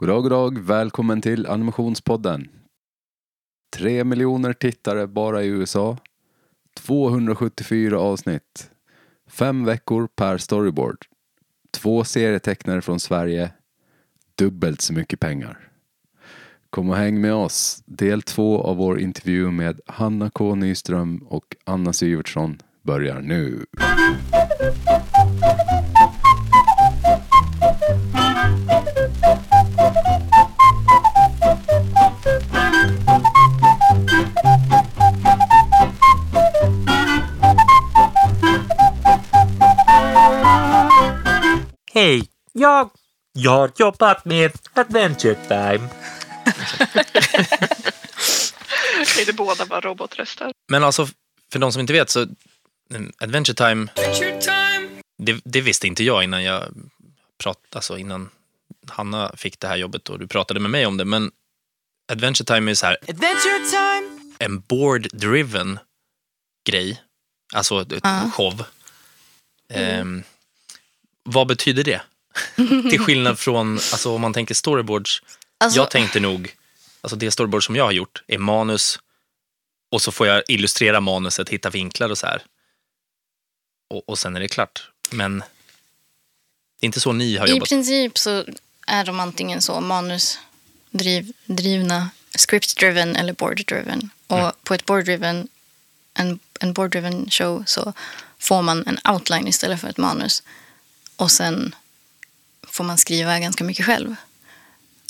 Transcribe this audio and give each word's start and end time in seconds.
Goddag, 0.00 0.22
goddag. 0.22 0.58
Välkommen 0.58 1.20
till 1.20 1.46
Animationspodden. 1.46 2.48
Tre 3.76 4.04
miljoner 4.04 4.52
tittare 4.52 5.06
bara 5.06 5.42
i 5.42 5.46
USA. 5.46 5.96
274 6.76 7.98
avsnitt. 7.98 8.70
Fem 9.30 9.64
veckor 9.64 10.08
per 10.16 10.38
storyboard. 10.38 11.06
Två 11.70 12.04
serietecknare 12.04 12.82
från 12.82 13.00
Sverige. 13.00 13.50
Dubbelt 14.34 14.80
så 14.80 14.92
mycket 14.92 15.20
pengar. 15.20 15.70
Kom 16.70 16.90
och 16.90 16.96
häng 16.96 17.20
med 17.20 17.34
oss. 17.34 17.82
Del 17.86 18.22
två 18.22 18.62
av 18.62 18.76
vår 18.76 19.00
intervju 19.00 19.50
med 19.50 19.80
Hanna 19.86 20.30
K 20.30 20.54
Nyström 20.54 21.18
och 21.18 21.56
Anna 21.64 21.92
Syvertsson 21.92 22.58
börjar 22.82 23.20
nu. 23.20 23.64
Hej, 41.98 42.28
jag, 42.52 42.90
jag 43.32 43.50
har 43.50 43.70
jobbat 43.76 44.24
med 44.24 44.52
Adventure 44.72 45.34
Time. 45.34 45.88
Är 49.20 49.26
det 49.26 49.32
båda 49.32 49.66
bara 49.66 49.80
robotröster? 49.80 50.52
Men 50.68 50.84
alltså, 50.84 51.08
för 51.52 51.58
de 51.58 51.72
som 51.72 51.80
inte 51.80 51.92
vet 51.92 52.10
så, 52.10 52.26
mm, 52.94 53.12
Adventure 53.18 53.54
Time, 53.54 53.88
Det, 55.18 55.40
det 55.44 55.60
visste 55.60 55.86
inte 55.86 56.04
jag 56.04 56.24
innan 56.24 56.42
jag 56.44 56.64
prat, 57.42 57.58
alltså 57.74 57.98
innan 57.98 58.30
Hanna 58.88 59.32
fick 59.36 59.60
det 59.60 59.68
här 59.68 59.76
jobbet 59.76 60.08
och 60.08 60.18
du 60.18 60.26
pratade 60.26 60.60
med 60.60 60.70
mig 60.70 60.86
om 60.86 60.96
det, 60.96 61.04
men 61.04 61.30
Adventure 62.12 62.44
Time 62.54 62.70
är 62.70 62.74
så 62.74 62.86
här, 62.86 62.96
Adventure 63.08 63.58
time! 63.70 64.32
en 64.38 64.60
board-driven 64.60 65.78
grej, 66.68 67.02
alltså 67.54 67.80
ett 67.80 68.00
Ja. 68.02 68.30
show. 68.34 68.64
Ehm, 69.72 70.22
vad 71.32 71.46
betyder 71.46 71.84
det? 71.84 72.00
Till 72.90 73.00
skillnad 73.00 73.38
från, 73.38 73.72
alltså 73.74 74.14
om 74.14 74.20
man 74.20 74.34
tänker 74.34 74.54
storyboards, 74.54 75.22
Alltså, 75.60 75.78
jag 75.80 75.90
tänkte 75.90 76.20
nog, 76.20 76.54
alltså 77.00 77.16
det 77.16 77.30
storyboard 77.30 77.64
som 77.66 77.76
jag 77.76 77.84
har 77.84 77.92
gjort 77.92 78.22
är 78.26 78.38
manus 78.38 78.98
och 79.90 80.02
så 80.02 80.12
får 80.12 80.26
jag 80.26 80.42
illustrera 80.48 81.00
manuset, 81.00 81.48
hitta 81.48 81.70
vinklar 81.70 82.10
och 82.10 82.18
så 82.18 82.26
här. 82.26 82.42
Och, 83.90 84.08
och 84.08 84.18
sen 84.18 84.36
är 84.36 84.40
det 84.40 84.48
klart. 84.48 84.90
Men 85.10 85.38
det 85.38 86.84
är 86.84 86.86
inte 86.86 87.00
så 87.00 87.12
ni 87.12 87.36
har 87.36 87.46
I 87.46 87.50
jobbat. 87.50 87.68
princip 87.68 88.18
så 88.18 88.44
är 88.86 89.04
de 89.04 89.20
antingen 89.20 89.62
så 89.62 89.80
manusdrivna, 90.92 92.10
script-driven 92.34 93.16
eller 93.16 93.32
board-driven. 93.32 94.08
Och 94.26 94.38
Mm. 94.38 94.52
på 94.64 94.74
ett 94.74 94.84
board-driven, 94.86 95.48
en, 96.14 96.38
en 96.60 96.74
board-driven 96.74 97.30
show 97.30 97.64
så 97.66 97.92
får 98.38 98.62
man 98.62 98.86
en 98.86 98.98
outline 99.14 99.48
istället 99.48 99.80
för 99.80 99.88
ett 99.88 99.96
manus. 99.96 100.42
Och 101.18 101.30
sen 101.30 101.74
får 102.68 102.84
man 102.84 102.98
skriva 102.98 103.38
ganska 103.38 103.64
mycket 103.64 103.86
själv. 103.86 104.16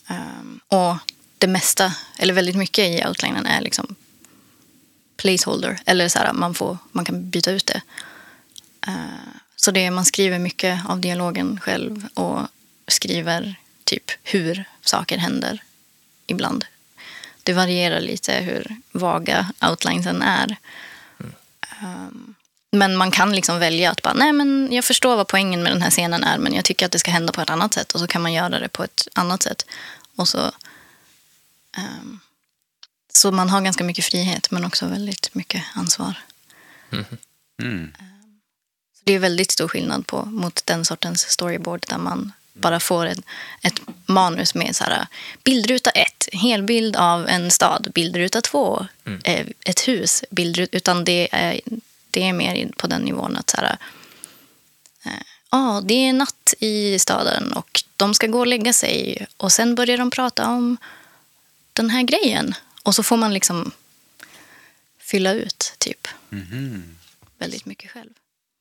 Ehm, 0.06 0.60
och 0.68 0.96
det 1.38 1.46
mesta, 1.46 1.94
eller 2.18 2.34
väldigt 2.34 2.56
mycket 2.56 2.84
i 2.84 3.06
outlinen 3.06 3.46
är 3.46 3.60
liksom 3.60 3.94
placeholder. 5.16 5.80
Eller 5.86 6.08
så 6.08 6.18
här, 6.18 6.32
man, 6.32 6.54
får, 6.54 6.78
man 6.92 7.04
kan 7.04 7.30
byta 7.30 7.50
ut 7.50 7.66
det. 7.66 7.80
Eh, 8.86 9.32
Så 9.56 9.70
det, 9.70 9.90
man 9.90 10.04
skriver 10.04 10.38
mycket 10.38 10.86
av 10.86 11.00
dialogen 11.00 11.60
själv 11.60 12.08
och 12.14 12.40
skriver 12.86 13.54
typ 13.84 14.10
hur 14.22 14.64
saker 14.82 15.18
händer 15.18 15.62
ibland. 16.26 16.64
Det 17.42 17.52
varierar 17.52 18.00
lite 18.00 18.32
hur 18.32 18.76
vaga 18.92 19.52
outlinesen 19.70 20.22
är. 20.22 20.56
Um, 21.82 22.34
men 22.70 22.96
man 22.96 23.10
kan 23.10 23.32
liksom 23.32 23.58
välja 23.58 23.90
att 23.90 24.02
bara, 24.02 24.14
nej 24.14 24.32
men 24.32 24.68
jag 24.72 24.84
förstår 24.84 25.16
vad 25.16 25.26
poängen 25.26 25.62
med 25.62 25.72
den 25.72 25.82
här 25.82 25.90
scenen 25.90 26.24
är 26.24 26.38
men 26.38 26.54
jag 26.54 26.64
tycker 26.64 26.86
att 26.86 26.92
det 26.92 26.98
ska 26.98 27.10
hända 27.10 27.32
på 27.32 27.40
ett 27.40 27.50
annat 27.50 27.74
sätt 27.74 27.92
och 27.92 28.00
så 28.00 28.06
kan 28.06 28.22
man 28.22 28.32
göra 28.32 28.58
det 28.60 28.68
på 28.68 28.84
ett 28.84 29.08
annat 29.12 29.42
sätt. 29.42 29.66
Och 30.16 30.28
så, 30.28 30.52
ehm, 31.76 32.20
så 33.12 33.32
man 33.32 33.50
har 33.50 33.60
ganska 33.60 33.84
mycket 33.84 34.04
frihet 34.04 34.50
men 34.50 34.64
också 34.64 34.86
väldigt 34.86 35.34
mycket 35.34 35.64
ansvar. 35.74 36.14
Mm. 37.62 37.92
Det 39.04 39.12
är 39.12 39.18
väldigt 39.18 39.50
stor 39.50 39.68
skillnad 39.68 40.06
på 40.06 40.24
mot 40.24 40.66
den 40.66 40.84
sortens 40.84 41.20
storyboard 41.20 41.84
där 41.88 41.98
man 41.98 42.32
bara 42.52 42.80
får 42.80 43.06
ett, 43.06 43.20
ett 43.62 43.80
manus 44.06 44.54
med 44.54 44.76
så 44.76 44.84
här, 44.84 45.06
bildruta 45.44 45.90
ett, 45.90 46.28
helbild 46.32 46.96
av 46.96 47.28
en 47.28 47.50
stad, 47.50 47.90
bildruta 47.94 48.40
två, 48.40 48.86
eh, 49.24 49.46
ett 49.64 49.88
hus, 49.88 50.24
bildruta, 50.30 50.76
utan 50.76 51.04
det 51.04 51.28
är, 51.32 51.60
det 52.10 52.22
är 52.28 52.32
mer 52.32 52.70
på 52.76 52.86
den 52.86 53.02
nivån 53.02 53.36
att 53.36 53.50
så 53.50 53.56
här, 53.56 53.76
eh, 55.04 55.12
ja, 55.50 55.82
det 55.84 55.94
är 55.94 56.12
natt 56.12 56.54
i 56.58 56.98
staden 56.98 57.52
och 57.52 57.84
de 57.96 58.14
ska 58.14 58.26
gå 58.26 58.38
och 58.38 58.46
lägga 58.46 58.72
sig 58.72 59.26
och 59.36 59.52
sen 59.52 59.74
börjar 59.74 59.98
de 59.98 60.10
prata 60.10 60.46
om 60.48 60.76
den 61.72 61.90
här 61.90 62.02
grejen 62.02 62.54
och 62.82 62.94
så 62.94 63.02
får 63.02 63.16
man 63.16 63.34
liksom 63.34 63.70
fylla 65.00 65.32
ut 65.32 65.74
typ 65.78 66.08
väldigt 67.38 67.66
mycket 67.66 67.90
själv. 67.90 68.10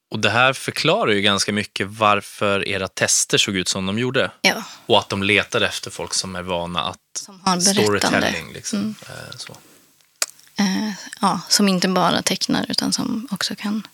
Och 0.10 0.20
det 0.20 0.30
här 0.30 0.54
förklarar 0.54 1.12
ju 1.12 1.22
ganska 1.22 1.54
mycket 1.54 1.88
varför 1.88 2.68
era 2.68 2.88
tester 2.88 3.38
såg 3.38 3.56
ut 3.56 3.68
som 3.68 3.86
de 3.86 4.00
gjorde. 4.00 4.32
Ja, 4.42 4.64
Och 4.86 5.00
att 5.00 5.10
de 5.10 5.24
letade 5.24 5.68
efter 5.68 5.92
folk 5.92 6.14
som 6.14 6.36
är 6.36 6.42
vana 6.42 6.84
att 6.84 7.00
som 7.14 7.42
har 7.42 7.60
storytelling. 7.60 8.54
Liksom. 8.54 8.96
Eh, 9.02 9.38
Så. 9.38 9.58
Eh, 10.60 10.92
ja, 11.22 11.42
som 11.50 11.68
inte 11.68 11.88
bara 11.88 12.22
tecknar 12.22 12.66
utan 12.70 12.94
som 12.94 13.28
också 13.32 13.56
kan 13.56 13.88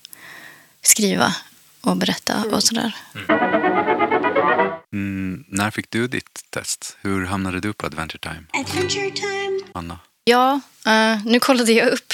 skriva 0.82 1.36
och 1.82 1.98
berätta 1.98 2.44
och 2.52 2.64
sådär. 2.64 2.96
Mm, 4.94 5.44
när 5.48 5.72
fick 5.72 5.92
du 5.92 6.08
ditt 6.08 6.46
test? 6.50 6.98
Hur 7.02 7.26
hamnade 7.26 7.60
du 7.60 7.74
på 7.74 7.86
Adventure 7.86 8.20
Time, 8.20 8.44
Adventure 8.54 9.12
time! 9.12 9.60
Anna? 9.74 10.00
Ja, 10.24 10.60
eh, 10.86 11.20
nu 11.26 11.40
kollade 11.40 11.72
jag 11.72 11.88
upp 11.88 12.14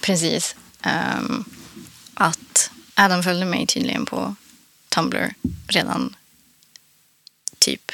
precis 0.00 0.56
ehm, 0.82 1.44
att 2.14 2.70
Adam 2.94 3.22
följde 3.22 3.46
mig 3.46 3.66
tydligen 3.66 4.06
på 4.06 4.34
Tumblr 4.88 5.34
redan 5.68 6.16
typ 7.58 7.92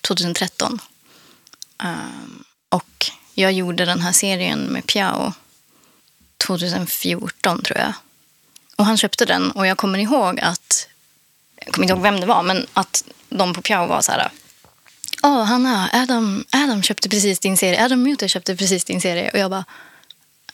2013. 0.00 0.78
Ehm, 1.78 2.44
och 2.68 3.10
jag 3.38 3.52
gjorde 3.52 3.84
den 3.84 4.00
här 4.00 4.12
serien 4.12 4.58
med 4.60 4.86
Piao 4.86 5.32
2014 6.46 7.62
tror 7.62 7.78
jag. 7.78 7.92
Och 8.76 8.84
han 8.84 8.96
köpte 8.96 9.24
den 9.24 9.50
och 9.50 9.66
jag 9.66 9.76
kommer 9.76 9.98
ihåg 9.98 10.40
att, 10.40 10.88
jag 11.64 11.74
kommer 11.74 11.84
inte 11.84 11.92
ihåg 11.92 12.02
vem 12.02 12.20
det 12.20 12.26
var, 12.26 12.42
men 12.42 12.66
att 12.72 13.04
de 13.28 13.54
på 13.54 13.62
Piao 13.62 13.86
var 13.86 14.00
så 14.02 14.12
här 14.12 14.30
Åh, 15.22 15.44
Hanna, 15.44 15.90
Adam, 15.92 16.44
Adam 16.50 16.82
köpte 16.82 17.08
precis 17.08 17.38
din 17.40 17.56
serie. 17.56 17.84
Adam 17.84 18.02
Muter 18.02 18.28
köpte 18.28 18.56
precis 18.56 18.84
din 18.84 19.00
serie. 19.00 19.30
Och 19.30 19.38
jag 19.38 19.50
bara, 19.50 19.64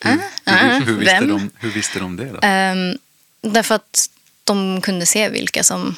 äh, 0.01 0.11
Hur, 0.11 0.21
äh, 0.45 0.79
hur, 0.81 0.95
visste 0.95 1.15
vem? 1.15 1.29
de, 1.29 1.51
hur 1.59 1.71
visste 1.71 1.99
de 1.99 2.17
det 2.17 2.25
då? 2.25 2.39
Ehm, 2.43 2.99
därför 3.41 3.75
att 3.75 4.11
de 4.45 4.81
kunde 4.81 5.07
se 5.07 5.29
vilka 5.29 5.65
som... 5.65 5.97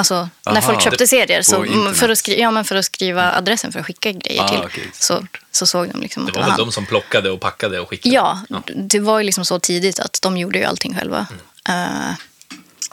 Alltså, 0.00 0.28
när 0.46 0.52
Aha, 0.52 0.60
folk 0.62 0.82
köpte 0.82 1.06
serier, 1.06 1.42
så. 1.42 1.62
Mm. 1.64 1.94
för 1.94 2.08
att, 2.08 2.18
skri- 2.18 2.40
ja, 2.40 2.50
men 2.50 2.64
för 2.64 2.76
att 2.76 2.84
skriva 2.84 3.32
adressen 3.32 3.72
för 3.72 3.80
att 3.80 3.86
skicka 3.86 4.12
grejer 4.12 4.42
Ah, 4.42 4.48
till, 4.48 4.58
okej, 4.64 4.90
så, 4.92 5.26
så 5.52 5.66
såg 5.66 5.88
de 5.92 6.00
liksom 6.00 6.24
Det 6.24 6.28
att 6.30 6.34
det 6.34 6.40
var 6.40 6.46
väl 6.46 6.50
han. 6.50 6.58
de 6.66 6.72
som 6.72 6.86
plockade 6.86 7.30
och 7.30 7.40
packade 7.40 7.80
och 7.80 7.88
skickade? 7.88 8.14
Ja, 8.14 8.40
det 8.76 8.98
var 9.00 9.18
ju 9.18 9.24
liksom 9.24 9.44
så 9.44 9.60
tidigt 9.60 9.98
att 10.00 10.18
de 10.22 10.36
gjorde 10.36 10.58
ju 10.58 10.64
allting 10.64 10.94
själva. 10.94 11.26
Eh, 11.68 12.12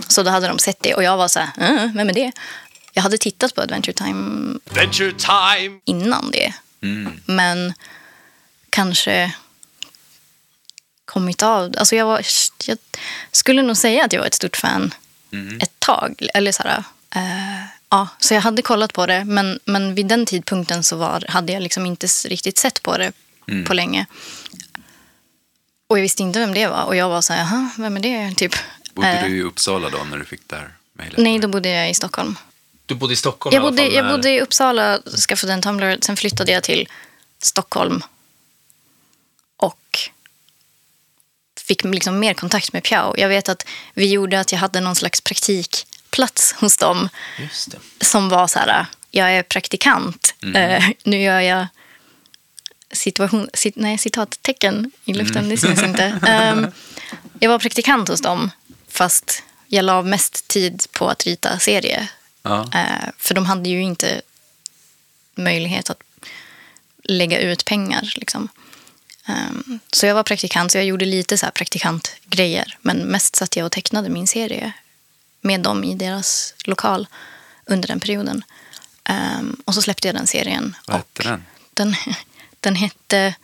så 0.07 0.23
då 0.23 0.31
hade 0.31 0.47
de 0.47 0.59
sett 0.59 0.77
det 0.81 0.93
och 0.95 1.03
jag 1.03 1.17
var 1.17 1.27
så 1.27 1.39
här, 1.39 1.71
uh, 1.85 1.95
vem 1.95 2.09
är 2.09 2.13
det? 2.13 2.31
Jag 2.93 3.03
hade 3.03 3.17
tittat 3.17 3.55
på 3.55 3.61
Adventure 3.61 3.93
Time 3.93 4.59
Adventure 4.69 5.11
time! 5.11 5.79
innan 5.85 6.31
det. 6.31 6.53
Mm. 6.81 7.11
Men 7.25 7.73
kanske 8.69 9.31
kommit 11.05 11.43
av. 11.43 11.73
Alltså 11.77 11.95
jag, 11.95 12.05
var, 12.05 12.21
jag 12.67 12.77
skulle 13.31 13.61
nog 13.61 13.77
säga 13.77 14.05
att 14.05 14.13
jag 14.13 14.19
var 14.19 14.27
ett 14.27 14.33
stort 14.33 14.57
fan 14.57 14.93
Mm. 15.31 15.57
ett 15.61 15.79
tag. 15.79 16.27
Eller 16.33 16.51
så, 16.51 16.63
här, 16.63 16.83
eh, 17.15 17.63
ja, 17.89 18.07
så 18.19 18.33
jag 18.33 18.41
hade 18.41 18.61
kollat 18.61 18.93
på 18.93 19.05
det, 19.05 19.25
men, 19.25 19.59
men 19.65 19.95
vid 19.95 20.07
den 20.07 20.25
tidpunkten 20.25 20.83
så 20.83 20.95
var, 20.95 21.25
hade 21.29 21.53
jag 21.53 21.63
liksom 21.63 21.85
inte 21.85 22.07
riktigt 22.25 22.57
sett 22.57 22.83
på 22.83 22.97
det 22.97 23.11
Mm. 23.49 23.65
på 23.65 23.73
länge. 23.73 24.05
Och 25.87 25.97
jag 25.97 26.01
visste 26.01 26.23
inte 26.23 26.39
vem 26.39 26.53
det 26.53 26.67
var. 26.67 26.83
Och 26.83 26.95
jag 26.95 27.09
var 27.09 27.21
så 27.21 27.33
här, 27.33 27.39
jaha, 27.39 27.69
vem 27.77 27.97
är 27.97 28.01
det? 28.01 28.35
Typ. 28.35 28.55
Bodde 28.93 29.07
Eh, 29.07 29.25
du 29.25 29.37
i 29.37 29.41
Uppsala 29.41 29.89
då 29.89 29.97
när 30.03 30.17
du 30.17 30.25
fick 30.25 30.41
det 30.47 30.55
här 30.55 30.73
mejlet? 30.93 31.17
Nej, 31.17 31.39
då 31.39 31.47
bodde 31.47 31.69
jag 31.69 31.89
i 31.89 31.93
Stockholm. 31.93 32.35
Du 32.85 32.95
bodde 32.95 33.13
i 33.13 33.15
Stockholm 33.15 33.53
Jag 33.53 33.61
i 33.63 33.63
alla 33.63 33.71
bodde, 33.71 33.83
fall 33.83 33.93
jag 33.93 34.05
när- 34.05 34.11
bodde 34.11 34.29
i 34.31 34.41
Uppsala, 34.41 34.99
skaffade 35.27 35.53
en 35.53 35.61
Tumblr, 35.61 35.97
sen 36.01 36.17
flyttade 36.17 36.51
jag 36.51 36.63
till 36.63 36.89
Stockholm. 37.41 38.01
Och 39.57 39.99
fick 41.67 41.83
liksom 41.83 42.19
mer 42.19 42.33
kontakt 42.33 42.73
med 42.73 42.83
Piao. 42.83 43.13
Jag 43.17 43.29
vet 43.29 43.49
att 43.49 43.65
vi 43.93 44.11
gjorde 44.11 44.39
att 44.39 44.51
jag 44.51 44.59
hade 44.59 44.79
någon 44.81 44.95
slags 44.95 45.21
praktikplats 46.11 46.53
hos 46.53 46.77
dem 46.77 47.09
som 48.01 48.29
var 48.29 48.47
så 48.47 48.59
här, 48.59 48.85
jag 49.11 49.31
är 49.31 49.43
praktikant. 49.43 50.35
Eh, 50.55 50.83
nu 51.03 51.21
gör 51.21 51.39
jag 51.39 51.67
situation, 52.91 53.49
cit, 53.53 53.75
nej, 53.75 53.97
citattecken 53.97 54.91
i 55.05 55.13
luften, 55.13 55.49
det 55.49 55.57
syns 55.57 55.83
inte. 55.83 56.19
Ehm, 56.27 56.67
jag 57.39 57.49
var 57.49 57.59
praktikant 57.59 58.09
hos 58.09 58.21
dem, 58.21 58.51
fast 58.87 59.43
jag 59.67 59.85
la 59.85 60.01
mest 60.01 60.47
tid 60.47 60.85
på 60.91 61.09
att 61.09 61.25
rita 61.25 61.59
serie. 61.59 62.09
Ja. 62.43 62.69
Eh, 62.73 63.09
för 63.17 63.35
de 63.35 63.45
hade 63.45 63.69
ju 63.69 63.81
inte 63.81 64.21
möjlighet 65.35 65.89
att 65.89 66.01
lägga 67.03 67.39
ut 67.39 67.65
pengar. 67.65 68.13
Liksom. 68.15 68.49
Ehm, 69.27 69.79
så 69.91 70.05
jag 70.05 70.15
var 70.15 70.23
praktikant, 70.23 70.71
så 70.71 70.77
jag 70.77 70.85
gjorde 70.85 71.05
lite 71.05 71.37
så 71.37 71.45
här 71.45 71.51
praktikantgrejer. 71.51 72.77
Men 72.81 72.97
mest 72.97 73.35
satt 73.35 73.55
jag 73.55 73.65
och 73.65 73.71
tecknade 73.71 74.09
min 74.09 74.27
serie 74.27 74.73
med 75.41 75.61
dem 75.61 75.83
i 75.83 75.95
deras 75.95 76.53
lokal 76.63 77.07
under 77.65 77.87
den 77.87 77.99
perioden. 77.99 78.43
Ehm, 79.03 79.61
och 79.65 79.73
så 79.73 79.81
släppte 79.81 80.07
jag 80.07 80.15
den 80.15 80.27
serien. 80.27 80.75
Vad 80.87 80.95
och 80.95 81.07
hette 81.17 81.29
den? 81.29 81.45
Den, 81.73 81.95
den 82.59 82.75
hette 82.75 83.35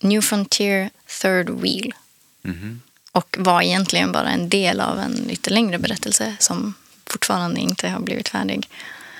New 0.00 0.20
Frontier 0.20 0.90
Third 1.22 1.50
Wheel. 1.50 1.94
Mhm. 2.42 2.80
Och 3.12 3.36
var 3.38 3.62
egentligen 3.62 4.12
bara 4.12 4.30
en 4.30 4.48
del 4.48 4.80
av 4.80 4.98
en 4.98 5.12
lite 5.12 5.50
längre 5.50 5.78
berättelse 5.78 6.36
som 6.38 6.74
fortfarande 7.06 7.60
inte 7.60 7.88
har 7.88 8.00
blivit 8.00 8.28
färdig. 8.28 8.68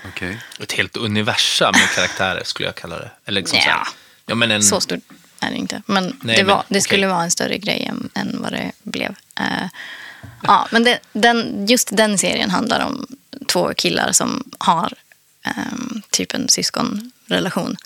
Okej. 0.07 0.37
Ett 0.59 0.71
helt 0.71 0.97
universum 0.97 1.71
med 1.73 1.89
karaktärer 1.95 2.43
skulle 2.43 2.67
jag 2.67 2.75
kalla 2.75 2.99
det. 2.99 3.11
Eller 3.25 3.41
liksom 3.41 3.59
så 3.59 3.69
här. 3.69 3.77
Ja. 3.77 3.87
Ja, 4.25 4.35
men 4.35 4.51
en, 4.51 4.63
Så 4.63 4.81
stort 4.81 4.99
är 5.39 5.49
det 5.49 5.55
inte. 5.55 5.81
Men, 5.85 6.03
Nej, 6.03 6.37
det, 6.37 6.43
men 6.43 6.55
var, 6.55 6.63
det 6.67 6.81
skulle 6.81 7.07
vara 7.07 7.23
en 7.23 7.31
större 7.31 7.57
grej 7.57 7.85
än, 7.85 8.09
än 8.15 8.41
vad 8.41 8.51
det 8.51 8.71
blev. 8.83 9.15
Eh, 9.39 9.67
ja, 10.43 10.67
men 10.71 10.83
det, 10.83 10.99
den, 11.13 11.67
just 11.67 11.97
den 11.97 12.17
serien 12.17 12.49
handlar 12.49 12.85
om 12.85 13.07
två 13.47 13.73
killar 13.73 14.11
som 14.11 14.43
har 14.57 14.93
ehm, 15.43 16.01
typ 16.09 16.33
en 16.33 16.49
syskonrelation. 16.49 17.77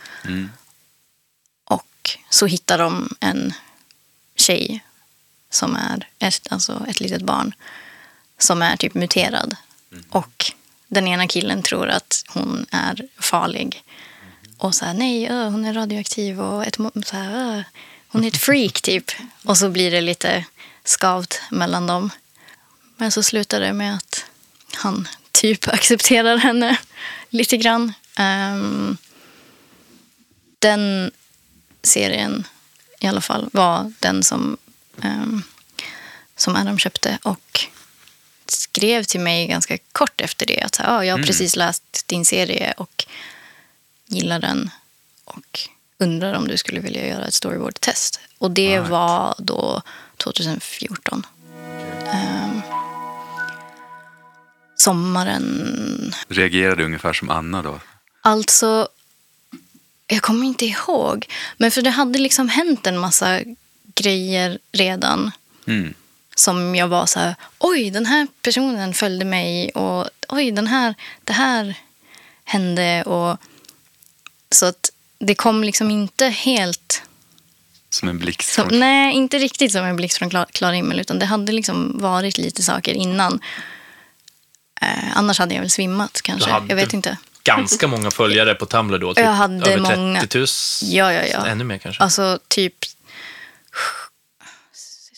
Och 1.66 2.18
så 2.30 2.46
hittar 2.46 2.78
de 2.78 3.16
en 3.20 3.54
tjej 4.36 4.84
som 5.50 5.76
är 5.76 6.08
ett, 6.20 6.48
alltså 6.50 6.86
ett 6.88 7.00
litet 7.00 7.22
barn 7.22 7.54
som 8.38 8.62
är 8.62 8.78
typ 8.78 8.94
muterad. 8.94 9.56
Och 10.10 10.52
den 10.88 11.08
ena 11.08 11.28
killen 11.28 11.64
tror 11.64 11.88
att 11.88 12.24
hon 12.28 12.66
är 12.72 13.08
farlig. 13.20 13.84
Och 14.58 14.76
så 14.76 14.86
här, 14.86 14.94
nej, 14.94 15.28
ö, 15.28 15.50
hon 15.50 15.66
är 15.66 15.74
radioaktiv 15.74 16.42
och 16.42 16.66
ett, 16.66 16.76
så 17.06 17.16
här, 17.16 17.34
ö, 17.34 17.64
hon 18.08 18.24
är 18.24 18.28
ett 18.28 18.38
freak 18.38 18.82
typ. 18.82 19.12
Och 19.44 19.58
så 19.58 19.70
blir 19.70 19.92
det 19.92 20.02
lite 20.02 20.46
skavt 20.84 21.42
mellan 21.52 21.88
dem. 21.88 22.10
Men 23.02 23.12
så 23.12 23.24
slutar 23.24 23.60
det 23.60 23.74
med 23.74 23.96
att 23.96 24.26
han 24.76 25.08
typ 25.32 25.68
accepterar 25.74 26.38
henne 26.38 26.78
lite 27.30 27.58
grann. 27.58 27.94
Ehm, 28.18 28.98
den 30.60 31.12
serien 31.84 32.48
i 33.00 33.08
alla 33.08 33.22
fall 33.22 33.50
var 33.54 33.94
den 34.00 34.24
som, 34.24 34.58
ehm, 35.02 35.44
som 36.36 36.56
Adam 36.56 36.78
köpte 36.80 37.18
och 37.24 37.66
skrev 38.46 39.04
till 39.04 39.20
mig 39.20 39.48
ganska 39.48 39.78
kort 39.92 40.22
efter 40.22 40.46
det 40.46 40.62
att 40.62 40.76
så 40.76 40.84
här, 40.84 40.90
"Ja, 40.94 41.06
jag 41.06 41.18
har 41.18 41.24
precis 41.24 41.56
läst 41.56 42.08
din 42.08 42.26
serie 42.26 42.74
och 42.78 43.06
gillar 44.08 44.40
den 44.40 44.70
och 45.26 45.60
undrar 45.98 46.34
om 46.34 46.48
du 46.48 46.58
skulle 46.58 46.80
vilja 46.80 47.08
göra 47.08 47.26
ett 47.26 47.34
storyboard-test. 47.34 48.20
Och 48.38 48.52
det 48.52 48.78
Right. 48.78 48.90
var 48.90 49.36
då 49.38 49.82
2014. 50.18 51.26
Ehm, 52.14 52.51
sommaren 54.82 56.14
Reagerade 56.28 56.84
ungefär 56.84 57.14
som 57.14 57.30
Anna 57.30 57.62
då? 57.62 57.80
Alltså, 58.22 58.88
jag 60.08 60.22
kommer 60.22 60.46
inte 60.46 60.66
ihåg. 60.66 61.26
Men 61.58 61.72
för 61.72 61.82
det 61.82 61.90
hade 61.90 62.20
liksom 62.20 62.50
hänt 62.50 62.88
en 62.88 62.98
massa 62.98 63.40
grejer 63.96 64.60
redan. 64.72 65.32
Mm. 65.68 65.94
Som 66.36 66.76
jag 66.76 66.88
var 66.88 67.06
så 67.06 67.20
här, 67.20 67.36
oj, 67.60 67.90
den 67.92 68.06
här 68.06 68.28
personen 68.42 68.94
följde 68.94 69.26
mig 69.26 69.70
och 69.70 70.10
oj, 70.30 70.52
den 70.52 70.68
här, 70.68 70.96
det 71.24 71.34
här 71.34 71.76
hände. 72.44 73.04
Och, 73.04 73.38
så 74.52 74.66
att 74.66 74.92
det 75.20 75.36
kom 75.36 75.64
liksom 75.64 75.92
inte 75.92 76.28
helt... 76.28 77.04
Som 77.90 78.10
en 78.10 78.20
blixt 78.20 78.50
från... 78.50 78.80
nej, 78.80 79.16
inte 79.16 79.38
riktigt 79.38 79.72
som 79.72 79.86
en 79.86 79.96
blixt 79.96 80.18
från 80.18 80.30
klar, 80.30 80.46
klar 80.52 80.74
himmel. 80.74 81.00
Utan 81.00 81.20
det 81.20 81.26
hade 81.26 81.52
liksom 81.52 81.98
varit 82.00 82.38
lite 82.38 82.64
saker 82.64 82.94
innan. 82.94 83.40
Eh, 84.82 85.18
annars 85.18 85.40
hade 85.40 85.54
jag 85.54 85.62
väl 85.62 85.70
svimmat 85.70 86.22
kanske. 86.22 86.50
Jag 86.50 86.76
vet 86.76 86.94
inte. 86.94 87.18
ganska 87.44 87.88
många 87.88 88.12
följare 88.12 88.56
på 88.56 88.66
Tumblr 88.66 88.98
då. 88.98 89.14
Typ 89.14 89.26
Jag 89.26 89.32
hade 89.32 89.72
över 89.72 89.86
30 89.86 90.00
många. 90.00 90.28
000. 90.36 90.48
Ja, 90.82 91.14
ja, 91.14 91.24
ja. 91.26 91.48
Ännu 91.48 91.64
mer 91.64 91.78
kanske. 91.78 92.04
Alltså 92.04 92.40
typ... 92.48 92.76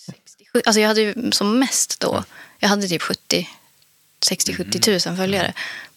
67, 0.06 0.62
alltså 0.66 0.80
jag 0.80 0.88
hade 0.88 1.02
ju 1.02 1.32
som 1.32 1.60
mest 1.60 2.00
då, 2.00 2.24
jag 2.60 2.70
hade 2.70 2.88
typ 2.88 3.02
70, 3.02 3.50
60-70 4.30 4.80
tusen 4.80 5.18
följare 5.18 5.54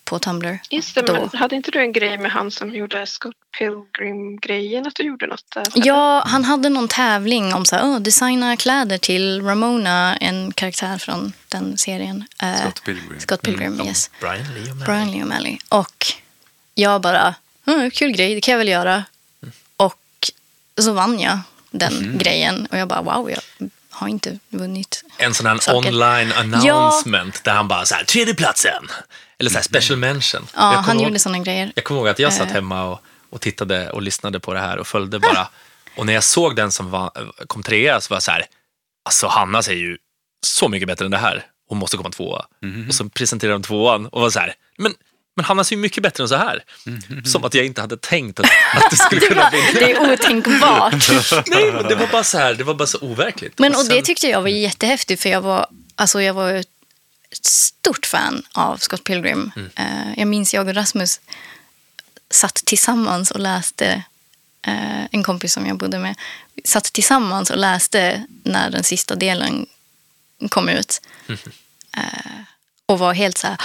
på 0.06 0.18
Tumblr. 0.18 0.58
Just 0.70 0.94
det, 0.94 1.02
då. 1.02 1.12
men 1.12 1.40
hade 1.40 1.56
inte 1.56 1.70
du 1.70 1.80
en 1.80 1.92
grej 1.92 2.18
med 2.18 2.30
han 2.30 2.50
som 2.50 2.74
gjorde 2.74 3.06
Scott 3.06 3.34
Pilgrim-grejen? 3.58 4.86
Att 4.86 4.94
du 4.94 5.02
gjorde 5.02 5.26
något 5.26 5.44
där? 5.54 5.66
Ja, 5.74 6.22
han 6.26 6.44
hade 6.44 6.68
någon 6.68 6.88
tävling 6.88 7.54
om 7.54 7.64
så 7.64 7.76
här, 7.76 7.84
oh, 7.84 8.00
designa 8.00 8.56
kläder 8.56 8.98
till 8.98 9.42
Ramona, 9.42 10.16
en 10.16 10.52
karaktär 10.52 10.98
från 10.98 11.32
den 11.48 11.78
serien. 11.78 12.24
Eh, 12.42 12.60
Scott 12.60 12.84
Pilgrim. 12.84 13.20
Scott 13.20 13.42
Pilgrim, 13.42 13.80
yes. 13.80 14.10
Brian 14.20 14.54
Lee 14.54 14.70
och. 14.70 14.76
Brian 14.76 15.10
Lee 15.10 15.22
O'Malley. 15.22 15.58
Och 15.68 16.06
jag 16.74 17.00
bara, 17.00 17.34
mm, 17.66 17.90
kul 17.90 18.12
grej, 18.12 18.34
det 18.34 18.40
kan 18.40 18.52
jag 18.52 18.58
väl 18.58 18.68
göra. 18.68 19.04
Och 19.76 20.30
så 20.80 20.92
vann 20.92 21.20
jag 21.20 21.38
den 21.70 22.18
grejen. 22.18 22.66
Och 22.70 22.78
jag 22.78 22.88
bara, 22.88 23.02
wow, 23.02 23.30
jag 23.30 23.68
har 23.90 24.08
inte 24.08 24.38
vunnit. 24.48 25.04
En 25.18 25.34
sån 25.34 25.46
här 25.46 25.58
Saker. 25.58 25.88
online 25.88 26.32
announcement 26.32 27.44
där 27.44 27.52
han 27.52 27.68
bara 27.68 27.84
så 27.84 27.94
här, 27.94 28.04
tredje 28.04 28.34
platsen 28.34 28.88
Eller 29.40 29.50
så 29.50 29.56
här 29.56 29.62
special 29.62 29.98
mention. 29.98 30.46
Ja, 30.54 30.60
han 30.62 30.84
kommer 30.84 31.00
gjorde 31.02 31.10
ihåg, 31.12 31.20
såna 31.20 31.38
grejer. 31.38 31.72
jag 31.74 31.84
kommer 31.84 32.00
ihåg 32.00 32.08
att 32.08 32.18
jag 32.18 32.32
satt 32.32 32.46
Eh. 32.48 32.52
hemma 32.54 32.84
och, 32.84 33.00
och 33.30 33.40
tittade 33.40 33.90
och 33.90 34.02
lyssnade 34.02 34.40
på 34.40 34.54
det 34.54 34.60
här 34.60 34.78
och 34.78 34.86
följde 34.86 35.18
bara. 35.18 35.48
Och 35.96 36.06
när 36.06 36.12
jag 36.12 36.24
såg 36.24 36.56
den 36.56 36.72
som 36.72 36.90
var, 36.90 37.10
kom 37.46 37.62
trea 37.62 38.00
så 38.00 38.10
var 38.10 38.16
jag 38.16 38.22
så 38.22 38.30
här, 38.30 38.44
alltså 39.04 39.26
Hanna 39.26 39.62
säger 39.62 39.80
ju 39.80 39.96
så 40.46 40.68
mycket 40.68 40.88
bättre 40.88 41.04
än 41.04 41.10
det 41.10 41.18
här. 41.18 41.44
Hon 41.68 41.78
måste 41.78 41.96
komma 41.96 42.10
tvåa. 42.10 42.46
Och 42.88 42.94
så 42.94 43.08
presenterade 43.08 43.54
de 43.58 43.62
tvåan 43.62 44.06
och 44.06 44.20
var 44.20 44.30
så 44.30 44.40
här, 44.40 44.54
men, 44.78 44.94
men 45.36 45.44
Hanna 45.44 45.64
ser 45.64 45.76
ju 45.76 45.82
mycket 45.82 46.02
bättre 46.02 46.22
än 46.22 46.28
så 46.28 46.36
här. 46.36 46.62
Som 47.24 47.44
att 47.44 47.54
jag 47.54 47.66
inte 47.66 47.80
hade 47.80 47.96
tänkt 47.96 48.40
att, 48.40 48.46
att 48.74 48.90
det 48.90 48.96
skulle 48.96 49.20
kunna 49.28 49.50
bli 49.50 49.60
Det 49.74 49.92
är 49.92 50.12
otänkbart. 50.12 50.92
Nej, 51.46 51.72
men 51.72 51.88
det 51.88 51.94
var 51.94 52.06
bara 52.06 52.24
så 52.24 52.38
här, 52.38 52.54
det 52.54 52.64
var 52.64 52.74
bara 52.74 52.86
så 52.86 52.98
overkligt. 52.98 53.58
Men 53.58 53.72
och 53.74 53.84
det 53.84 53.94
sen- 53.94 54.02
tyckte 54.02 54.26
jag 54.28 54.42
var 54.42 54.48
jättehäftigt 54.48 55.22
för 55.22 55.28
jag 55.28 55.40
var, 55.40 55.66
alltså 55.94 56.22
jag 56.22 56.34
var 56.34 56.52
ett 56.52 56.66
stort 57.32 58.06
fan 58.06 58.42
av 58.52 58.76
Scott 58.76 59.04
Pilgrim. 59.04 59.52
Eh, 59.76 60.18
jag 60.18 60.28
minns 60.28 60.54
jag 60.54 60.68
och 60.68 60.74
Rasmus 60.74 61.20
satt 62.30 62.54
tillsammans 62.54 63.30
och 63.30 63.40
läste, 63.40 64.02
eh, 64.66 65.04
en 65.10 65.22
kompis 65.22 65.52
som 65.52 65.66
jag 65.66 65.76
bodde 65.76 65.98
med, 65.98 66.14
satt 66.64 66.84
tillsammans 66.84 67.50
och 67.50 67.58
läste 67.58 68.26
när 68.42 68.70
den 68.70 68.84
sista 68.84 69.14
delen 69.14 69.66
kom 70.48 70.68
ut. 70.68 71.00
Eh, 71.98 72.42
och 72.86 72.98
var 72.98 73.14
helt 73.14 73.38
så 73.38 73.46
här, 73.46 73.58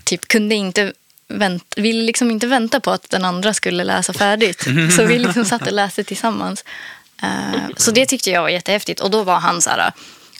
typ 0.04 0.28
kunde 0.28 0.54
inte 0.54 0.92
vänt, 1.28 1.74
ville 1.76 2.02
liksom 2.02 2.30
inte 2.30 2.46
vänta 2.46 2.80
på 2.80 2.90
att 2.90 3.10
den 3.10 3.24
andra 3.24 3.54
skulle 3.54 3.84
läsa 3.84 4.12
färdigt. 4.12 4.60
Så 4.96 5.04
vi 5.04 5.18
liksom 5.18 5.44
satt 5.44 5.66
och 5.66 5.72
läste 5.72 6.04
tillsammans. 6.04 6.64
Eh, 7.22 7.68
så 7.76 7.90
det 7.90 8.06
tyckte 8.06 8.30
jag 8.30 8.42
var 8.42 8.48
jättehäftigt. 8.48 9.00
Och 9.00 9.10
då 9.10 9.22
var 9.22 9.40
han 9.40 9.62
så 9.62 9.70
här, 9.70 9.92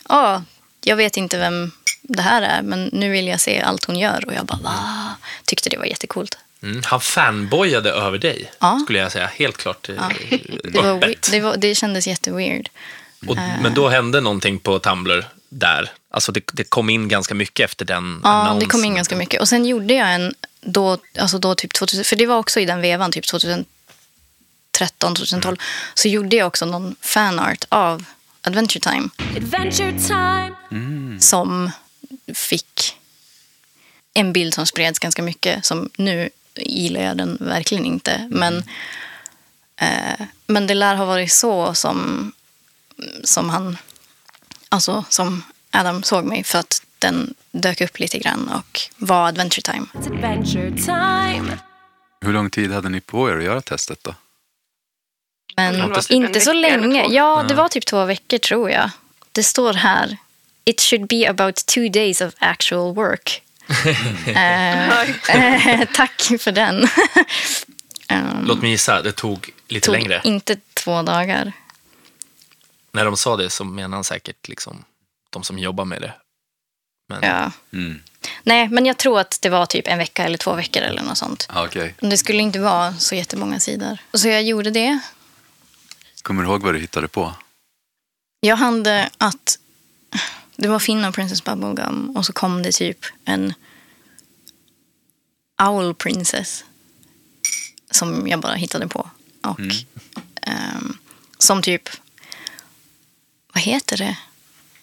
ja, 0.08 0.42
jag 0.80 0.96
vet 0.96 1.16
inte 1.16 1.38
vem 1.38 1.70
det 2.02 2.22
här 2.22 2.42
är, 2.42 2.62
men 2.62 2.84
nu 2.92 3.10
vill 3.10 3.26
jag 3.26 3.40
se 3.40 3.60
allt 3.60 3.84
hon 3.84 3.98
gör. 3.98 4.24
Och 4.26 4.34
jag 4.34 4.46
bara, 4.46 4.58
va? 4.62 5.14
Tyckte 5.44 5.68
det 5.70 5.76
var 5.78 5.84
jättecoolt. 5.84 6.38
Mm, 6.62 6.82
han 6.84 7.00
fanboyade 7.00 7.90
över 7.90 8.18
dig, 8.18 8.50
Ja. 8.60 8.80
skulle 8.84 8.98
jag 8.98 9.12
säga. 9.12 9.26
Helt 9.34 9.56
klart 9.56 9.88
eh, 9.88 9.94
Det, 10.64 10.80
var, 10.82 11.14
det, 11.30 11.40
var, 11.40 11.56
det 11.56 11.74
kändes 11.74 12.06
jätteweird. 12.06 12.68
Och, 13.26 13.36
men 13.62 13.74
då 13.74 13.88
hände 13.88 14.20
någonting 14.20 14.58
på 14.58 14.78
Tumblr 14.78 15.28
där. 15.48 15.90
Alltså 16.10 16.32
det, 16.32 16.40
det 16.52 16.64
kom 16.64 16.90
in 16.90 17.08
ganska 17.08 17.34
mycket 17.34 17.64
efter 17.70 17.84
den 17.84 18.20
Ja, 18.24 18.30
det 18.30 18.34
annonsen. 18.36 18.68
kom 18.68 18.84
in 18.84 18.94
ganska 18.94 19.16
mycket. 19.16 19.40
Och 19.40 19.48
sen 19.48 19.66
gjorde 19.66 19.94
jag 19.94 20.14
en, 20.14 20.34
då, 20.60 20.98
alltså 21.18 21.38
då 21.38 21.54
typ 21.54 21.72
2000, 21.72 22.04
för 22.04 22.16
det 22.16 22.26
var 22.26 22.36
också 22.38 22.60
i 22.60 22.64
den 22.64 22.80
vevan, 22.80 23.12
typ 23.12 23.26
2013, 23.26 23.64
2012, 25.14 25.56
så 25.94 26.08
gjorde 26.08 26.36
jag 26.36 26.46
också 26.46 26.66
någon 26.66 26.96
fanart 27.00 27.64
av 27.68 28.04
Adventure 28.42 28.80
Time. 28.80 29.08
Adventure 29.36 29.98
time. 30.00 31.20
som 31.20 31.70
fick 32.34 32.96
en 34.14 34.32
bild 34.32 34.54
som 34.54 34.66
spreds 34.66 34.98
ganska 34.98 35.22
mycket. 35.22 35.64
Som 35.64 35.90
nu 35.96 36.30
gillar 36.56 37.00
jag 37.00 37.16
den 37.16 37.38
verkligen 37.40 37.86
inte. 37.86 38.28
Men, 38.30 38.64
eh, 39.76 40.26
men 40.46 40.66
det 40.66 40.74
lär 40.74 40.94
ha 40.94 41.04
varit 41.04 41.32
så 41.32 41.74
som, 41.74 42.32
som 43.24 43.50
han, 43.50 43.76
alltså 44.68 45.04
som 45.08 45.44
Adam 45.70 46.02
såg 46.02 46.24
mig. 46.24 46.44
För 46.44 46.58
att 46.58 46.82
den 46.98 47.34
dök 47.50 47.80
upp 47.80 47.98
lite 47.98 48.18
grann 48.18 48.48
och 48.48 48.80
var 48.96 49.28
Adventure 49.28 49.72
Time. 49.72 49.86
Adventure 49.94 50.70
time. 50.70 51.58
Hur 52.20 52.32
lång 52.32 52.50
tid 52.50 52.72
hade 52.72 52.88
ni 52.88 53.00
på 53.00 53.30
er 53.30 53.36
att 53.36 53.44
göra 53.44 53.60
testet 53.60 54.04
då? 54.04 54.14
Men 55.56 55.94
typ 55.94 56.10
inte 56.10 56.40
så 56.40 56.52
länge. 56.52 57.06
Ja, 57.10 57.44
det 57.48 57.54
var 57.54 57.68
typ 57.68 57.86
två 57.86 58.04
veckor 58.04 58.38
tror 58.38 58.70
jag. 58.70 58.90
Det 59.32 59.42
står 59.42 59.72
här. 59.72 60.16
It 60.64 60.80
should 60.80 61.06
be 61.08 61.26
about 61.28 61.56
two 61.66 61.88
days 61.88 62.20
of 62.20 62.34
actual 62.38 62.94
work. 62.94 63.42
Eh, 65.28 65.88
tack 65.94 66.22
för 66.40 66.52
den. 66.52 66.88
Ehm, 68.08 68.44
Låt 68.46 68.62
mig 68.62 68.70
gissa, 68.70 69.02
det 69.02 69.12
tog 69.12 69.50
lite 69.68 69.86
tog 69.86 69.94
längre. 69.94 70.20
inte 70.24 70.56
två 70.74 71.02
dagar. 71.02 71.52
När 72.92 73.04
de 73.04 73.16
sa 73.16 73.36
det 73.36 73.50
så 73.50 73.64
menade 73.64 73.94
han 73.94 74.04
säkert 74.04 74.48
liksom 74.48 74.84
de 75.30 75.42
som 75.42 75.58
jobbar 75.58 75.84
med 75.84 76.00
det. 76.02 76.12
Men 77.08 77.22
Ja. 77.22 77.52
Mm. 77.72 78.02
Nej, 78.42 78.68
men 78.68 78.86
jag 78.86 78.98
tror 78.98 79.20
att 79.20 79.38
det 79.42 79.48
var 79.48 79.66
typ 79.66 79.88
en 79.88 79.98
vecka 79.98 80.24
eller 80.24 80.38
två 80.38 80.54
veckor 80.54 80.82
eller 80.82 81.02
något 81.02 81.18
sånt. 81.18 81.46
Ah, 81.48 81.64
Okej. 81.64 81.94
Men 82.00 82.10
Det 82.10 82.16
skulle 82.16 82.42
inte 82.42 82.58
vara 82.58 82.94
så 82.94 83.14
jättemånga 83.14 83.60
sidor. 83.60 83.98
Och 84.10 84.20
så 84.20 84.28
jag 84.28 84.42
gjorde 84.42 84.70
det. 84.70 84.98
Kommer 86.22 86.42
du 86.42 86.48
ihåg 86.48 86.62
vad 86.62 86.74
du 86.74 86.78
hittade 86.80 87.08
på? 87.08 87.34
Jag 88.40 88.56
hade 88.56 89.10
att 89.18 89.58
det 90.62 90.68
var 90.68 90.78
Finn 90.78 91.04
och 91.04 91.14
Princess 91.14 91.44
Bubblegum 91.44 92.16
och 92.16 92.26
så 92.26 92.32
kom 92.32 92.62
det 92.62 92.72
typ 92.72 92.98
en 93.24 93.54
Owl 95.62 95.94
Princess 95.94 96.64
som 97.90 98.28
jag 98.28 98.40
bara 98.40 98.54
hittade 98.54 98.88
på. 98.88 99.10
Och 99.42 99.60
ehm, 100.42 100.98
som 101.38 101.62
typ, 101.62 101.88
vad 103.52 103.62
heter 103.62 103.96
det? 103.96 104.16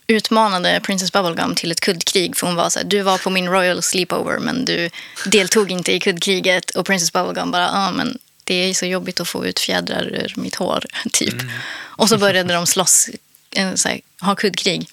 Utmanade 0.08 0.80
Princess 0.84 1.12
Bubblegum 1.12 1.56
till 1.56 1.72
ett 1.72 1.82
kuddkrig 1.82 2.38
för 2.38 2.48
hon 2.48 2.56
var 2.56 2.70
så 2.70 2.80
här, 2.80 2.86
du 2.86 3.02
var 3.02 3.18
på 3.18 3.30
min 3.30 3.48
Royal 3.48 3.82
Sleepover 3.82 4.40
men 4.40 4.66
du 4.66 4.90
deltog 5.26 5.72
inte 5.72 5.96
i 5.96 6.00
kuddkriget 6.00 6.70
och 6.70 6.86
Princess 6.86 7.14
Bubblegum 7.14 7.52
bara, 7.52 7.64
ja 7.64 7.92
men 7.92 8.18
det 8.44 8.56
är 8.56 8.74
så 8.74 8.86
jobbigt 8.86 9.20
att 9.20 9.28
få 9.28 9.46
ut 9.46 9.60
fjädrar 9.60 10.04
ur 10.04 10.34
mitt 10.38 10.56
hår, 10.56 10.86
typ. 11.12 11.36
Och 11.76 12.10
så 12.10 12.18
började 12.18 12.54
de 12.60 12.68
slåss, 12.68 13.10
eh, 13.52 13.74
här, 13.86 14.02
ha 14.22 14.36
kuddkrig, 14.36 14.90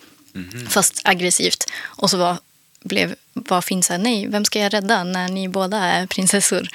fast 0.68 1.00
aggressivt. 1.04 1.70
Och 1.82 2.10
så 2.10 2.18
var, 2.18 2.38
blev, 2.80 3.14
var 3.32 3.62
Finn 3.62 3.82
så 3.82 3.92
här, 3.92 4.00
nej, 4.00 4.26
vem 4.28 4.44
ska 4.44 4.60
jag 4.60 4.74
rädda 4.74 5.04
när 5.04 5.28
ni 5.28 5.48
båda 5.48 5.78
är 5.78 6.06
prinsessor? 6.06 6.68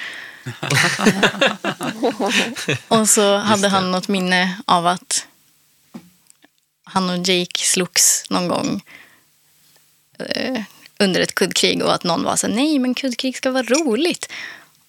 och 2.88 3.08
så 3.08 3.36
hade 3.36 3.68
han 3.68 3.90
något 3.90 4.08
minne 4.08 4.58
av 4.64 4.86
att 4.86 5.26
han 6.84 7.10
och 7.10 7.28
Jake 7.28 7.58
slogs 7.58 8.24
någon 8.30 8.48
gång 8.48 8.82
eh, 10.18 10.62
under 10.98 11.20
ett 11.20 11.34
kuddkrig 11.34 11.82
och 11.82 11.94
att 11.94 12.04
någon 12.04 12.24
var 12.24 12.36
så 12.36 12.46
här, 12.46 12.54
nej 12.54 12.78
men 12.78 12.94
kuddkrig 12.94 13.36
ska 13.36 13.50
vara 13.50 13.62
roligt. 13.62 14.32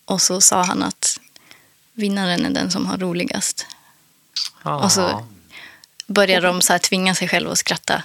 Och 0.06 0.22
så 0.22 0.42
sa 0.42 0.63
han 0.63 0.84
att 0.84 1.20
vinnaren 1.94 2.46
är 2.46 2.50
den 2.50 2.72
som 2.72 2.86
har 2.86 2.98
roligast. 2.98 3.68
Och 4.63 4.92
så 4.92 5.27
började 6.08 6.48
de 6.48 6.62
så 6.62 6.74
här 6.74 6.80
tvinga 6.80 7.15
sig 7.15 7.27
själva 7.27 7.51
att 7.51 7.58
skratta 7.58 8.03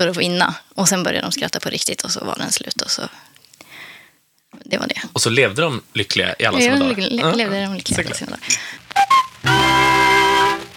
för 0.00 0.08
att 0.08 0.16
vinna. 0.16 0.54
Och 0.74 0.88
sen 0.88 1.02
började 1.02 1.26
de 1.26 1.32
skratta 1.32 1.60
på 1.60 1.68
riktigt 1.70 2.02
och 2.02 2.10
så 2.10 2.24
var 2.24 2.36
den 2.36 2.52
slut. 2.52 2.82
Och 2.82 2.90
så... 2.90 3.02
Det 4.64 4.78
var 4.78 4.86
det. 4.86 5.02
Och 5.12 5.22
så 5.22 5.30
levde 5.30 5.62
de 5.62 5.82
lyckliga 5.92 6.34
i 6.38 6.44
alla 6.44 6.58
sina 6.60 6.70
Jag 6.76 6.80
dagar. 6.80 6.96
le- 7.10 7.34
levde 7.36 7.62
de 7.62 7.74
lyckliga 7.74 7.96
såklart. 7.96 8.16
sina 8.16 8.30
dagar. 8.30 8.46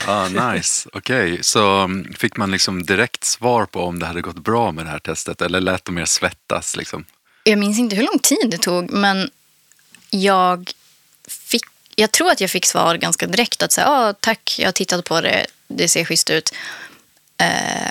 Ah, 0.07 0.27
nice. 0.53 0.89
Okej, 0.93 1.43
så 1.43 1.79
mm, 1.79 2.13
fick 2.13 2.37
man 2.37 2.51
liksom 2.51 2.83
direkt 2.85 3.23
svar 3.23 3.65
på 3.65 3.83
om 3.83 3.99
det 3.99 4.05
hade 4.05 4.21
gått 4.21 4.35
bra 4.43 4.71
med 4.71 4.85
det 4.85 4.89
här 4.91 4.99
testet? 4.99 5.41
Eller 5.41 5.61
lät 5.61 5.85
de 5.85 5.97
er 5.97 6.05
svettas? 6.05 6.75
Liksom? 6.75 7.05
Jag 7.43 7.59
minns 7.59 7.79
inte 7.79 7.95
hur 7.95 8.03
lång 8.03 8.19
tid 8.19 8.47
det 8.49 8.57
tog, 8.57 8.91
men 8.91 9.29
jag 10.09 10.71
fick... 11.27 11.61
Jag 11.95 12.11
tror 12.11 12.31
att 12.31 12.41
jag 12.41 12.49
fick 12.49 12.65
svar 12.65 12.95
ganska 12.95 13.27
direkt. 13.27 13.63
att 13.63 13.71
säga, 13.71 13.87
ah, 13.89 14.13
Tack, 14.13 14.55
jag 14.59 14.67
har 14.67 14.71
tittat 14.71 15.05
på 15.05 15.21
det, 15.21 15.45
det 15.67 15.87
ser 15.87 16.05
schysst 16.05 16.29
ut. 16.29 16.53
Eh, 17.37 17.89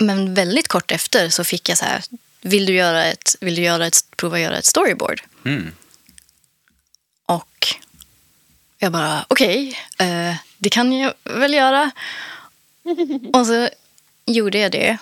men 0.00 0.34
väldigt 0.34 0.68
kort 0.68 0.90
efter 0.90 1.28
så 1.30 1.44
fick 1.44 1.68
jag 1.68 1.78
så 1.78 1.84
här, 1.84 2.02
vill 2.40 2.66
du, 2.66 2.74
göra 2.74 3.04
ett, 3.04 3.36
vill 3.40 3.54
du 3.54 3.62
göra 3.62 3.86
ett, 3.86 4.04
prova 4.16 4.40
göra 4.40 4.58
ett 4.58 4.66
storyboard? 4.66 5.22
Mm. 5.44 5.72
Och 7.26 7.66
jag 8.78 8.92
bara, 8.92 9.24
okej, 9.28 9.78
eh, 9.98 10.34
det 10.58 10.70
kan 10.70 10.92
jag 10.92 11.14
väl 11.24 11.54
göra. 11.54 11.90
Och 13.32 13.46
så 13.46 13.68
gjorde 14.26 14.58
jag 14.58 14.72
det. 14.72 14.98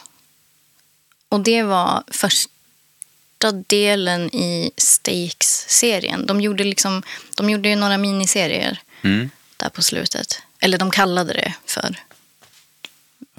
Och 1.29 1.41
det 1.41 1.63
var 1.63 2.05
första 2.09 3.53
delen 3.67 4.35
i 4.35 4.71
Stakes-serien. 4.77 6.27
De 6.27 6.41
gjorde, 6.41 6.65
liksom, 6.65 7.03
de 7.37 7.51
gjorde 7.51 7.69
ju 7.69 7.77
några 7.77 7.99
miniserier 7.99 8.81
Mm. 9.03 9.31
där 9.57 9.69
på 9.69 9.83
slutet. 9.83 10.43
Eller 10.61 10.79
de 10.79 10.91
kallade 10.91 11.33
det 11.33 11.55
för 11.67 11.97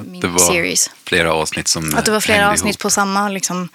Det 0.03 0.27
var 0.27 0.33
miniseries. 0.33 0.89
flera 1.03 1.33
avsnitt 1.33 1.67
som 1.67 1.95
Att 1.95 2.05
det 2.05 2.11
var 2.11 2.19
flera 2.19 2.51
avsnitt 2.51 2.75
ihop. 2.75 2.81
på 2.81 2.89
samma 2.89 3.29
liksom, 3.29 3.69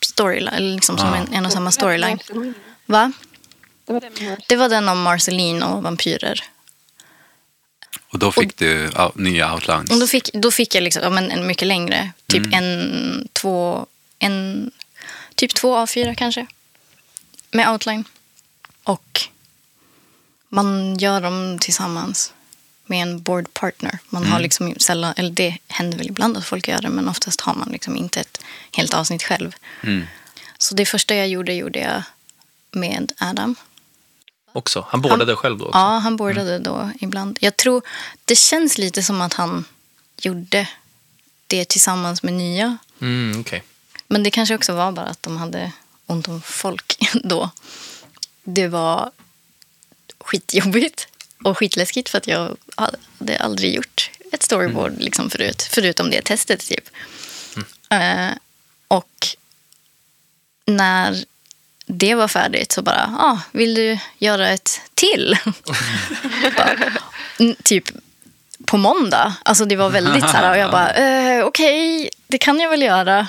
storyline, 0.00 0.74
liksom 0.74 0.98
som 0.98 1.08
Ah. 1.08 1.16
en, 1.16 1.32
en 1.32 1.46
och 1.46 1.52
samma 1.52 1.70
storyline. 1.72 2.18
Va? 2.86 3.12
Det 4.48 4.56
var 4.56 4.68
den 4.68 4.88
om 4.88 5.02
Marceline 5.02 5.62
och 5.62 5.82
vampyrer. 5.82 6.44
Och 8.10 8.18
då 8.18 8.32
fick 8.32 8.56
du 8.58 8.90
ja, 8.94 9.12
nya 9.14 9.54
outlines. 9.54 9.90
Och 9.90 10.00
då, 10.00 10.06
fick, 10.06 10.32
då 10.32 10.50
fick 10.50 10.74
jag 10.74 10.82
liksom, 10.82 11.02
ja, 11.02 11.10
men 11.10 11.30
en 11.30 11.46
mycket 11.46 11.68
längre. 11.68 12.10
Typ 12.26 12.54
en, 12.54 13.28
två, 13.32 13.86
en, 14.18 14.70
typ 15.34 15.54
två 15.54 15.76
A4 15.76 16.14
kanske. 16.14 16.46
Med 17.50 17.68
outline. 17.68 18.04
Och 18.84 19.20
man 20.48 20.98
gör 20.98 21.20
dem 21.20 21.58
tillsammans 21.60 22.32
med 22.88 23.02
en 23.02 23.22
board 23.22 23.54
partner. 23.54 23.98
Man 24.08 24.24
har 24.24 24.40
liksom 24.40 24.74
sällan, 24.78 25.14
eller 25.16 25.30
det 25.30 25.58
händer 25.68 25.98
väl 25.98 26.08
ibland 26.08 26.36
att 26.36 26.44
folk 26.44 26.68
gör 26.68 26.82
det, 26.82 26.88
men 26.88 27.08
oftast 27.08 27.40
har 27.40 27.54
man 27.54 27.68
liksom 27.68 27.96
inte 27.96 28.20
ett 28.20 28.40
helt 28.76 28.94
avsnitt 28.94 29.22
själv. 29.22 29.56
Mm. 29.82 30.06
Så 30.58 30.74
det 30.74 30.86
första 30.86 31.14
jag 31.14 31.28
gjorde, 31.28 31.52
gjorde 31.52 31.78
jag 31.78 32.02
med 32.70 33.12
Adam. 33.18 33.54
Också. 34.52 34.86
Han 34.88 35.00
bordade 35.00 35.36
själv 35.36 35.58
då 35.58 35.64
också. 35.64 35.78
Ja, 35.78 35.98
han 35.98 36.16
boardade 36.16 36.58
då 36.58 36.90
ibland. 37.00 37.38
Jag 37.40 37.56
tror, 37.56 37.82
det 38.24 38.36
känns 38.36 38.78
lite 38.78 39.02
som 39.02 39.20
att 39.20 39.34
han 39.34 39.64
gjorde 40.20 40.68
det 41.46 41.64
tillsammans 41.64 42.22
med 42.22 42.34
nya. 42.34 42.78
Mm, 43.00 43.40
okej. 43.40 43.62
Men 44.08 44.22
det 44.22 44.30
kanske 44.30 44.54
också 44.54 44.72
var 44.74 44.92
bara 44.92 45.06
att 45.06 45.22
de 45.22 45.36
hade 45.36 45.72
ont 46.06 46.28
om 46.28 46.42
folk 46.42 46.98
då. 47.24 47.50
Det 48.44 48.68
var 48.68 49.10
skitjobbigt 50.20 51.07
och 51.44 51.58
skitläskigt 51.58 52.08
för 52.08 52.18
att 52.18 52.26
jag 52.26 52.56
hade 52.76 53.38
aldrig 53.40 53.74
gjort 53.74 54.10
ett 54.32 54.42
storyboard 54.42 54.92
liksom 54.98 55.30
förut. 55.30 55.68
Förutom 55.70 56.10
det 56.10 56.22
testet 56.22 56.60
typ. 56.68 56.84
Eh, 57.90 58.28
och 58.88 59.26
när 60.66 61.24
det 61.86 62.14
var 62.14 62.28
färdigt 62.28 62.72
så 62.72 62.82
bara, 62.82 63.16
ah, 63.18 63.38
vill 63.52 63.74
du 63.74 63.98
göra 64.18 64.48
ett 64.48 64.80
till? 64.94 65.36
bara, 66.56 66.76
"Mm, 67.38 67.56
typ 67.62 67.84
på 68.64 68.76
måndag. 68.76 69.34
Alltså 69.42 69.64
det 69.64 69.76
var 69.76 69.90
väldigt 69.90 70.22
så 70.22 70.36
här, 70.36 70.50
och 70.50 70.58
jag 70.58 70.70
bara, 70.70 70.90
eh, 70.94 71.44
okej, 71.44 72.10
det 72.26 72.38
kan 72.38 72.60
jag 72.60 72.70
väl 72.70 72.82
göra. 72.82 73.28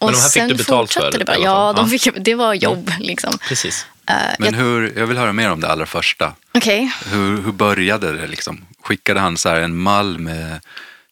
Och 0.00 0.06
Men 0.06 0.14
de 0.14 0.20
här 0.20 0.28
fick 0.28 0.48
du 0.48 0.54
betalt 0.54 0.92
för, 0.92 1.12
Det 1.12 1.24
bara, 1.24 1.38
ja, 1.38 1.72
de 1.72 1.90
fick, 1.90 2.08
det 2.16 2.34
var 2.34 2.54
jobb 2.54 2.92
liksom. 3.00 3.38
Precis. 3.48 3.86
Eh, 4.06 4.14
Men 4.38 4.54
hur, 4.54 4.98
jag 4.98 5.06
vill 5.06 5.18
höra 5.18 5.32
mer 5.32 5.50
om 5.50 5.60
det 5.60 5.68
allra 5.68 5.86
första. 5.86 6.32
Okej, 6.54 6.92
Hur, 7.06 7.42
hur 7.42 7.52
började 7.52 8.12
det? 8.12 8.26
Liksom? 8.26 8.64
Skickade 8.82 9.20
han 9.20 9.36
så 9.36 9.48
en 9.48 9.76
mall 9.76 10.18
med 10.18 10.60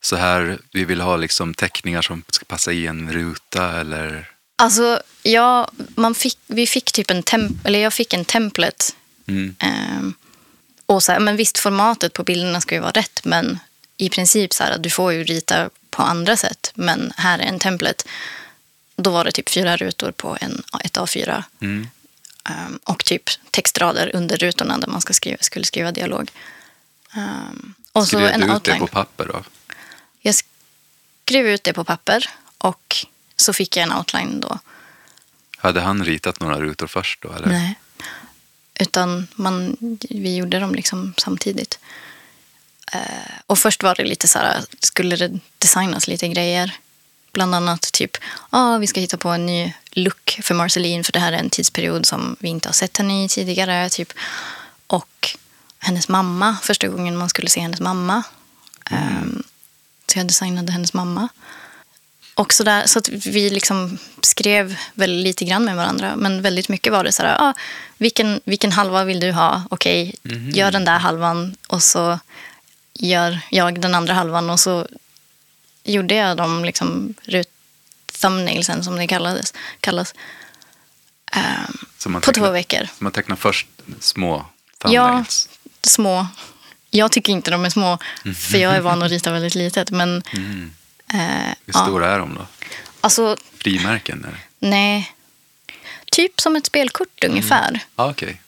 så 0.00 0.16
här, 0.16 0.58
vi 0.72 0.84
vill 0.84 1.00
ha 1.00 1.16
liksom 1.16 1.54
teckningar 1.54 2.02
som 2.02 2.22
ska 2.28 2.44
passa 2.44 2.72
i 2.72 2.86
en 2.86 3.12
ruta 3.12 3.80
eller? 3.80 4.30
alltså 4.58 5.02
ja, 5.22 5.68
man 5.94 6.14
fick, 6.14 6.38
vi 6.46 6.66
fick 6.66 6.92
typ 6.92 7.10
en 7.10 7.22
tem, 7.22 7.60
eller 7.64 7.78
jag 7.78 7.92
fick 7.92 8.14
en 8.14 8.24
template. 8.24 8.84
Mm. 9.28 9.56
Ehm, 9.58 10.14
och 10.86 11.02
så 11.02 11.12
här, 11.12 11.20
men 11.20 11.36
visst, 11.36 11.58
formatet 11.58 12.12
på 12.12 12.24
bilderna 12.24 12.60
ska 12.60 12.74
ju 12.74 12.80
vara 12.80 12.90
rätt, 12.90 13.20
men 13.24 13.58
i 13.96 14.08
princip 14.08 14.54
så 14.54 14.64
här, 14.64 14.78
du 14.78 14.90
får 14.90 15.12
ju 15.12 15.24
rita 15.24 15.70
på 15.90 16.02
andra 16.02 16.36
sätt, 16.36 16.72
men 16.74 17.12
här 17.16 17.38
är 17.38 17.42
en 17.42 17.58
template. 17.58 18.04
Då 19.02 19.10
var 19.10 19.24
det 19.24 19.32
typ 19.32 19.48
fyra 19.48 19.76
rutor 19.76 20.12
på 20.12 20.36
en, 20.40 20.62
ett 20.84 20.96
A4. 20.96 21.42
Mm. 21.60 21.88
Ehm, 22.44 22.78
och 22.84 23.04
typ 23.04 23.22
textrader 23.50 24.10
under 24.14 24.36
rutorna 24.36 24.78
där 24.78 24.88
man 24.88 25.00
ska 25.00 25.12
skriva, 25.12 25.36
skulle 25.40 25.64
skriva 25.64 25.92
dialog. 25.92 26.30
Ehm, 27.14 27.74
och 27.92 28.02
så 28.02 28.16
Skrev 28.16 28.26
en 28.26 28.40
du 28.40 28.46
ut 28.46 28.50
det 28.50 28.54
outline. 28.54 28.78
på 28.80 28.86
papper 28.86 29.26
då? 29.26 29.44
Jag 30.20 30.34
skrev 30.34 31.46
ut 31.48 31.64
det 31.64 31.72
på 31.72 31.84
papper 31.84 32.30
och 32.58 33.06
så 33.36 33.52
fick 33.52 33.76
jag 33.76 33.82
en 33.82 33.92
outline 33.92 34.40
då. 34.40 34.58
Hade 35.58 35.80
han 35.80 36.04
ritat 36.04 36.40
några 36.40 36.60
rutor 36.60 36.86
först 36.86 37.22
då? 37.22 37.32
Eller? 37.32 37.48
Nej. 37.48 37.78
Utan 38.80 39.26
man, 39.34 39.76
vi 40.10 40.36
gjorde 40.36 40.58
dem 40.58 40.74
liksom 40.74 41.14
samtidigt. 41.16 41.78
Eh, 42.92 43.00
och 43.46 43.58
först 43.58 43.82
var 43.82 43.94
det 43.94 44.04
lite 44.04 44.28
så 44.28 44.38
här, 44.38 44.64
skulle 44.80 45.16
det 45.16 45.38
designas 45.58 46.08
lite 46.08 46.28
grejer? 46.28 46.78
Bland 47.38 47.54
annat 47.54 47.92
typ, 47.92 48.16
ah, 48.50 48.78
vi 48.78 48.86
ska 48.86 49.00
hitta 49.00 49.16
på 49.16 49.28
en 49.28 49.46
ny 49.46 49.72
look 49.90 50.40
för 50.42 50.54
Marceline 50.54 51.04
för 51.04 51.12
det 51.12 51.18
här 51.18 51.32
är 51.32 51.36
en 51.36 51.50
tidsperiod 51.50 52.06
som 52.06 52.36
vi 52.40 52.48
inte 52.48 52.68
har 52.68 52.72
sett 52.72 52.96
henne 52.96 53.24
i 53.24 53.28
tidigare. 53.28 53.88
Typ. 53.90 54.12
Och 54.86 55.36
hennes 55.78 56.08
mamma, 56.08 56.56
första 56.62 56.88
gången 56.88 57.16
man 57.16 57.28
skulle 57.28 57.48
se 57.48 57.60
hennes 57.60 57.80
mamma. 57.80 58.22
Ehm, 58.90 59.42
så 60.06 60.18
jag 60.18 60.26
designade 60.26 60.72
hennes 60.72 60.92
mamma. 60.92 61.28
Och 62.34 62.52
så, 62.52 62.64
där, 62.64 62.86
så 62.86 62.98
att 62.98 63.08
vi 63.08 63.50
liksom 63.50 63.98
skrev 64.22 64.76
väl 64.94 65.10
lite 65.10 65.44
grann 65.44 65.64
med 65.64 65.76
varandra. 65.76 66.16
Men 66.16 66.42
väldigt 66.42 66.68
mycket 66.68 66.92
var 66.92 67.04
det 67.04 67.12
så 67.12 67.22
här, 67.22 67.36
ah, 67.40 67.54
vilken, 67.98 68.40
vilken 68.44 68.72
halva 68.72 69.04
vill 69.04 69.20
du 69.20 69.32
ha? 69.32 69.62
Okej, 69.70 70.14
gör 70.52 70.70
den 70.70 70.84
där 70.84 70.98
halvan 70.98 71.56
och 71.68 71.82
så 71.82 72.18
gör 72.94 73.40
jag 73.50 73.80
den 73.80 73.94
andra 73.94 74.14
halvan. 74.14 74.50
Och 74.50 74.60
så 74.60 74.86
gjorde 75.92 76.14
jag 76.14 76.36
de 76.36 76.64
liksom 76.64 77.14
rut 77.22 77.48
thumbnailsen 78.20 78.84
som 78.84 78.96
det 78.96 79.06
kallades, 79.06 79.54
kallas. 79.80 80.14
man 82.06 82.20
på 82.20 82.32
två 82.32 82.50
veckor. 82.50 82.84
Så 82.98 83.04
man 83.04 83.12
tecknar 83.12 83.36
först 83.36 83.68
små 84.00 84.46
Ja, 84.84 85.04
thumbnails. 85.06 85.48
små. 85.82 86.26
Jag 86.90 87.12
tycker 87.12 87.32
inte 87.32 87.50
de 87.50 87.64
är 87.64 87.70
små, 87.70 87.98
för 88.38 88.58
jag 88.58 88.76
är 88.76 88.80
van 88.80 89.02
att 89.02 89.10
rita 89.10 89.32
väldigt 89.32 89.54
litet. 89.54 89.90
Men 89.90 90.16
eh, 91.14 91.20
Hur 91.66 91.72
ja, 91.74 91.82
stora 91.84 92.12
är 92.14 92.18
de 92.18 92.34
då? 92.34 92.46
alltså, 93.00 93.36
Frimärken? 93.58 94.24
Eller? 94.24 94.38
nej. 94.58 95.14
Typ 96.10 96.40
som 96.40 96.56
ett 96.56 96.66
spelkort 96.66 97.24
ungefär. 97.24 97.80
Ah, 97.96 98.10
Okej. 98.10 98.40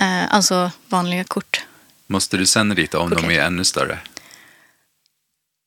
Eh, 0.00 0.34
alltså 0.34 0.70
vanliga 0.86 1.24
kort. 1.24 1.62
Måste 2.06 2.36
du 2.36 2.46
sen 2.46 2.76
rita 2.76 2.98
om 2.98 3.10
dem 3.10 3.24
Okej. 3.24 3.36
är 3.36 3.44
ännu 3.46 3.64
större? 3.64 3.98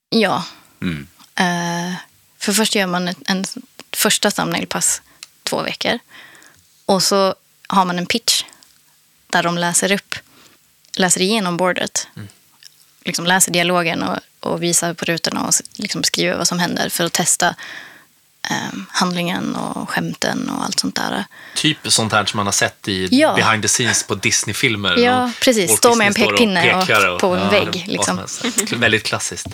Ja. 0.09 0.43
Mm. 0.81 1.07
Eh, 1.35 1.95
för 2.39 2.53
först 2.53 2.75
gör 2.75 2.87
man 2.87 3.07
ett, 3.07 3.17
en 3.25 3.45
första 3.93 4.31
thumbnail-pass 4.31 5.01
två 5.43 5.61
veckor. 5.61 5.99
Och 6.85 7.03
så 7.03 7.35
har 7.67 7.85
man 7.85 7.97
en 7.97 8.05
pitch 8.05 8.43
där 9.27 9.43
de 9.43 9.57
läser 9.57 9.91
upp, 9.91 10.15
läser 10.95 11.21
igenom 11.21 11.57
bordet. 11.57 12.07
Liksom 13.05 13.25
läser 13.25 13.51
dialogen 13.51 14.03
och, 14.03 14.19
och 14.39 14.63
visar 14.63 14.93
på 14.93 15.05
rutorna 15.05 15.41
och 15.47 15.53
liksom 15.75 16.03
skriver 16.03 16.37
vad 16.37 16.47
som 16.47 16.59
händer 16.59 16.89
för 16.89 17.05
att 17.05 17.13
testa 17.13 17.55
eh, 18.49 18.79
handlingen 18.89 19.55
och 19.55 19.89
skämten 19.89 20.49
och 20.49 20.63
allt 20.65 20.79
sånt 20.79 20.95
där. 20.95 21.25
Typ 21.55 21.77
sånt 21.91 22.13
här 22.13 22.25
som 22.25 22.37
man 22.37 22.47
har 22.47 22.51
sett 22.53 22.87
i 22.87 23.07
Ja. 23.11 23.33
behind 23.35 23.61
the 23.63 23.67
scenes 23.67 24.03
på 24.03 24.15
Disney-filmer. 24.15 24.97
Ja, 24.97 25.31
precis. 25.41 25.77
Stå 25.77 25.95
med 25.95 26.07
en 26.07 26.13
pekpinne 26.13 26.73
och- 26.75 26.87
pekar 26.87 27.19
på 27.19 27.35
en 27.35 27.49
vägg, 27.49 27.65
vad 27.65 27.87
liksom. 27.87 28.27
Väldigt 28.79 29.03
klassiskt. 29.03 29.47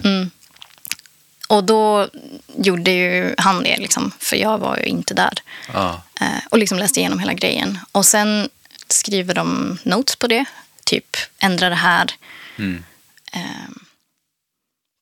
Och 1.48 1.64
då 1.64 2.10
gjorde 2.58 2.92
ju 2.92 3.36
han 3.38 3.64
det, 3.64 3.78
liksom, 3.78 4.12
för 4.20 4.36
jag 4.36 4.58
var 4.58 4.78
ju 4.78 4.84
inte 4.84 5.14
där. 5.14 5.34
Ja. 5.74 6.02
Eh, 6.22 6.40
och 6.50 6.58
liksom 6.58 6.78
läste 6.78 7.00
igenom 7.00 7.20
hela 7.20 7.34
grejen. 7.34 7.80
Och 7.92 8.06
sen 8.06 8.50
skriver 8.88 9.34
de 9.34 9.78
notes 9.84 10.16
på 10.16 10.28
det. 10.28 10.46
Typ 10.86 11.18
ändra 11.40 11.70
det 11.70 11.76
här. 11.76 12.12
Mm. 12.58 12.84
Eh, 13.34 13.70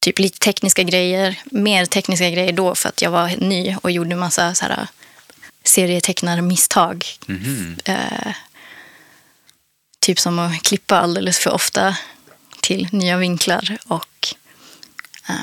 typ 0.02 0.20
lite 0.20 0.40
tekniska 0.40 0.84
grejer. 0.84 1.40
Mer 1.46 1.86
tekniska 1.86 2.30
grejer 2.30 2.54
då 2.54 2.76
för 2.76 2.90
att 2.90 3.02
jag 3.02 3.12
var 3.12 3.28
ny 3.38 3.76
och 3.82 3.92
gjorde 3.92 4.16
massa 4.16 4.56
så 4.56 4.66
här, 4.66 4.88
serietecknarmisstag. 5.64 7.06
Mhm. 7.26 7.78
Eh, 7.86 8.34
typ 10.00 10.20
som 10.20 10.40
att 10.40 10.64
klippa 10.64 11.00
alldeles 11.00 11.40
för 11.40 11.54
ofta 11.54 11.98
till 12.62 12.88
nya 12.92 13.18
vinklar. 13.18 13.78
Och 13.88 14.36
eh, 15.30 15.36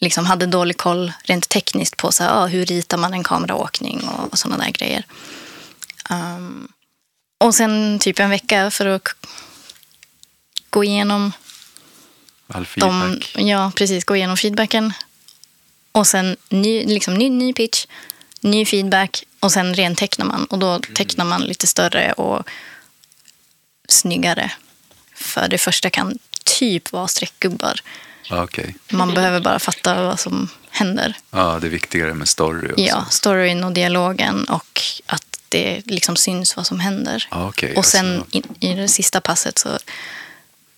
liksom 0.00 0.26
hade 0.26 0.46
dålig 0.46 0.76
koll 0.76 1.12
rent 1.24 1.48
tekniskt 1.48 1.96
på 1.96 2.12
så 2.12 2.24
här, 2.24 2.30
ah, 2.30 2.46
hur 2.46 2.66
ritar 2.66 2.96
man 2.96 3.14
en 3.14 3.24
kameraåkning 3.24 4.04
och, 4.04 4.32
och 4.32 4.38
sådana 4.38 4.64
där 4.64 4.70
grejer. 4.70 5.04
Um, 6.10 6.68
och 7.38 7.54
sen 7.54 7.98
typ 7.98 8.20
en 8.20 8.30
vecka 8.30 8.70
för 8.70 8.86
att 8.86 9.08
gå 10.70 10.84
igenom 10.84 11.32
All 12.46 12.66
de, 12.76 13.00
feedback. 13.00 13.34
ja, 13.34 13.72
precis, 13.76 14.04
gå 14.04 14.16
igenom 14.16 14.36
feedbacken. 14.36 14.92
Och 15.92 16.06
sen 16.06 16.36
ny, 16.48 16.86
liksom, 16.86 17.14
ny, 17.14 17.30
ny 17.30 17.52
pitch, 17.52 17.86
ny 18.40 18.66
feedback 18.66 19.24
och 19.40 19.52
sen 19.52 19.74
rentecknar 19.74 20.26
man. 20.26 20.44
Och 20.44 20.58
då 20.58 20.78
tecknar 20.78 21.24
man 21.24 21.42
lite 21.42 21.66
större 21.66 22.12
och 22.12 22.48
snyggare. 23.88 24.52
För 25.14 25.48
det 25.48 25.58
första 25.58 25.90
kan 25.90 26.18
typ 26.44 26.92
vara 26.92 27.08
streckgubbar. 27.08 27.80
Okej. 28.30 28.74
Man 28.90 29.14
behöver 29.14 29.40
bara 29.40 29.58
fatta 29.58 30.02
vad 30.02 30.20
som 30.20 30.48
händer. 30.70 31.16
Ja, 31.30 31.58
det 31.60 31.66
är 31.66 31.70
viktigare 31.70 32.14
med 32.14 32.28
story 32.28 32.68
också. 32.72 32.80
Ja, 32.84 33.04
storyn 33.10 33.64
och 33.64 33.72
dialogen 33.72 34.44
och 34.44 34.80
att 35.06 35.22
det 35.48 35.82
liksom 35.84 36.16
syns 36.16 36.56
vad 36.56 36.66
som 36.66 36.80
händer. 36.80 37.28
Okej, 37.30 37.74
och 37.76 37.84
sen 37.86 38.16
alltså. 38.16 38.36
in, 38.36 38.42
i 38.60 38.74
det 38.74 38.88
sista 38.88 39.20
passet 39.20 39.58
så 39.58 39.78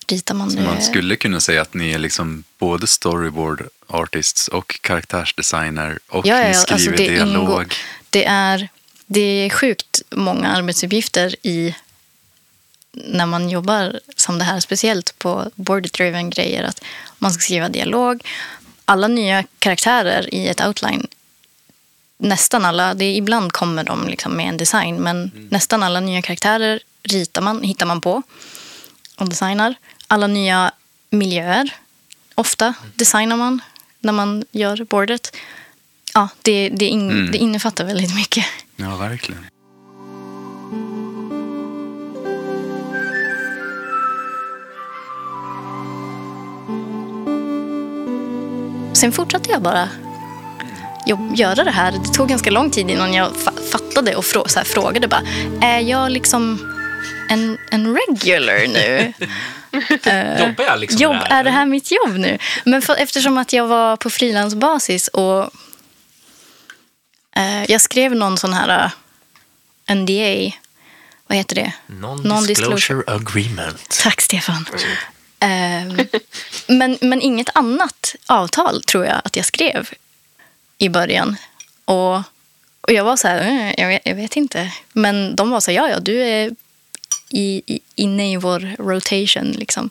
ritar 0.07 0.35
man 0.35 0.51
Så 0.51 0.57
det. 0.57 0.63
man 0.63 0.81
skulle 0.81 1.15
kunna 1.15 1.39
säga 1.39 1.61
att 1.61 1.73
ni 1.73 1.91
är 1.91 1.99
liksom 1.99 2.43
både 2.57 2.87
storyboard 2.87 3.67
artists 3.87 4.47
och 4.47 4.79
karaktärsdesigner 4.81 5.99
och 6.09 6.25
Ja, 6.25 6.37
ja, 6.37 6.43
ni 6.43 6.47
ja, 6.47 6.53
skriver 6.53 6.73
alltså 6.73 6.91
det 6.91 7.09
dialog. 7.09 7.43
ingår- 7.49 7.73
Det 8.09 8.25
är, 8.25 8.69
det 9.05 9.19
är 9.21 9.49
sjukt 9.49 10.01
många 10.09 10.47
arbetsuppgifter 10.47 11.35
i 11.43 11.75
när 12.91 13.25
man 13.25 13.49
jobbar 13.49 13.99
som 14.15 14.37
det 14.39 14.43
här, 14.43 14.59
speciellt 14.59 15.19
på 15.19 15.51
board-driven 15.55 16.29
grejer. 16.29 16.63
Att 16.63 16.81
man 17.19 17.31
ska 17.31 17.41
skriva 17.41 17.69
dialog. 17.69 18.23
Alla 18.85 19.07
nya 19.07 19.43
karaktärer 19.59 20.33
i 20.33 20.47
ett 20.47 20.61
outline, 20.61 21.07
nästan 22.17 22.65
alla, 22.65 22.93
det 22.93 23.05
är, 23.05 23.15
ibland 23.15 23.51
kommer 23.51 23.83
de 23.83 24.07
liksom 24.07 24.33
med 24.33 24.49
en 24.49 24.57
design, 24.57 24.95
men 24.95 25.31
nästan 25.51 25.83
alla 25.83 25.99
nya 25.99 26.21
karaktärer 26.21 26.79
ritar 27.03 27.41
man, 27.41 27.63
hittar 27.63 27.85
man 27.85 28.01
på 28.01 28.21
och 29.15 29.29
designar. 29.29 29.75
Alla 30.07 30.27
nya 30.27 30.71
miljöer, 31.09 31.69
ofta 32.35 32.73
designar 32.95 33.37
man 33.37 33.61
när 33.99 34.13
man 34.13 34.43
gör 34.51 34.83
bordet. 34.83 35.35
Ja, 36.13 36.29
det, 36.41 36.69
det, 36.69 36.85
in, 36.85 37.11
Mm. 37.11 37.31
det 37.31 37.37
innefattar 37.37 37.85
väldigt 37.85 38.15
mycket. 38.15 38.45
Ja, 38.75 38.95
verkligen. 38.95 39.45
Sen 48.99 49.11
fortsatte 49.11 49.51
jag 49.51 49.61
bara 49.61 49.89
göra 51.35 51.63
det 51.63 51.71
här. 51.71 51.91
Det 51.91 52.13
tog 52.13 52.29
ganska 52.29 52.51
lång 52.51 52.71
tid 52.71 52.89
innan 52.89 53.13
jag 53.13 53.31
fa- 53.31 53.69
fattade 53.71 54.15
och 54.15 54.25
frå, 54.25 54.47
så 54.47 54.59
frågade 54.63 55.07
bara, 55.07 55.21
är 55.61 55.79
jag 55.79 56.11
liksom 56.11 56.59
en, 57.29 57.57
en 57.71 57.97
regular 57.97 58.67
nu? 58.67 59.13
Jobbar 60.47 60.63
jag 60.63 60.79
liksom 60.79 61.01
jobb, 61.01 61.15
är 61.29 61.43
det 61.43 61.49
här 61.51 61.65
mitt 61.65 61.91
jobb 61.91 62.17
nu? 62.17 62.37
Men 62.65 62.81
för, 62.81 62.95
eftersom 62.95 63.37
att 63.37 63.53
jag 63.53 63.67
var 63.67 63.97
på 63.97 64.09
frilansbasis 64.09 65.07
och 65.07 65.49
eh, 67.35 67.63
jag 67.71 67.81
skrev 67.81 68.15
någon 68.15 68.37
sån 68.37 68.53
här 68.53 68.91
eh, 69.87 69.95
NDA, 69.95 70.55
vad 71.27 71.37
heter 71.37 71.55
det? 71.55 71.71
Non-disclosure 72.23 73.03
agreement. 73.07 73.99
Tack 74.03 74.21
Stefan. 74.21 74.65
Ehm, 75.39 75.97
men, 76.67 76.97
men 77.01 77.21
inget 77.21 77.49
annat 77.53 78.15
avtal 78.25 78.83
tror 78.83 79.05
jag 79.05 79.21
att 79.23 79.35
jag 79.35 79.45
skrev 79.45 79.89
i 80.77 80.89
början. 80.89 81.35
Och, 81.85 82.15
och 82.81 82.91
jag 82.91 83.03
var 83.03 83.17
så 83.17 83.27
här, 83.27 83.41
"Eh, 83.41 83.73
jag 83.77 83.87
vet, 83.87 84.01
jag 84.05 84.15
vet 84.15 84.35
inte. 84.35 84.73
Men 84.93 85.35
de 85.35 85.49
var 85.49 85.59
så 85.59 85.71
här, 85.71 85.75
ja 85.77 85.89
ja, 85.89 85.99
du 85.99 86.21
är 86.21 86.51
i, 87.29 87.61
i, 87.65 87.79
inne 87.95 88.31
i 88.31 88.37
vår 88.37 88.75
rotation. 88.79 89.51
Liksom. 89.51 89.89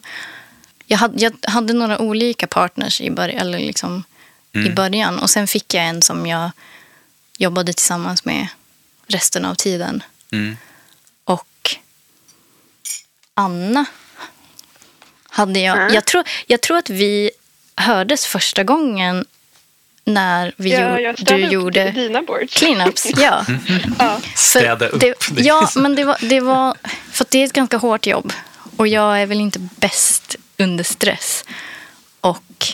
Jag, 0.85 0.97
hade, 0.97 1.23
jag 1.23 1.33
hade 1.43 1.73
några 1.73 1.99
olika 1.99 2.47
partners 2.47 3.01
i, 3.01 3.11
början, 3.11 3.39
eller 3.39 3.59
liksom, 3.59 4.03
i 4.51 4.69
början. 4.69 5.19
Och 5.19 5.29
sen 5.29 5.47
fick 5.47 5.73
jag 5.73 5.85
en 5.85 6.01
som 6.01 6.27
jag 6.27 6.51
jobbade 7.37 7.73
tillsammans 7.73 8.25
med 8.25 8.47
resten 9.07 9.45
av 9.45 9.55
tiden. 9.55 10.03
Mm. 10.31 10.57
Och 11.23 11.75
Anna 13.33 13.85
hade 15.39 15.59
jag. 15.59 15.77
Mm. 15.77 15.93
Jag, 15.93 16.05
tror, 16.05 16.23
jag 16.47 16.61
tror 16.61 16.77
att 16.77 16.89
vi 16.89 17.31
hördes 17.75 18.25
första 18.25 18.63
gången 18.63 19.25
när 20.05 20.53
vi 20.57 20.73
Ja, 20.73 20.79
gjorde, 20.89 21.01
jag 21.01 21.15
du 21.17 21.37
gjorde 21.37 21.91
dina 21.91 22.21
boards. 22.21 22.53
cleanups. 22.53 23.07
Ja. 23.17 23.45
Ja. 23.99 24.19
För 24.19 24.37
Städa 24.37 24.87
upp. 24.87 24.99
Det, 25.01 25.07
är 25.07 25.15
ja, 25.35 25.69
men 25.75 25.95
det 25.95 26.03
var, 26.03 26.17
det 26.21 26.39
var... 26.39 26.75
För 27.11 27.23
att 27.25 27.31
det 27.31 27.41
är 27.41 27.45
ett 27.45 27.53
ganska 27.53 27.77
hårt 27.77 28.07
jobb. 28.07 28.33
Och 28.77 28.87
jag 28.87 29.21
är 29.21 29.25
väl 29.25 29.39
inte 29.39 29.59
bäst 29.59 30.35
under 30.57 30.83
stress. 30.83 31.45
Och 32.21 32.67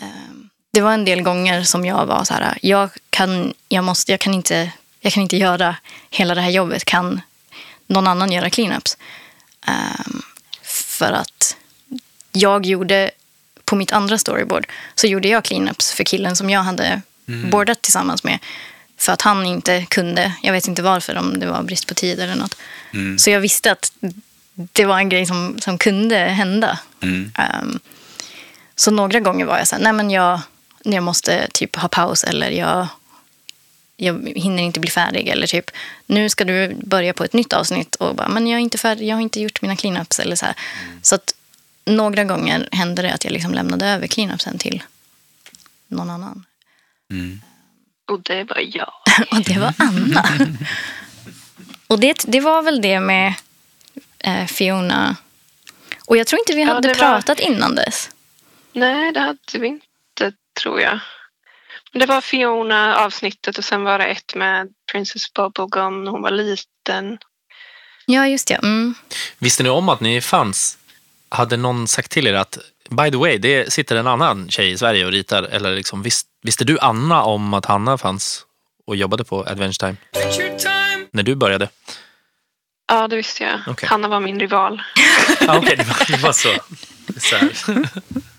ehm, 0.00 0.48
det 0.72 0.80
var 0.80 0.92
en 0.92 1.04
del 1.04 1.22
gånger 1.22 1.62
som 1.62 1.84
jag 1.84 2.06
var 2.06 2.24
så 2.24 2.34
här, 2.34 2.58
jag 2.62 2.90
kan, 3.10 3.54
jag 3.68 3.84
måste, 3.84 4.12
jag 4.12 4.20
kan, 4.20 4.34
inte, 4.34 4.70
jag 5.00 5.12
kan 5.12 5.22
inte 5.22 5.36
göra 5.36 5.76
hela 6.10 6.34
det 6.34 6.40
här 6.40 6.50
jobbet. 6.50 6.84
Kan 6.84 7.20
någon 7.86 8.06
annan 8.06 8.32
göra 8.32 8.50
cleanups? 8.50 8.96
Um, 9.66 10.22
för 10.94 11.12
att 11.12 11.56
jag 12.32 12.66
gjorde 12.66 13.10
på 13.64 13.76
mitt 13.76 13.92
andra 13.92 14.18
storyboard 14.18 14.66
så 14.94 15.06
gjorde 15.06 15.28
jag 15.28 15.44
cleanups 15.44 15.92
för 15.92 16.04
killen 16.04 16.36
som 16.36 16.50
jag 16.50 16.62
hade 16.62 17.02
boardat 17.50 17.82
tillsammans 17.82 18.24
med. 18.24 18.38
För 18.96 19.12
att 19.12 19.22
han 19.22 19.46
inte 19.46 19.86
kunde, 19.88 20.32
jag 20.42 20.52
vet 20.52 20.68
inte 20.68 20.82
varför, 20.82 21.16
om 21.16 21.40
det 21.40 21.46
var 21.46 21.62
brist 21.62 21.86
på 21.86 21.94
tid 21.94 22.20
eller 22.20 22.34
något. 22.34 22.56
Så 23.18 23.30
jag 23.30 23.40
visste 23.40 23.72
att 23.72 23.92
det 24.54 24.84
var 24.84 24.98
en 24.98 25.08
grej 25.08 25.26
som, 25.26 25.56
som 25.60 25.78
kunde 25.78 26.16
hända. 26.16 26.78
Mm. 27.00 27.32
Ehm, 27.38 27.78
så 28.76 28.90
några 28.90 29.20
gånger 29.20 29.44
var 29.44 29.58
jag 29.58 29.68
så 29.68 29.76
här, 29.76 29.82
nej 29.82 29.92
men 29.92 30.10
jag, 30.10 30.40
jag 30.82 31.02
måste 31.02 31.48
typ 31.52 31.76
ha 31.76 31.88
paus 31.88 32.24
eller 32.24 32.50
jag, 32.50 32.86
jag 33.96 34.28
hinner 34.36 34.62
inte 34.62 34.80
bli 34.80 34.90
färdig. 34.90 35.28
Eller 35.28 35.46
typ, 35.46 35.70
nu 36.06 36.28
ska 36.28 36.44
du 36.44 36.74
börja 36.74 37.12
på 37.12 37.24
ett 37.24 37.32
nytt 37.32 37.52
avsnitt 37.52 37.94
och 37.94 38.14
bara, 38.14 38.28
men 38.28 38.46
jag 38.46 38.56
är 38.58 38.62
inte 38.62 38.78
färdig, 38.78 39.06
jag 39.08 39.16
har 39.16 39.20
inte 39.22 39.40
gjort 39.40 39.62
mina 39.62 39.76
cleanups. 39.76 40.20
Eller 40.20 40.36
så 40.36 40.46
här. 40.46 40.54
Så 41.02 41.14
att 41.14 41.34
några 41.84 42.24
gånger 42.24 42.68
hände 42.72 43.02
det 43.02 43.12
att 43.12 43.24
jag 43.24 43.32
liksom 43.32 43.54
lämnade 43.54 43.86
över 43.86 44.06
cleanupsen 44.06 44.58
till 44.58 44.82
någon 45.88 46.10
annan. 46.10 46.44
Mm. 47.10 47.40
Och 48.10 48.22
det 48.22 48.44
var 48.44 48.76
jag. 48.76 48.92
Och 49.30 49.42
det 49.44 49.58
var 49.58 49.74
Anna. 49.78 50.28
och 51.86 52.00
det, 52.00 52.24
det 52.26 52.40
var 52.40 52.62
väl 52.62 52.80
det 52.82 53.00
med 53.00 53.34
eh, 54.18 54.46
Fiona. 54.46 55.16
Och 56.06 56.16
jag 56.16 56.26
tror 56.26 56.38
inte 56.38 56.54
vi 56.54 56.62
Ja, 56.62 56.74
hade 56.74 56.88
det 56.88 56.94
var- 56.94 57.00
pratat 57.12 57.40
innan 57.40 57.74
dess. 57.74 58.10
Nej, 58.72 59.12
det 59.12 59.20
hade 59.20 59.58
vi 59.58 59.66
inte, 59.66 60.32
tror 60.60 60.80
jag. 60.80 60.98
Det 61.94 62.06
var 62.06 62.20
Fiona-avsnittet 62.20 63.58
och 63.58 63.64
sen 63.64 63.84
var 63.84 63.98
det 63.98 64.04
ett 64.04 64.34
med 64.34 64.68
Princess 64.92 65.32
Bubblegum 65.32 66.04
när 66.04 66.10
hon 66.10 66.22
var 66.22 66.30
liten. 66.30 67.18
Ja, 68.06 68.26
just 68.28 68.48
det. 68.48 68.54
Mm. 68.54 68.94
Visste 69.38 69.62
ni 69.62 69.68
om 69.68 69.88
att 69.88 70.00
ni 70.00 70.20
fanns? 70.20 70.78
Hade 71.28 71.56
någon 71.56 71.88
sagt 71.88 72.10
till 72.10 72.26
er 72.26 72.34
att 72.34 72.58
by 72.90 73.10
the 73.10 73.16
way, 73.16 73.38
det 73.38 73.72
sitter 73.72 73.96
en 73.96 74.06
annan 74.06 74.48
tjej 74.48 74.70
i 74.70 74.78
Sverige 74.78 75.06
och 75.06 75.12
ritar? 75.12 75.42
Eller 75.42 75.74
liksom, 75.74 76.02
vis, 76.02 76.22
visste 76.42 76.64
du 76.64 76.78
Anna 76.78 77.22
om 77.22 77.54
att 77.54 77.66
Hanna 77.66 77.98
fanns 77.98 78.46
och 78.86 78.96
jobbade 78.96 79.24
på 79.24 79.44
Adventure 79.44 79.94
Time? 79.94 79.96
När 81.10 81.22
du 81.22 81.34
började? 81.34 81.68
Ja, 82.86 83.08
det 83.08 83.16
visste 83.16 83.42
jag. 83.42 83.60
Okej. 83.66 83.88
Hanna 83.88 84.08
var 84.08 84.20
min 84.20 84.40
rival. 84.40 84.82
Ah, 85.48 85.56
Okej, 85.58 85.76
det, 85.76 85.84
var, 85.84 86.16
det 86.16 86.22
var 86.22 86.32
så. 86.32 86.54
så 87.20 87.36
här. 87.36 87.52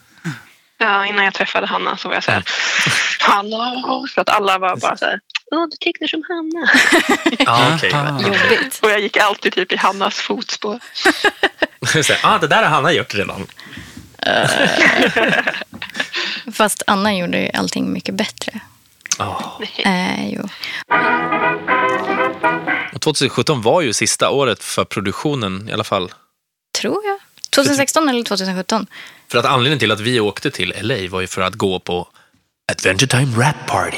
Ja, 0.77 1.05
innan 1.05 1.25
jag 1.25 1.33
träffade 1.33 1.67
Hanna 1.67 1.97
så 1.97 2.07
var 2.07 2.15
jag 2.15 2.23
så 2.23 2.31
här, 2.31 2.43
Hanna! 3.19 3.83
För 4.15 4.21
att 4.21 4.29
alla 4.29 4.57
var 4.59 4.75
bara 4.75 4.97
så 4.97 5.05
här, 5.05 5.19
åh, 5.51 5.67
du 5.71 5.77
tecknar 5.77 6.07
som 6.07 6.23
Hanna. 6.27 6.69
Ah, 7.51 7.75
okej. 7.75 7.91
Jobbigt. 8.27 8.79
Och 8.83 8.89
jag 8.89 8.99
gick 8.99 9.17
alltid 9.17 9.53
typ 9.53 9.71
i 9.71 9.75
Hannas 9.75 10.15
fotspår. 10.15 10.79
Så 12.03 12.13
här, 12.13 12.19
ah, 12.23 12.37
det 12.37 12.47
där 12.47 12.63
har 12.63 12.69
Hanna 12.69 12.91
gjort 12.91 13.15
redan. 13.15 13.47
Fast 16.53 16.83
Anna 16.87 17.15
gjorde 17.15 17.37
ju 17.41 17.49
allting 17.53 17.93
mycket 17.93 18.15
bättre. 18.15 18.59
Ah. 19.17 19.41
Eh, 19.77 20.29
jo. 20.33 20.49
Och 22.93 23.01
2017 23.01 23.61
var 23.61 23.81
ju 23.81 23.93
sista 23.93 24.29
året 24.29 24.63
för 24.63 24.85
produktionen 24.85 25.69
i 25.69 25.73
alla 25.73 25.83
fall. 25.83 26.11
Tror 26.81 27.01
jag. 27.05 27.19
2016 27.55 28.09
eller 28.09 28.23
2017? 28.23 28.87
För 29.27 29.37
att 29.37 29.45
anledningen 29.45 29.79
till 29.79 29.91
att 29.91 29.99
vi 29.99 30.19
åkte 30.19 30.51
till 30.51 30.73
LA 30.81 31.09
var 31.09 31.21
ju 31.21 31.27
för 31.27 31.41
att 31.41 31.53
gå 31.53 31.79
på 31.79 32.07
Adventure 32.71 33.07
Time 33.07 33.43
Rap 33.45 33.67
Party. 33.67 33.97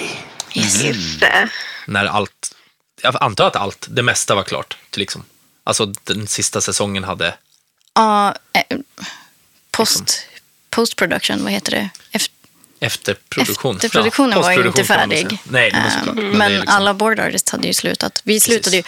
Yes. 0.53 0.83
Just 0.83 1.19
det. 1.19 1.49
När 1.87 2.05
allt, 2.05 2.55
jag 3.01 3.15
antar 3.23 3.47
att 3.47 3.55
allt, 3.55 3.87
det 3.89 4.03
mesta 4.03 4.35
var 4.35 4.43
klart. 4.43 4.77
Till 4.89 4.99
liksom. 4.99 5.23
Alltså 5.63 5.85
den 6.03 6.27
sista 6.27 6.61
säsongen 6.61 7.03
hade, 7.03 7.33
Ja, 7.93 8.35
eh, 8.53 8.77
post, 9.71 10.27
post 10.69 10.95
production, 10.95 11.43
vad 11.43 11.51
heter 11.51 11.71
det? 11.71 11.89
Efter, 12.11 12.33
efterproduktion. 12.79 13.75
efterproduktionen 13.75 14.31
Ja, 14.31 14.41
var 14.41 14.51
ju 14.51 14.67
inte 14.67 14.83
färdig. 14.83 15.39
Nej, 15.43 15.71
men 15.71 15.91
såklart. 15.91 16.17
Eh, 16.17 16.23
Men 16.23 16.37
Men, 16.37 16.39
det 16.39 16.55
är 16.55 16.59
liksom- 16.59 16.75
alla 16.77 16.93
board 16.93 17.19
artists 17.19 17.51
hade 17.51 17.67
ju 17.67 17.73
slutat. 17.73 18.21
Vi 18.23 18.39
slutade 18.39 18.75
ju, 18.77 18.83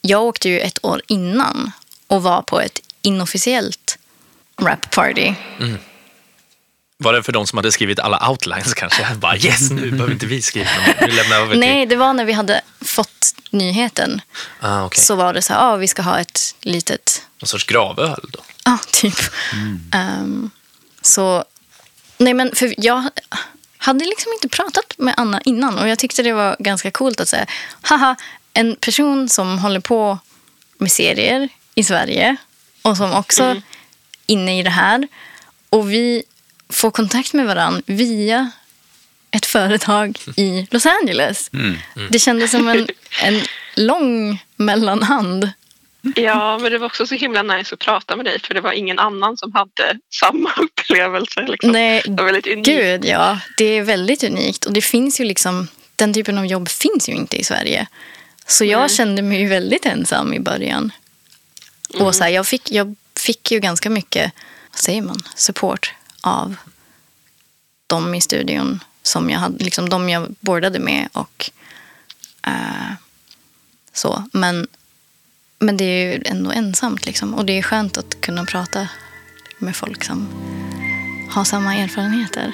jag 0.00 0.22
åkte 0.22 0.48
ju 0.48 0.60
ett 0.60 0.78
år 0.84 1.02
innan 1.06 1.72
och 2.06 2.22
var 2.22 2.42
på 2.42 2.60
ett 2.60 2.80
inofficiellt 3.02 3.98
rap 4.60 4.90
party. 4.90 5.34
Var 7.02 7.12
det 7.12 7.22
för 7.22 7.32
de 7.32 7.46
som 7.46 7.56
hade 7.56 7.72
skrivit 7.72 7.98
alla 7.98 8.30
outlines 8.30 8.74
kanske? 8.74 9.02
Jag 9.02 9.18
bara 9.18 9.36
yes, 9.36 9.70
nu 9.70 9.90
behöver 9.90 10.12
inte 10.12 10.26
vi 10.26 10.42
skriva. 10.42 10.68
Nu 11.00 11.06
lämnar 11.06 11.36
över. 11.36 11.56
Nej, 11.56 11.86
det 11.86 11.96
var 11.96 12.12
när 12.12 12.24
vi 12.24 12.32
hade 12.32 12.60
fått 12.80 13.34
nyheten. 13.50 14.20
Ah, 14.60 14.84
okay. 14.84 15.02
Så 15.04 15.14
var 15.14 15.34
det 15.34 15.42
så 15.42 15.52
här, 15.52 15.60
ah, 15.60 15.76
vi 15.76 15.88
ska 15.88 16.02
ha 16.02 16.18
ett 16.18 16.54
litet 16.60 17.22
Någon 17.40 17.48
sorts 17.48 17.64
gravöl 17.64 18.28
då? 18.32 18.38
Ja, 18.64 18.78
typ. 18.92 19.18
Ehm, 19.92 20.50
så, 21.02 21.44
nej 22.18 22.34
men 22.34 22.54
för 22.54 22.74
jag 22.78 23.08
hade 23.76 24.04
liksom 24.04 24.32
inte 24.32 24.48
pratat 24.48 24.94
med 24.98 25.14
Anna 25.16 25.40
innan 25.44 25.78
och 25.78 25.88
jag 25.88 25.98
tyckte 25.98 26.22
det 26.22 26.32
var 26.32 26.56
ganska 26.58 26.90
coolt 26.90 27.20
att 27.20 27.28
säga, 27.28 27.46
haha, 27.82 28.16
en 28.52 28.76
person 28.76 29.28
som 29.28 29.58
håller 29.58 29.80
på 29.80 30.18
med 30.78 30.92
serier 30.92 31.48
i 31.74 31.84
Sverige 31.84 32.36
och 32.82 32.96
som 32.96 33.12
också 33.12 33.42
är 33.42 33.62
inne 34.26 34.58
i 34.58 34.62
det 34.62 34.70
här 34.70 35.08
och 35.70 35.92
vi 35.92 36.22
får 36.68 36.90
kontakt 36.90 37.32
med 37.32 37.46
varandra 37.46 37.82
via 37.86 38.50
ett 39.30 39.46
företag 39.46 40.18
i 40.36 40.66
Los 40.70 40.86
Angeles. 40.86 41.50
Det 42.10 42.18
kändes 42.18 42.50
som 42.50 42.68
en, 42.68 42.88
en 43.22 43.40
lång 43.74 44.42
mellanhand. 44.56 45.50
Ja, 46.14 46.58
men 46.58 46.72
det 46.72 46.78
var 46.78 46.86
också 46.86 47.06
så 47.06 47.14
himla 47.14 47.42
nice 47.42 47.74
att 47.74 47.78
prata 47.78 48.16
med 48.16 48.24
dig 48.24 48.40
för 48.40 48.54
det 48.54 48.60
var 48.60 48.72
ingen 48.72 48.98
annan 48.98 49.36
som 49.36 49.52
hade 49.52 49.98
samma 50.20 50.50
upplevelse. 50.56 51.40
Liksom. 51.48 51.72
Nej, 51.72 52.02
Det 52.04 52.10
var 52.10 52.24
väldigt 52.24 52.46
unikt. 52.46 52.66
Gud, 52.66 53.04
ja. 53.04 53.38
Det 53.56 53.64
är 53.64 53.82
väldigt 53.82 54.24
unikt. 54.24 54.66
Och 54.66 54.72
det 54.72 54.82
finns 54.82 55.20
ju 55.20 55.24
liksom, 55.24 55.68
den 55.96 56.14
typen 56.14 56.38
av 56.38 56.46
jobb 56.46 56.68
finns 56.68 57.08
ju 57.08 57.12
inte 57.12 57.36
i 57.36 57.44
Sverige. 57.44 57.86
Så 58.46 58.64
jag 58.64 58.90
kände 58.90 59.22
mig 59.22 59.40
ju 59.40 59.46
väldigt 59.48 59.86
ensam 59.86 60.34
i 60.34 60.40
början. 60.40 60.92
Och 61.98 62.14
så 62.14 62.24
här, 62.24 62.30
jag, 62.30 62.46
fick, 62.46 62.70
jag 62.70 62.96
fick 63.16 63.50
ju 63.50 63.60
ganska 63.60 63.90
mycket, 63.90 64.32
vad 64.70 64.78
säger 64.78 65.02
man, 65.02 65.22
support 65.34 65.94
av 66.20 66.56
de 67.86 68.14
i 68.14 68.20
studion 68.20 68.84
som 69.02 69.30
jag 69.30 69.38
hade, 69.38 69.64
liksom 69.64 69.88
de 69.88 70.08
jag 70.08 70.34
bordade 70.40 70.78
med 70.78 71.08
och 71.12 71.50
eh, 72.46 72.92
så. 73.92 74.24
Men, 74.32 74.66
men 75.58 75.76
det 75.76 75.84
är 75.84 76.12
ju 76.12 76.22
ändå 76.24 76.50
ensamt 76.50 77.06
liksom. 77.06 77.34
Och 77.34 77.44
det 77.44 77.58
är 77.58 77.62
skönt 77.62 77.98
att 77.98 78.20
kunna 78.20 78.44
prata 78.44 78.88
med 79.58 79.76
folk 79.76 80.04
som 80.04 80.28
har 81.30 81.44
samma 81.44 81.76
erfarenheter. 81.76 82.52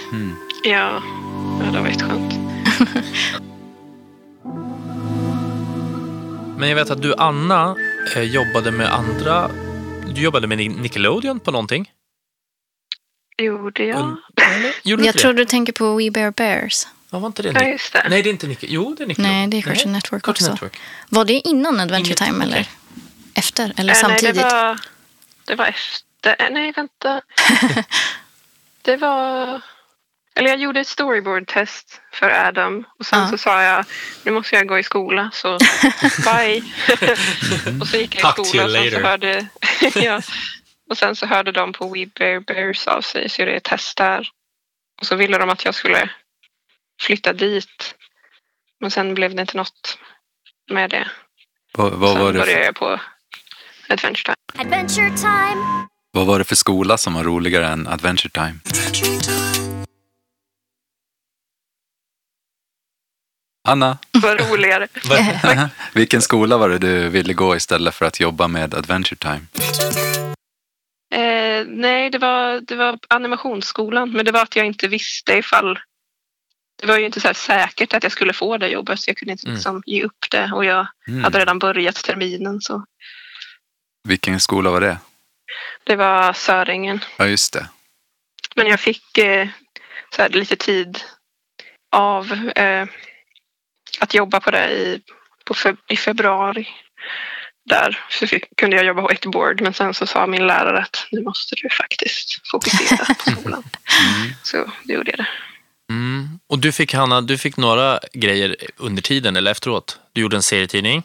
Ja, 0.64 1.02
ja 1.60 1.70
det 1.72 1.80
var 1.80 1.88
jätteskönt. 1.88 2.34
Men 6.58 6.68
jag 6.68 6.76
vet 6.76 6.90
att 6.90 7.02
du, 7.02 7.14
Anna, 7.14 7.76
jobbade 8.14 8.70
med 8.70 8.92
andra... 8.94 9.50
Du 10.14 10.20
jobbade 10.22 10.46
med 10.46 10.58
Nickelodeon 10.58 11.40
på 11.40 11.50
någonting? 11.50 11.90
Gjorde 13.42 13.84
jag? 13.84 14.16
Eller? 14.42 14.74
Gjorde 14.88 15.04
Jag 15.04 15.14
tror 15.18 15.32
det? 15.32 15.38
du 15.42 15.44
tänker 15.44 15.72
på 15.72 15.96
We 15.96 16.10
Bear 16.10 16.30
Bears. 16.30 16.86
Ja, 17.10 17.18
var 17.18 17.26
inte 17.26 17.42
det 17.42 17.52
Ja, 17.60 17.68
just 17.68 17.92
det. 17.92 18.06
Nej, 18.10 18.22
det 18.22 18.28
är 18.28 18.30
inte 18.32 18.46
Nicke. 18.46 18.66
Jo, 18.70 18.94
det 18.98 19.02
är 19.02 19.06
Nickelodeon. 19.06 19.36
Nej, 19.38 19.46
det 19.48 19.56
är 19.56 19.62
Cartoon 19.62 19.92
Network 19.92 20.22
Cartoon 20.22 20.32
också. 20.32 20.50
Network. 20.52 20.78
Var 21.08 21.24
det 21.24 21.32
innan 21.32 21.80
Adventure 21.80 21.98
Inget- 22.08 22.18
Time 22.18 22.44
eller 22.44 22.52
okej. 22.60 22.68
efter? 23.34 23.72
Eller 23.76 23.92
Eh, 23.92 23.98
samtidigt? 24.00 24.36
Nej, 24.36 24.44
det 24.44 24.50
var, 24.54 24.80
det 25.44 25.54
var 25.54 25.66
efter. 25.66 26.36
eh, 26.44 26.50
Nej, 26.50 26.72
vänta. 26.72 27.20
det 28.82 28.96
var... 28.96 29.60
Eller 30.38 30.48
jag 30.50 30.58
gjorde 30.58 30.80
ett 30.80 30.88
storyboard-test 30.88 32.00
för 32.12 32.30
Adam 32.48 32.84
och 32.98 33.06
sen 33.06 33.18
Ja. 33.20 33.28
så 33.28 33.38
sa 33.38 33.62
jag 33.62 33.84
nu 34.24 34.32
måste 34.32 34.56
jag 34.56 34.66
gå 34.68 34.78
i 34.78 34.82
skola 34.82 35.30
så 35.32 35.58
bye. 36.24 36.62
och 37.80 37.88
så 37.88 37.96
gick 37.96 38.14
jag 38.14 38.18
i 38.18 38.22
Talk 38.22 38.36
to 38.36 38.44
skola 38.44 38.62
you 38.62 38.86
och 38.86 38.90
sen 38.90 38.90
så 38.90 39.06
hörde, 39.06 39.46
ja, 39.94 40.20
och 40.90 40.98
sen 40.98 41.16
så 41.16 41.26
hörde 41.26 41.52
de 41.52 41.72
på 41.72 41.88
We 41.88 42.06
Bear 42.18 42.40
Bears 42.40 42.86
av 42.86 43.00
sig 43.00 43.28
så 43.28 43.42
gjorde 43.42 43.50
jag 43.50 43.56
ett 43.56 43.64
test 43.64 43.96
där. 43.96 44.28
Och 45.00 45.06
så 45.06 45.16
ville 45.16 45.38
de 45.38 45.50
att 45.50 45.64
jag 45.64 45.74
skulle 45.74 46.10
flytta 47.02 47.32
dit. 47.32 47.94
Men 48.80 48.90
sen 48.90 49.14
blev 49.14 49.34
det 49.34 49.40
inte 49.40 49.56
något 49.56 49.98
med 50.70 50.90
det. 50.90 51.08
Vad, 51.72 51.92
vad, 51.92 52.12
sen 52.12 52.22
var 52.22 52.32
det 52.32 52.38
började 52.38 52.52
för, 52.60 52.64
jag 52.64 52.74
på 52.74 53.00
Adventure 53.88 54.22
Time. 54.24 54.64
Adventure 54.66 55.16
time. 55.16 55.86
vad 56.10 56.26
var 56.26 56.38
det 56.38 56.44
för 56.44 56.56
skola 56.56 56.98
som 56.98 57.14
var 57.14 57.24
roligare 57.24 57.66
än 57.66 57.86
Adventure 57.86 58.30
Time? 58.30 58.54
Anna, 63.66 63.98
var 64.12 64.36
roligare. 64.36 64.88
Vilken 65.92 66.22
skola 66.22 66.56
var 66.58 66.68
det 66.68 66.78
du 66.78 67.08
ville 67.08 67.32
gå 67.34 67.56
istället 67.56 67.94
för 67.94 68.06
att 68.06 68.20
jobba 68.20 68.48
med 68.48 68.74
Adventure 68.74 69.16
Time? 69.16 69.46
Eh, 71.14 71.64
nej, 71.66 72.10
det 72.10 72.18
var, 72.18 72.60
det 72.60 72.74
var 72.76 72.98
animationsskolan. 73.08 74.12
Men 74.12 74.24
det 74.24 74.32
var 74.32 74.42
att 74.42 74.56
jag 74.56 74.66
inte 74.66 74.88
visste 74.88 75.32
ifall... 75.34 75.78
Det 76.80 76.86
var 76.86 76.98
ju 76.98 77.06
inte 77.06 77.20
så 77.20 77.34
säkert 77.34 77.94
att 77.94 78.02
jag 78.02 78.12
skulle 78.12 78.32
få 78.32 78.58
det 78.58 78.68
jobbet. 78.68 79.00
Så 79.00 79.10
jag 79.10 79.16
kunde 79.16 79.32
inte 79.32 79.46
Mm. 79.46 79.54
liksom 79.54 79.82
ge 79.86 80.02
upp 80.02 80.26
det. 80.30 80.50
Och 80.54 80.64
jag 80.64 80.86
Mm. 81.08 81.24
hade 81.24 81.38
redan 81.38 81.58
börjat 81.58 81.94
terminen. 82.04 82.60
Så 82.60 82.84
Vilken 84.08 84.40
skola 84.40 84.70
var 84.70 84.80
det? 84.80 84.98
det 85.84 85.96
var 85.96 86.32
Söringen. 86.32 87.00
Ja, 87.16 87.26
just 87.26 87.52
det. 87.52 87.68
Men 88.56 88.66
jag 88.66 88.80
fick 88.80 89.18
eh, 89.18 89.48
så 90.16 90.22
här, 90.22 90.28
lite 90.28 90.56
tid 90.56 90.98
av 91.96 92.32
eh, 92.56 92.86
att 93.98 94.14
jobba 94.14 94.40
på 94.40 94.50
det 94.50 94.70
i, 94.70 95.00
på 95.44 95.54
fe, 95.54 95.76
i 95.88 95.96
februari. 95.96 96.68
Där 97.70 98.04
så 98.10 98.26
fick, 98.26 98.44
kunde 98.56 98.76
jag 98.76 98.84
jobba 98.86 99.02
på 99.02 99.10
ett 99.10 99.26
board 99.26 99.60
men 99.60 99.74
sen 99.74 99.94
så 99.94 100.06
sa 100.06 100.26
min 100.26 100.46
lärare 100.46 100.78
att 100.82 101.06
nu 101.10 101.22
måste 101.22 101.54
du 101.62 101.68
faktiskt 101.70 102.40
fokusera 102.50 103.04
på 103.14 103.30
skolan. 103.40 103.62
Så 104.42 104.56
då 104.84 104.94
gjorde 104.94 105.10
jag 105.10 105.18
det. 105.18 105.26
Mm. 105.90 106.38
Och 106.48 106.58
du 106.58 106.72
fick, 106.72 106.94
Hanna, 106.94 107.20
du 107.20 107.38
fick 107.38 107.56
några 107.56 108.00
grejer 108.12 108.56
under 108.76 109.02
tiden 109.02 109.36
eller 109.36 109.50
efteråt. 109.50 109.98
Du 110.12 110.20
gjorde 110.20 110.36
en 110.36 110.42
serietidning, 110.42 111.02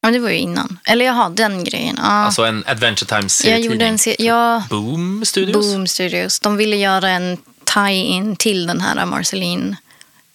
Ja, 0.00 0.10
det 0.10 0.18
var 0.18 0.30
ju 0.30 0.36
innan. 0.36 0.78
Eller 0.84 1.04
jaha, 1.04 1.28
den 1.28 1.64
grejen. 1.64 1.94
Ja. 1.98 2.04
alltså 2.04 2.44
en 2.44 2.64
Adventure 2.66 3.08
Time 3.08 3.22
jag 3.22 3.30
serietidning. 3.30 3.72
gjorde 3.72 3.86
en 3.86 3.98
serie. 3.98 4.16
Ja, 4.26 4.64
Boom 4.70 5.24
Studios. 5.24 5.72
Boom 5.72 5.86
Studios. 5.86 6.40
De 6.40 6.56
ville 6.56 6.76
göra 6.76 7.08
en 7.08 7.36
tie-in 7.64 8.36
till 8.36 8.66
den 8.66 8.80
här 8.80 9.06
Marceline 9.06 9.76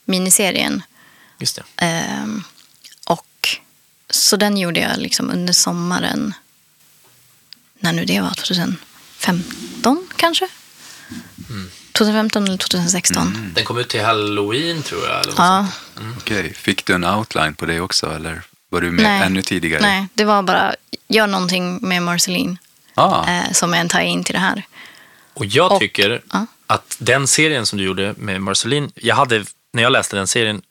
miniserien. 0.06 0.84
Just 1.42 1.56
det. 1.56 1.64
Ehm, 1.86 2.44
och 3.06 3.58
så 4.10 4.38
den 4.38 4.58
gjorde 4.58 4.80
jag 4.80 4.98
liksom 4.98 5.30
under 5.30 5.54
sommaren. 5.54 6.34
När 7.80 7.94
nu 7.94 8.06
det 8.06 8.22
var, 8.22 8.30
2015 8.30 10.08
kanske? 10.16 10.48
2015 11.92 12.44
eller 12.48 12.58
2016. 12.58 13.52
Den 13.56 13.66
kom 13.66 13.78
ut 13.78 13.90
till 13.90 14.02
Halloween 14.06 14.84
tror 14.84 15.02
jag. 15.08 15.20
Eller 15.22 15.34
Ja, 15.38 15.68
sånt. 15.96 16.16
Okej, 16.18 16.54
fick 16.54 16.86
du 16.86 16.94
en 16.94 17.06
outline 17.06 17.54
på 17.56 17.66
det 17.66 17.80
också 17.80 18.16
eller 18.16 18.42
var 18.70 18.82
du 18.82 18.92
med 18.92 19.04
Nej. 19.04 19.22
ännu 19.26 19.42
tidigare? 19.42 19.82
nej, 19.82 20.08
det 20.14 20.26
var 20.26 20.44
bara 20.44 20.76
gör 21.08 21.28
någonting 21.28 21.88
med 21.88 22.04
Marceline 22.04 22.58
Ah, 22.96 23.28
eh, 23.30 23.52
som 23.52 23.74
är 23.74 23.78
en 23.78 23.90
tie-in 23.90 24.24
till 24.24 24.34
det 24.34 24.40
här. 24.40 24.64
Och 25.34 25.46
jag 25.46 25.72
Och- 25.72 25.80
tycker 25.80 26.22
ja. 26.34 26.46
att 26.68 26.96
den 27.00 27.28
serien 27.28 27.66
som 27.66 27.78
du 27.80 27.84
gjorde 27.86 28.14
med 28.18 28.42
Marceline, 28.42 28.92
jag 28.96 29.16
hade, 29.16 29.46
när 29.74 29.84
jag 29.84 29.92
läste 29.92 30.16
den 30.16 30.28
serien, 30.28 30.62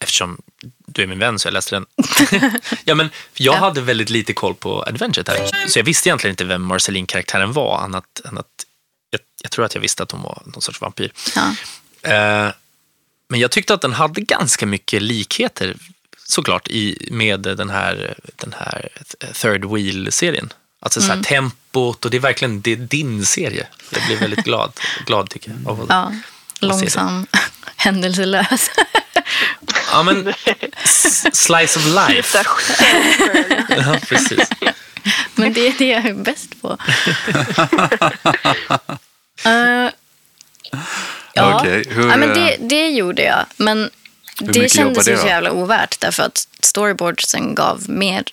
eftersom 0.00 0.42
du 0.86 1.02
är 1.02 1.06
min 1.06 1.18
vän 1.18 1.38
så 1.38 1.46
jag 1.48 1.52
läste 1.52 1.74
den. 1.76 1.86
ja, 2.84 2.94
men 2.94 3.10
jag 3.34 3.54
Ja. 3.54 3.58
hade 3.58 3.80
väldigt 3.80 4.10
lite 4.10 4.32
koll 4.32 4.54
på 4.54 4.82
Adventure 4.82 5.24
Time. 5.24 5.68
Så 5.68 5.78
jag 5.78 5.84
visste 5.84 6.08
egentligen 6.08 6.32
inte 6.32 6.44
vem 6.44 6.62
Marceline-karaktären 6.62 7.52
var, 7.52 7.78
annat 7.78 8.20
än 8.24 8.38
att 8.38 8.46
jag, 9.10 9.20
jag 9.42 9.50
tror 9.50 9.64
att 9.64 9.74
jag 9.74 9.82
visste 9.82 10.02
att 10.02 10.10
hon 10.10 10.22
var 10.22 10.42
någon 10.46 10.62
sorts 10.62 10.80
vampyr. 10.80 11.12
Ja. 11.34 11.54
Eh, 12.10 12.52
men 13.28 13.40
jag 13.40 13.50
tyckte 13.50 13.74
att 13.74 13.80
den 13.80 13.92
hade 13.92 14.20
ganska 14.20 14.66
mycket 14.66 15.02
likheter 15.02 15.76
såklart 16.26 16.68
i, 16.68 17.08
med 17.10 17.40
den 17.40 17.70
här, 17.70 18.14
den 18.36 18.54
här 18.58 18.88
Third 19.32 19.64
Wheel-serien. 19.64 20.52
Alltså 20.80 21.00
så 21.00 21.06
här, 21.06 21.12
Mm. 21.14 21.24
tempot 21.24 22.04
och 22.04 22.10
det 22.10 22.16
är 22.16 22.20
verkligen 22.20 22.60
det 22.60 22.72
är 22.72 22.76
din 22.76 23.24
serie. 23.26 23.66
Jag 23.90 24.06
blir 24.06 24.16
väldigt 24.16 24.44
glad, 24.44 24.72
glad 25.06 25.30
tycker 25.30 25.50
jag. 25.64 25.68
Av 25.72 25.86
Ja, 25.88 26.12
långsam, 26.68 27.26
händelselös. 27.76 28.70
ja, 29.92 30.02
men 30.02 30.34
slice 31.32 31.78
of 31.78 31.86
life. 31.86 32.38
ja, 33.68 33.96
precis. 34.08 34.48
Men 35.34 35.52
det 35.52 35.66
är 35.66 35.74
det 35.78 35.88
jag 35.88 36.06
är 36.06 36.14
bäst 36.14 36.62
på. 36.62 36.78
Eh, 39.44 39.90
ja. 41.34 41.60
Okej, 41.60 41.84
hur, 41.88 42.08
ja, 42.08 42.16
men 42.16 42.30
eh, 42.30 42.34
det, 42.34 42.56
det 42.60 42.88
gjorde 42.88 43.22
jag. 43.22 43.46
Men 43.56 43.90
det 44.38 44.68
kändes 44.68 45.08
ju 45.08 45.12
det 45.12 45.18
så 45.18 45.26
jävla 45.26 45.52
ovärt 45.52 46.00
därför 46.00 46.22
att 46.22 46.48
storyboardsen 46.60 47.54
gav 47.54 47.90
mer 47.90 48.24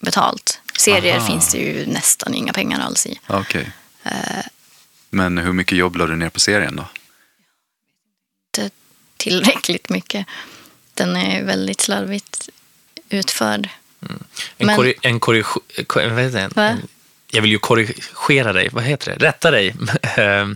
betalt. 0.00 0.60
Serier 0.78 1.16
Aha. 1.16 1.26
finns 1.26 1.52
det 1.52 1.58
ju 1.58 1.86
nästan 1.86 2.34
inga 2.34 2.52
pengar 2.52 2.80
alls 2.80 3.06
i. 3.06 3.18
Okej. 3.26 3.72
Eh. 4.04 4.12
Men 5.10 5.38
hur 5.38 5.52
mycket 5.52 5.78
jobb 5.78 5.96
la 5.96 6.06
du 6.06 6.16
ner 6.16 6.28
på 6.28 6.40
serien 6.40 6.76
då? 6.76 6.84
Tillräckligt 9.16 9.88
mycket. 9.88 10.26
Den 10.94 11.16
är 11.16 11.44
väldigt 11.44 11.80
slarvigt 11.80 12.48
utförd. 13.08 13.68
En, 14.58 14.66
Men- 14.66 14.78
korri- 14.78 14.94
en 15.02 15.20
korrig- 15.20 15.86
ko- 15.86 16.00
vad 16.10 16.22
heter 16.22 16.40
det? 16.48 16.48
Va? 16.56 16.62
En, 16.68 16.88
jag 17.30 17.42
vill 17.42 17.50
ju 17.50 17.58
korrigera 17.58 18.52
dig. 18.52 18.68
Vad 18.72 18.84
heter 18.84 19.16
det? 19.18 19.26
Rätta 19.26 19.50
dig. 19.50 19.74
Eh, 20.02 20.46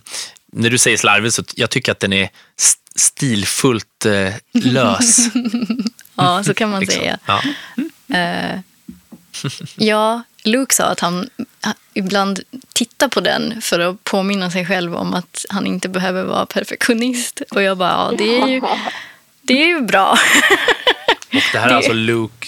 När 0.52 0.70
du 0.70 0.78
säger 0.78 0.96
slarvigt 0.96 1.34
så 1.34 1.44
jag 1.54 1.70
tycker 1.70 1.92
att 1.92 2.00
den 2.00 2.12
är 2.12 2.30
st- 2.58 2.80
stilfullt 2.96 4.06
eh, 4.06 4.34
lös. 4.52 5.18
Ja, 6.14 6.44
så 6.44 6.54
kan 6.54 6.70
man 6.70 6.80
liksom. 6.80 7.00
säga. 7.00 7.18
Ja. 7.26 7.42
Eh, 8.16 8.60
ja, 9.76 10.22
Luke 10.44 10.74
sa 10.74 10.84
att 10.84 11.00
han 11.00 11.28
eh, 11.66 11.72
ibland 11.94 12.40
tittar 12.72 13.08
på 13.08 13.20
den 13.20 13.62
för 13.62 13.80
att 13.80 14.04
påminna 14.04 14.50
sig 14.50 14.66
själv 14.66 14.96
om 14.96 15.14
att 15.14 15.44
han 15.48 15.66
inte 15.66 15.88
behöver 15.88 16.24
vara 16.24 16.46
perfektionist. 16.46 17.42
Och 17.50 17.62
jag 17.62 17.78
bara, 17.78 17.90
ja, 17.90 18.12
det 18.18 18.38
är 18.40 18.46
ju, 18.48 18.60
det 19.42 19.62
är 19.62 19.66
ju 19.66 19.80
bra. 19.80 20.10
Och 21.32 21.42
det 21.52 21.58
här 21.58 21.64
är 21.66 21.68
Det- 21.68 21.76
alltså 21.76 21.92
Luke 21.92 22.46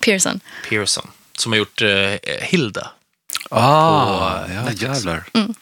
Pearson. 0.00 0.40
Pearson 0.68 1.10
som 1.38 1.52
har 1.52 1.58
gjort 1.58 1.82
eh, 1.82 1.88
Hilda. 2.40 2.90
Ah, 3.50 4.40
ja 4.54 4.72
jävlar. 4.72 5.24
Mm. 5.34 5.54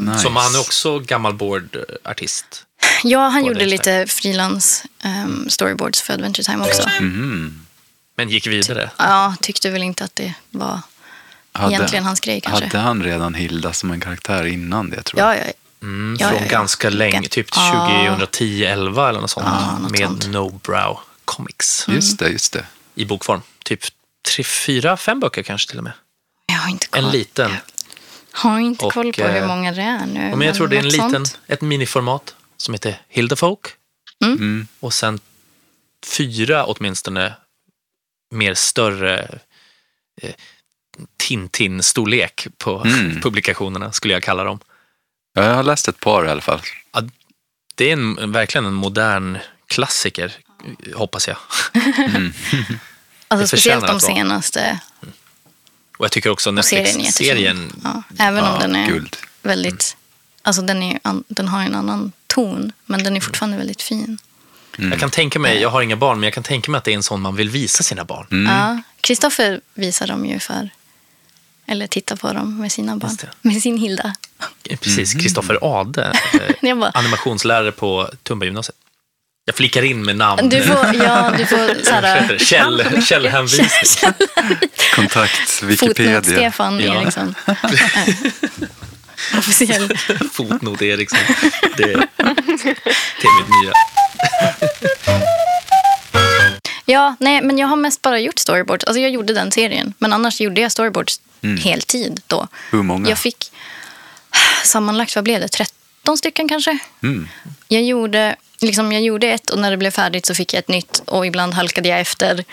Nice. 0.00 0.18
Som 0.18 0.36
han 0.36 0.54
är 0.54 0.60
också 0.60 0.98
gammal 0.98 1.34
boardartist. 1.34 2.64
Ja, 3.04 3.28
han 3.28 3.44
gjorde 3.44 3.66
lite 3.66 4.06
frilans 4.08 4.84
um, 5.04 5.50
storyboards 5.50 6.02
för 6.02 6.14
Adventure 6.14 6.44
Time 6.44 6.64
också. 6.64 6.88
Mhm. 7.00 7.66
Men 8.18 8.28
gick 8.28 8.46
vidare. 8.46 8.90
Ja, 8.96 9.34
tyckte 9.40 9.70
väl 9.70 9.82
inte 9.82 10.04
att 10.04 10.16
det 10.16 10.34
var 10.50 10.80
Hade- 11.52 11.74
egentligen 11.74 12.04
hans 12.04 12.20
grej 12.20 12.40
kanske. 12.40 12.64
Hade 12.64 12.78
han 12.78 13.02
redan 13.02 13.34
Hilda 13.34 13.72
som 13.72 13.90
en 13.90 14.00
karaktär 14.00 14.44
innan 14.46 14.90
det 14.90 15.02
tror 15.02 15.20
jag? 15.20 15.36
Ja, 15.36 15.40
ja, 15.46 15.52
Mm, 15.82 16.16
Ja, 16.20 16.28
från 16.28 16.38
ja, 16.38 16.44
ja. 16.44 16.50
ganska 16.50 16.90
länge, 16.90 17.28
typ 17.28 17.46
Ja. 17.56 17.88
2010, 18.16 18.64
11 18.64 19.08
eller 19.08 19.20
något 19.20 19.30
sånt. 19.30 19.46
Ja, 19.46 19.78
något 19.78 19.90
med 19.90 20.00
sånt. 20.00 20.26
No 20.28 20.50
Brow 20.64 20.98
Comics 21.24 21.84
Just 21.88 22.18
det, 22.18 22.28
just 22.28 22.52
det. 22.52 22.64
i 22.94 23.04
bokform. 23.04 23.40
Typ 23.64 23.80
tre, 24.34 24.44
fyra, 24.44 24.96
fem 24.96 25.20
böcker 25.20 25.42
kanske 25.42 25.68
till 25.68 25.78
och 25.78 25.84
med. 25.84 25.92
jag 26.46 26.54
har 26.58 26.70
inte 26.70 26.86
koll. 26.86 27.04
En 27.04 27.10
liten. 27.10 27.50
har 28.32 28.58
inte 28.58 28.84
Och, 28.84 28.92
koll 28.92 29.12
på 29.12 29.22
eh, 29.22 29.30
hur 29.40 29.46
många 29.46 29.72
det 29.72 29.82
är 29.82 30.06
nu. 30.06 30.20
Men 30.36 30.40
jag 30.46 30.56
tror 30.56 30.68
det 30.68 30.76
är 30.76 30.80
en 30.80 30.88
liten, 30.88 31.10
sånt. 31.10 31.38
ett 31.46 31.60
miniformat 31.60 32.34
som 32.56 32.74
heter 32.74 33.00
Hildefolk. 33.08 33.66
Mm. 34.24 34.66
Och 34.80 34.94
sen 34.94 35.20
fyra 36.06 36.64
åtminstone 36.66 37.32
mer 38.30 38.54
större 38.54 39.38
eh, 40.22 40.34
Tintin-storlek 41.16 42.46
på 42.58 42.82
Mm. 42.84 43.20
publikationerna 43.22 43.92
skulle 43.92 44.14
jag 44.14 44.22
kalla 44.22 44.44
dem. 44.44 44.58
Ja, 45.34 45.42
jag 45.44 45.54
har 45.54 45.62
läst 45.62 45.88
ett 45.88 46.00
par 46.00 46.24
i 46.26 46.28
alla 46.28 46.40
fall. 46.40 46.60
Det 47.74 47.88
är 47.88 47.92
en, 47.92 48.32
verkligen 48.32 48.64
en 48.66 48.74
modern 48.74 49.38
klassiker, 49.66 50.32
hoppas 50.94 51.28
jag. 51.28 51.36
Alltså 53.30 53.42
det 53.42 53.48
speciellt 53.48 53.86
de 53.86 54.00
senaste. 54.00 54.80
Och 55.98 56.04
jag 56.04 56.12
tycker 56.12 56.30
också 56.30 56.50
Netflix-serien. 56.50 57.72
Ja, 57.84 58.02
även 58.18 58.44
om 58.44 58.50
Ja, 58.54 58.58
den 58.60 58.76
är 58.76 58.88
guld. 58.88 59.16
väldigt... 59.42 59.96
Alltså 60.42 60.62
den, 60.62 60.82
är, 60.82 60.98
den 61.28 61.48
har 61.48 61.62
en 61.62 61.74
annan 61.74 62.12
ton, 62.26 62.72
men 62.86 63.04
den 63.04 63.16
är 63.16 63.20
fortfarande 63.20 63.56
väldigt 63.56 63.82
fin. 63.82 64.18
Jag 64.78 65.00
kan 65.00 65.10
tänka 65.10 65.38
mig, 65.38 65.60
jag 65.60 65.68
har 65.68 65.82
inga 65.82 65.96
barn, 65.96 66.20
men 66.20 66.26
jag 66.26 66.34
kan 66.34 66.42
tänka 66.42 66.70
mig 66.70 66.78
att 66.78 66.84
det 66.84 66.90
är 66.90 66.94
en 66.94 67.02
sån 67.02 67.20
man 67.20 67.36
vill 67.36 67.50
visa 67.50 67.82
sina 67.82 68.04
barn. 68.04 68.26
Mm. 68.30 68.52
Ja, 68.54 68.82
Kristoffer 69.00 69.60
visar 69.74 70.06
dem 70.06 70.26
ju 70.26 70.38
för... 70.38 70.70
Eller 71.70 71.86
tittar 71.86 72.16
på 72.16 72.32
dem 72.32 72.60
med 72.60 72.72
sina 72.72 72.96
barn. 72.96 73.16
Med 73.42 73.62
sin 73.62 73.78
Hilda. 73.78 74.14
Precis, 74.80 75.12
Kristoffer 75.14 75.58
Ade, 75.80 76.12
eh, 76.62 76.74
bara, 76.76 76.90
animationslärare 76.90 77.72
på 77.72 78.10
Tumba-gymnasiet. 78.22 78.76
Jag 79.44 79.54
flickar 79.54 79.82
in 79.82 80.04
med 80.04 80.16
namn. 80.16 80.48
du 80.48 80.62
får, 80.62 80.94
ja, 80.94 81.32
du 81.38 81.46
får 81.46 81.84
så 81.84 81.94
här, 81.94 82.38
Käll, 82.38 83.02
källhänvisning. 83.06 84.12
Kontakt, 84.94 85.62
Wikipedia. 85.62 86.20
Fotnot-Stefan 86.20 86.80
Ja. 86.80 87.02
Eriksson. 87.02 87.34
Officiell. 89.38 89.96
Fotnot 90.32 90.82
Eriksson. 90.82 91.18
Det, 91.76 91.84
det 91.86 91.92
är 93.26 93.40
mitt 93.40 93.48
nya. 93.64 93.72
Ja, 96.90 97.16
nej, 97.20 97.42
men 97.42 97.58
jag 97.58 97.66
har 97.66 97.76
mest 97.76 98.02
bara 98.02 98.18
gjort 98.18 98.38
storyboards. 98.38 98.84
Alltså 98.84 99.00
jag 99.00 99.10
gjorde 99.10 99.32
den 99.32 99.52
serien, 99.52 99.94
men 99.98 100.12
annars 100.12 100.40
gjorde 100.40 100.60
jag 100.60 100.72
storyboards 100.72 101.20
heltid 101.64 102.20
då. 102.26 102.48
Hur 102.70 102.82
många? 102.82 103.08
Jag 103.08 103.18
fick 103.18 103.52
sammanlagt, 104.64 105.14
vad 105.14 105.24
blev 105.24 105.40
det, 105.40 105.48
13 105.48 106.18
stycken 106.18 106.48
kanske? 106.48 106.78
Mm. 107.02 107.28
Jag 107.68 107.82
gjorde, 107.82 108.36
liksom, 108.60 108.92
jag 108.92 109.02
gjorde 109.02 109.26
ett 109.26 109.50
och 109.50 109.58
när 109.58 109.70
det 109.70 109.76
blev 109.76 109.90
färdigt 109.90 110.26
så 110.26 110.34
fick 110.34 110.54
jag 110.54 110.58
ett 110.58 110.68
nytt 110.68 111.02
och 111.06 111.26
ibland 111.26 111.54
halkade 111.54 111.88
jag 111.88 112.00
efter. 112.00 112.44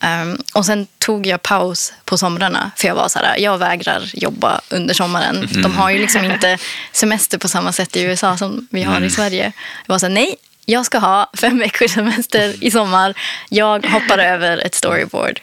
Ehm, 0.00 0.38
och 0.54 0.66
sen 0.66 0.86
tog 0.98 1.26
jag 1.26 1.42
paus 1.42 1.92
på 2.04 2.18
somrarna 2.18 2.70
för 2.76 2.88
jag 2.88 2.94
var 2.94 3.08
så 3.08 3.18
här, 3.18 3.36
jag 3.38 3.58
vägrar 3.58 4.10
jobba 4.14 4.60
under 4.70 4.94
sommaren. 4.94 5.48
De 5.62 5.74
har 5.76 5.90
ju 5.90 5.98
liksom 5.98 6.24
inte 6.24 6.58
semester 6.92 7.38
på 7.38 7.48
samma 7.48 7.72
sätt 7.72 7.96
i 7.96 8.02
USA 8.02 8.36
som 8.36 8.66
vi 8.70 8.82
har 8.82 9.00
i 9.00 9.10
Sverige. 9.10 9.52
Jag 9.86 9.94
var 9.94 9.98
så 9.98 10.06
här, 10.06 10.14
nej, 10.14 10.36
jag 10.68 10.86
ska 10.86 10.98
ha 10.98 11.30
fem 11.40 11.58
veckors 11.58 11.90
semester 11.94 12.64
i 12.64 12.70
sommar. 12.70 13.14
Jag 13.48 13.86
hoppar 13.86 14.18
över 14.18 14.58
ett 14.58 14.74
storyboard. 14.74 15.40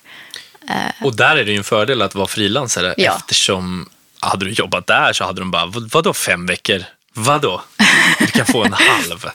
Och 1.01 1.15
där 1.15 1.37
är 1.37 1.45
det 1.45 1.51
ju 1.51 1.57
en 1.57 1.63
fördel 1.63 2.01
att 2.01 2.15
vara 2.15 2.27
frilansare 2.27 2.93
Ja. 2.97 3.15
eftersom 3.17 3.89
hade 4.19 4.45
du 4.45 4.51
jobbat 4.51 4.87
där 4.87 5.13
så 5.13 5.23
hade 5.23 5.41
de 5.41 5.51
bara, 5.51 5.65
"Vad- 5.65 5.91
vadå 5.91 6.13
fem 6.13 6.45
veckor? 6.45 6.83
Vadå? 7.13 7.61
Du 8.19 8.27
kan 8.27 8.45
få 8.45 8.63
en 8.65 8.73
halv. 8.73 9.25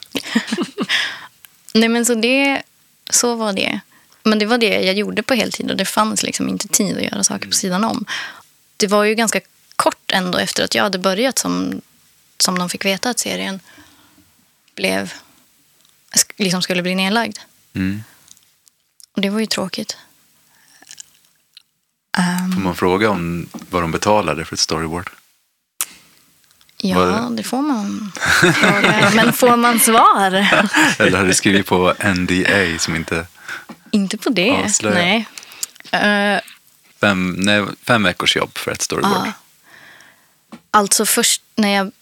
Nej, 1.75 1.89
men 1.89 2.07
så 2.07 2.15
det, 2.15 2.63
så 3.11 3.35
var 3.35 3.53
det. 3.53 3.81
Men 4.23 4.39
det 4.39 4.47
var 4.47 4.59
det 4.59 4.81
jag 4.81 4.95
gjorde 4.95 5.23
på 5.23 5.35
heltid 5.35 5.71
och 5.71 5.77
det 5.77 5.85
fanns 5.85 6.23
liksom 6.23 6.49
inte 6.49 6.69
tid 6.69 6.97
att 6.97 7.03
göra 7.03 7.25
saker 7.25 7.47
på 7.47 7.53
sidan 7.53 7.85
om. 7.85 8.05
Det 8.77 8.87
var 8.87 9.05
ju 9.05 9.15
ganska 9.15 9.41
kort 9.77 10.13
ändå 10.13 10.39
efter 10.39 10.65
att 10.65 10.75
jag 10.75 10.83
hade 10.83 10.99
börjat 10.99 11.39
som, 11.39 11.81
som 12.39 12.59
de 12.59 12.69
fick 12.69 12.85
veta 12.85 13.11
att 13.11 13.19
serien 13.19 13.61
blev, 14.75 15.13
liksom 16.37 16.63
skulle 16.63 16.83
bli 16.83 16.95
nedlagd. 16.95 17.39
Mm. 17.75 18.03
Och 19.13 19.21
det 19.23 19.31
var 19.31 19.41
ju 19.41 19.47
tråkigt. 19.47 19.97
Ehm, 22.19 22.53
Får 22.53 22.61
man 22.61 22.77
fråga 22.77 23.11
om 23.11 23.49
vad 23.71 23.83
de 23.83 23.91
betalade 23.93 24.45
för 24.45 24.55
ett 24.55 24.61
storyboard? 24.61 25.11
Ja, 26.77 26.99
det- 27.01 27.37
det 27.37 27.43
får 27.43 27.63
man 27.63 28.13
fråga. 28.55 29.11
Men 29.15 29.33
får 29.33 29.57
man 29.57 29.81
svar? 29.81 30.33
Eller 30.99 31.19
har 31.19 31.25
du 31.25 31.35
skrivit 31.35 31.67
på 31.67 31.95
NDA 32.05 32.79
som 32.79 32.97
inte... 32.97 33.27
Inte 33.91 34.19
på 34.19 34.31
det. 34.31 34.51
Avslöja. 34.51 34.95
Nej. 34.95 35.27
Eh, 36.35 36.41
Fem, 37.01 37.31
nej, 37.39 37.65
fem 37.83 38.03
veckors 38.03 38.37
jobb 38.37 38.59
för 38.59 38.71
ett 38.71 38.83
storyboard. 38.83 39.27
Ja. 39.27 39.33
Alltså 40.71 41.07
först 41.07 41.43
när 41.55 41.69
jag 41.69 41.93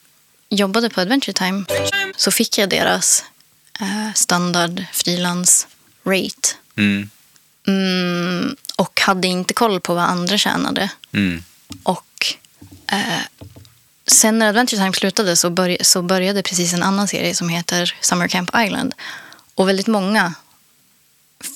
jobbade 0.49 0.90
på 0.90 1.01
Adventure 1.01 1.33
Time 1.33 1.64
så 2.16 2.31
fick 2.31 2.59
jag 2.59 2.69
deras 2.71 3.25
eh, 3.81 4.12
standard 4.15 4.85
frilans 4.93 5.67
rate. 6.05 6.49
Mm. 6.77 7.11
Mm, 7.69 8.57
och 8.77 9.01
hade 9.01 9.29
inte 9.29 9.55
koll 9.55 9.81
på 9.81 9.95
vad 9.95 10.05
andra 10.05 10.39
tjänade. 10.39 10.91
Mm. 11.12 11.43
Och 11.83 12.27
eh, 12.93 13.23
sen 14.07 14.39
när 14.39 14.49
Adventure 14.49 14.81
Time 14.81 14.93
slutade 14.93 15.37
så, 15.37 15.51
börj- 15.51 15.83
så 15.83 16.03
började 16.03 16.43
precis 16.43 16.75
en 16.75 16.83
annan 16.83 17.09
serie 17.09 17.35
som 17.35 17.49
heter 17.49 17.95
Summer 18.01 18.29
Camp 18.29 18.51
Island. 18.57 18.95
Och 19.55 19.69
väldigt 19.69 19.87
många 19.87 20.35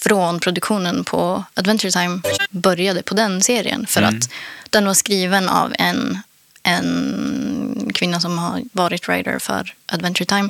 från 0.03 0.41
produktionen 0.41 1.05
på 1.05 1.45
Adventure 1.55 1.91
Time 1.93 2.21
började 2.51 3.03
på 3.03 3.15
den 3.15 3.43
serien. 3.43 3.87
För 3.87 4.03
att 4.03 4.31
den 4.71 4.87
var 4.87 4.95
skriven 4.95 5.49
av 5.49 5.75
en, 5.79 6.19
en 6.63 7.91
kvinna 7.95 8.21
som 8.21 8.39
har 8.39 8.63
varit 8.73 9.09
writer 9.09 9.39
för 9.39 9.75
Adventure 9.87 10.27
Time. 10.27 10.49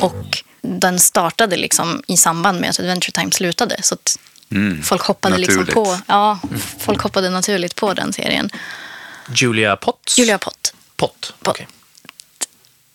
Och 0.00 0.44
den 0.62 0.98
startade 0.98 1.56
liksom 1.56 2.02
i 2.06 2.16
samband 2.16 2.60
med 2.60 2.70
att 2.70 2.78
Adventure 2.80 3.12
Time 3.12 3.32
slutade. 3.32 3.82
Så 3.82 3.94
att 3.94 4.18
Mm. 4.52 4.82
folk 4.82 5.02
hoppade 5.02 5.38
liksom 5.38 5.56
Naturligt. 5.60 5.74
på, 5.74 5.98
ja, 6.06 6.38
folk 6.78 7.00
hoppade 7.02 7.30
naturligt 7.30 7.76
på 7.76 7.94
den 7.94 8.12
serien. 8.12 8.50
Julia 9.34 9.76
Potts? 9.76 10.18
Julia 10.18 10.38
Pott. 10.38 10.74
Pott. 10.96 11.34
Pott. 11.42 11.48
okej. 11.50 11.68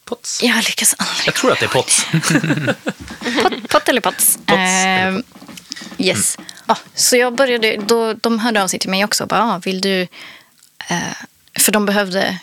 Potts? 0.06 0.44
Jag 0.44 0.56
lyckas 0.58 0.96
aldrig. 0.98 1.28
Jag 1.28 1.36
tror 1.36 1.52
att 1.52 1.60
det 1.60 1.66
är 1.66 1.70
Potts. 1.70 2.06
Pott, 3.44 3.70
pott 3.70 3.90
eller 3.90 4.02
Potts. 4.02 4.38
eller 4.48 5.12
Eh, 5.18 5.20
yes. 5.98 6.38
Ja, 6.66 6.78
så 6.96 7.18
jag 7.18 7.36
började, 7.36 7.78
då, 7.78 8.14
de 8.14 8.40
hörde 8.40 8.64
av 8.64 8.68
sig 8.68 8.80
till 8.80 8.90
mig 8.90 9.04
också. 9.06 9.24
och 9.24 9.28
Bara, 9.30 9.44
ah, 9.44 9.58
vill 9.58 9.82
du... 9.82 10.02
Eh, 10.88 10.98
för 11.60 11.72
de 11.72 11.86
behövde... 11.86 12.40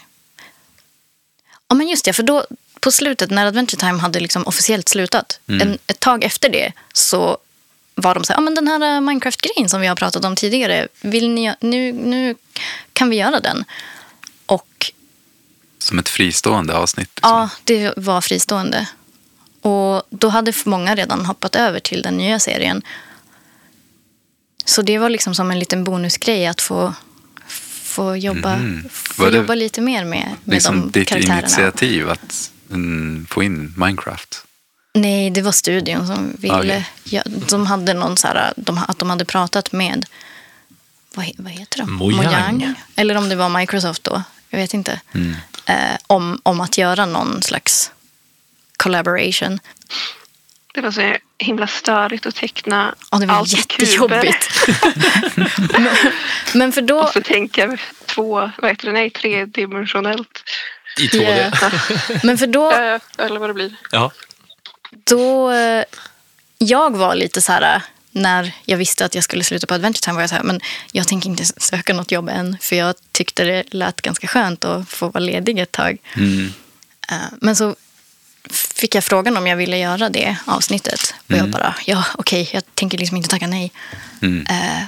Ja, 1.68 1.74
men 1.74 1.88
just 1.88 2.04
det. 2.04 2.12
För 2.12 2.22
då 2.22 2.46
på 2.82 2.90
slutet, 2.92 3.30
när 3.30 3.46
Adventure 3.46 3.80
Time 3.80 3.98
hade 3.98 4.20
liksom 4.20 4.42
officiellt 4.46 4.88
slutat, 4.88 5.40
en, 5.46 5.78
ett 5.86 6.00
tag 6.00 6.24
efter 6.24 6.48
det 6.48 6.72
så 6.92 7.38
var 7.94 8.14
de 8.14 8.24
så 8.24 8.32
här, 8.32 8.38
ah, 8.38 8.42
men 8.42 8.54
den 8.54 8.68
här 8.68 8.94
eh, 8.96 9.00
Minecraft-grejen 9.00 9.68
som 9.68 9.80
vi 9.80 9.86
har 9.86 9.96
pratat 9.96 10.24
om 10.24 10.36
tidigare, 10.36 10.88
vill 11.00 11.28
ni, 11.30 11.54
nu, 11.60 11.92
nu 11.92 12.34
kan 12.92 13.10
vi 13.10 13.16
göra 13.16 13.40
den. 13.40 13.64
Och 14.46 14.92
Som 15.78 15.98
ett 15.98 16.08
fristående 16.08 16.74
avsnitt. 16.74 17.10
Liksom. 17.14 17.30
Ja, 17.30 17.48
det 17.64 17.92
var 17.96 18.20
fristående. 18.20 18.88
Och 19.60 20.02
då 20.10 20.28
hade 20.28 20.52
många 20.64 20.94
redan 20.94 21.26
hoppat 21.26 21.56
över 21.56 21.80
till 21.80 22.02
den 22.02 22.16
nya 22.16 22.38
serien. 22.38 22.82
Så 24.64 24.82
det 24.82 24.98
var 24.98 25.08
liksom 25.10 25.34
som 25.34 25.50
en 25.50 25.58
liten 25.58 25.84
bonusgrej 25.84 26.46
att 26.46 26.60
få, 26.60 26.94
få, 27.82 28.16
jobba, 28.16 28.56
Mhm. 28.56 28.88
få 28.92 29.22
Var 29.22 29.30
det 29.30 29.36
jobba 29.36 29.54
lite 29.54 29.80
mer 29.80 30.04
med, 30.04 30.28
med 30.44 30.54
liksom 30.54 30.80
de 30.80 30.90
ditt 31.00 31.08
karaktärerna. 31.08 31.40
initiativ 31.40 32.10
att 32.10 32.51
mm, 32.72 33.26
få 33.30 33.42
in 33.42 33.74
Minecraft. 33.76 34.44
Nej, 34.94 35.30
det 35.30 35.42
var 35.42 35.52
studion 35.52 36.06
som 36.06 36.36
ville. 36.38 36.58
Okej. 36.58 36.90
Ja, 37.04 37.22
de 37.26 37.66
hade 37.66 37.94
någon 37.94 38.16
så 38.16 38.28
här, 38.28 38.52
de, 38.56 38.78
att 38.88 38.98
de 38.98 39.10
hade 39.10 39.24
pratat 39.24 39.72
med, 39.72 40.06
vad, 41.14 41.30
vad 41.36 41.52
heter 41.52 41.78
de? 41.78 41.92
Mojang. 41.92 42.74
Eller 42.96 43.16
om 43.16 43.28
det 43.28 43.36
var 43.36 43.48
Microsoft 43.48 44.04
då, 44.04 44.22
jag 44.50 44.58
vet 44.58 44.74
inte. 44.74 45.00
Mm. 45.14 45.34
Eh, 45.66 45.98
om, 46.06 46.40
om 46.42 46.60
att 46.60 46.78
göra 46.78 47.06
någon 47.06 47.42
slags 47.42 47.90
collaboration. 48.76 49.60
Det 50.74 50.80
var 50.80 50.90
så 50.90 51.16
himla 51.38 51.66
störigt 51.66 52.26
att 52.26 52.34
teckna 52.34 52.94
Ja, 53.10 53.18
det 53.18 53.26
var 53.26 53.34
allt 53.34 53.52
jättejobbigt. 53.52 54.68
men, 55.78 55.88
men 56.54 56.72
för 56.72 56.82
då... 56.82 57.00
Och 57.00 57.08
så 57.08 57.20
tänka 57.20 57.78
två, 58.06 58.50
vad 58.58 58.70
heter 58.70 58.86
det, 58.86 58.92
nej, 58.92 59.10
tredimensionellt. 59.10 60.42
I 60.98 61.06
2D. 61.06 61.52
Ja. 61.60 61.70
Men 62.22 62.38
för 62.38 62.46
då, 62.46 62.72
Eh, 62.72 63.00
Eller 63.18 63.40
vad 63.40 63.50
det 63.50 63.54
blir. 63.54 63.74
Ja. 63.90 64.12
då... 64.90 65.50
eh, 65.50 65.84
Jag 66.58 66.96
var 66.96 67.14
lite 67.14 67.40
så 67.40 67.52
här... 67.52 67.82
När 68.14 68.52
jag 68.64 68.76
visste 68.78 69.04
att 69.04 69.14
jag 69.14 69.24
skulle 69.24 69.44
sluta 69.44 69.66
på 69.66 69.74
Adventure 69.74 70.00
Time 70.02 70.14
var 70.14 70.20
jag 70.20 70.30
så 70.30 70.36
här, 70.36 70.42
men 70.42 70.60
jag 70.92 71.08
tänker 71.08 71.28
inte 71.30 71.44
söka 71.44 71.94
något 71.94 72.10
jobb 72.12 72.28
än. 72.28 72.56
För 72.60 72.76
jag 72.76 72.94
tyckte 73.12 73.44
det 73.44 73.64
lät 73.74 74.00
ganska 74.00 74.26
skönt 74.26 74.64
att 74.64 74.88
få 74.88 75.08
vara 75.08 75.24
ledig 75.24 75.58
ett 75.58 75.72
tag. 75.72 75.96
Mm. 76.16 76.52
Eh, 77.10 77.16
Men 77.40 77.56
så 77.56 77.76
fick 78.50 78.94
jag 78.94 79.04
frågan 79.04 79.36
om 79.36 79.46
jag 79.46 79.56
ville 79.56 79.78
göra 79.78 80.08
det 80.08 80.36
avsnittet. 80.44 81.14
Och 81.28 81.34
jag 81.36 81.50
bara, 81.50 81.74
ja 81.86 82.04
okej, 82.14 82.50
jag 82.52 82.62
tänker 82.74 82.98
liksom 82.98 83.16
inte 83.16 83.28
tacka 83.28 83.46
nej. 83.46 83.72
Mm. 84.22 84.46
Eh, 84.46 84.84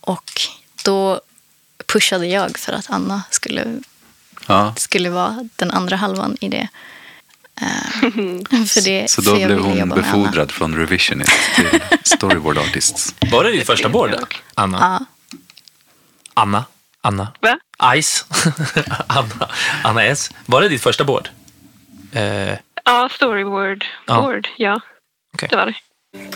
och 0.00 0.40
då 0.84 1.20
pushade 1.86 2.26
jag 2.26 2.58
för 2.58 2.72
att 2.72 2.90
Anna 2.90 3.22
skulle, 3.30 3.66
Ja. 4.46 4.74
skulle 4.76 5.10
vara 5.10 5.48
den 5.56 5.70
andra 5.70 5.96
halvan 5.96 6.36
i 6.40 6.48
det. 6.48 6.68
Eh, 7.60 8.10
för 8.66 8.80
det 8.84 9.10
Så 9.10 9.20
då 9.20 9.34
blev 9.34 9.58
hon 9.58 9.88
befordrad 9.88 10.52
från 10.52 10.76
revisionist 10.76 11.32
till 11.56 11.80
storyboard 12.02 12.58
artist. 12.58 13.14
Var 13.32 13.44
det 13.44 13.50
ditt 13.50 13.66
första 13.66 13.88
board, 13.88 14.14
Anna? 14.54 14.78
Ja. 14.80 15.06
Anna? 16.34 16.64
Anna? 17.00 17.28
Va? 17.40 17.58
Ice? 18.02 18.24
Anna? 19.06 19.48
Anna 19.84 20.04
S? 20.04 20.30
Var 20.46 20.60
det 20.62 20.68
ditt 20.68 20.82
första 20.82 21.04
board? 21.04 21.28
Eh, 22.12 22.54
Ja, 22.84 23.08
storyboard. 23.12 23.84
Ja. 24.06 24.20
Board, 24.22 24.48
ja. 24.56 24.80
Okej. 25.34 25.48
Det 25.48 25.56
var 25.56 25.66
det. 25.66 25.74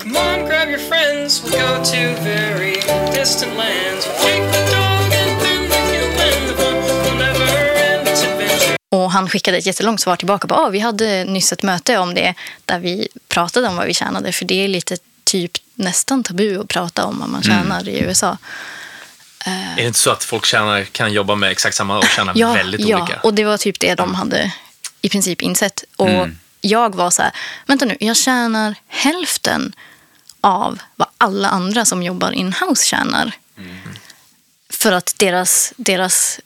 Come 0.02 0.18
on, 0.18 0.48
grab 0.48 0.68
your 0.68 0.78
friends, 0.78 1.42
we'll 1.44 1.50
go 1.50 1.84
to 1.84 2.22
very 2.24 2.74
distant 3.18 3.52
lands. 3.56 4.06
We'll 4.06 4.83
Och 8.94 9.12
han 9.12 9.28
skickade 9.28 9.58
ett 9.58 9.66
jättelångt 9.66 10.00
svar 10.00 10.16
tillbaka. 10.16 10.46
Bara, 10.46 10.60
ah, 10.60 10.68
vi 10.68 10.78
hade 10.78 11.24
nyss 11.24 11.52
ett 11.52 11.62
möte 11.62 11.98
om 11.98 12.14
det 12.14 12.34
där 12.64 12.78
vi 12.78 13.08
pratade 13.28 13.68
om 13.68 13.76
vad 13.76 13.86
vi 13.86 13.94
tjänade. 13.94 14.32
För 14.32 14.44
det 14.44 14.64
är 14.64 14.68
lite 14.68 14.96
typ 15.24 15.52
nästan 15.74 16.22
tabu 16.22 16.60
att 16.60 16.68
prata 16.68 17.04
om 17.04 17.18
vad 17.18 17.28
man 17.28 17.42
tjänar 17.42 17.88
i 17.88 17.98
USA. 18.00 18.38
är 19.44 19.76
det 19.76 19.82
inte 19.86 19.98
så 19.98 20.10
att 20.10 20.24
folk 20.24 20.44
tjänar, 20.44 20.84
kan 20.84 21.12
jobba 21.12 21.34
med 21.34 21.50
exakt 21.50 21.76
samma 21.76 21.98
och 21.98 22.04
tjäna 22.04 22.32
Ja, 22.36 22.52
väldigt 22.52 22.80
ja, 22.88 23.02
olika? 23.02 23.20
och 23.20 23.34
det 23.34 23.44
var 23.44 23.56
typ 23.58 23.80
det 23.80 23.94
de 23.94 24.14
hade 24.14 24.52
i 25.00 25.08
princip 25.08 25.42
insett. 25.42 25.84
Och 25.96 26.08
Mm. 26.08 26.38
jag 26.60 26.94
var 26.94 27.10
så 27.10 27.22
här, 27.22 27.32
vänta 27.66 27.84
nu, 27.84 27.96
jag 28.00 28.16
tjänar 28.16 28.74
hälften 28.88 29.72
av 30.40 30.78
vad 30.96 31.08
alla 31.18 31.48
andra 31.48 31.84
som 31.84 32.02
jobbar 32.02 32.30
in-house 32.32 32.84
tjänar. 32.86 33.32
För 34.70 34.92
att 34.92 35.14
deras, 35.18 35.72
deras 35.76 36.40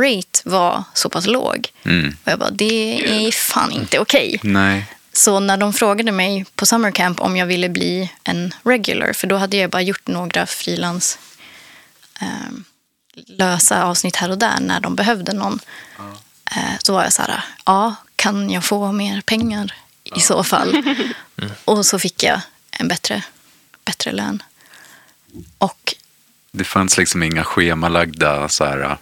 frilans-rate 0.00 0.42
var 0.44 0.84
så 0.94 1.08
pass 1.08 1.26
låg. 1.26 1.68
Mm. 1.84 2.16
Och 2.24 2.32
jag 2.32 2.38
bara, 2.38 2.50
det 2.50 3.26
är 3.26 3.32
fan 3.32 3.72
inte 3.72 3.98
okej. 3.98 4.40
Nej. 4.42 4.86
Så 5.12 5.40
när 5.40 5.56
de 5.56 5.72
frågade 5.72 6.12
mig 6.12 6.44
på 6.54 6.66
summer 6.66 6.90
camp 6.90 7.20
om 7.20 7.36
jag 7.36 7.46
ville 7.46 7.68
bli 7.68 8.10
en 8.24 8.54
regular, 8.64 9.12
för 9.12 9.26
då 9.26 9.36
hade 9.36 9.56
jag 9.56 9.70
bara 9.70 9.82
gjort 9.82 10.06
några 10.06 10.46
frilans 10.46 11.18
ehm, 12.20 12.64
lösa 13.26 13.84
avsnitt 13.84 14.16
här 14.16 14.30
och 14.30 14.38
där 14.38 14.60
när 14.60 14.80
de 14.80 14.96
behövde 14.96 15.32
någon. 15.32 15.60
Eh, 16.56 16.78
så 16.78 16.92
var 16.92 17.02
jag 17.02 17.12
så 17.12 17.22
här, 17.22 17.44
ja, 17.66 17.94
kan 18.16 18.50
jag 18.50 18.64
få 18.64 18.92
mer 18.92 19.20
pengar 19.20 19.74
i 20.16 20.20
så 20.20 20.44
fall? 20.44 20.82
Och 21.64 21.86
så 21.86 21.98
fick 21.98 22.22
jag 22.22 22.40
en 22.70 22.88
bättre, 22.88 23.22
bättre 23.84 24.12
lön. 24.12 24.42
Och 25.58 25.94
Det 26.52 26.64
fanns 26.64 26.98
liksom 26.98 27.22
inga 27.22 27.44
schemalagda 27.44 28.48
så 28.48 28.64
här, 28.64 28.96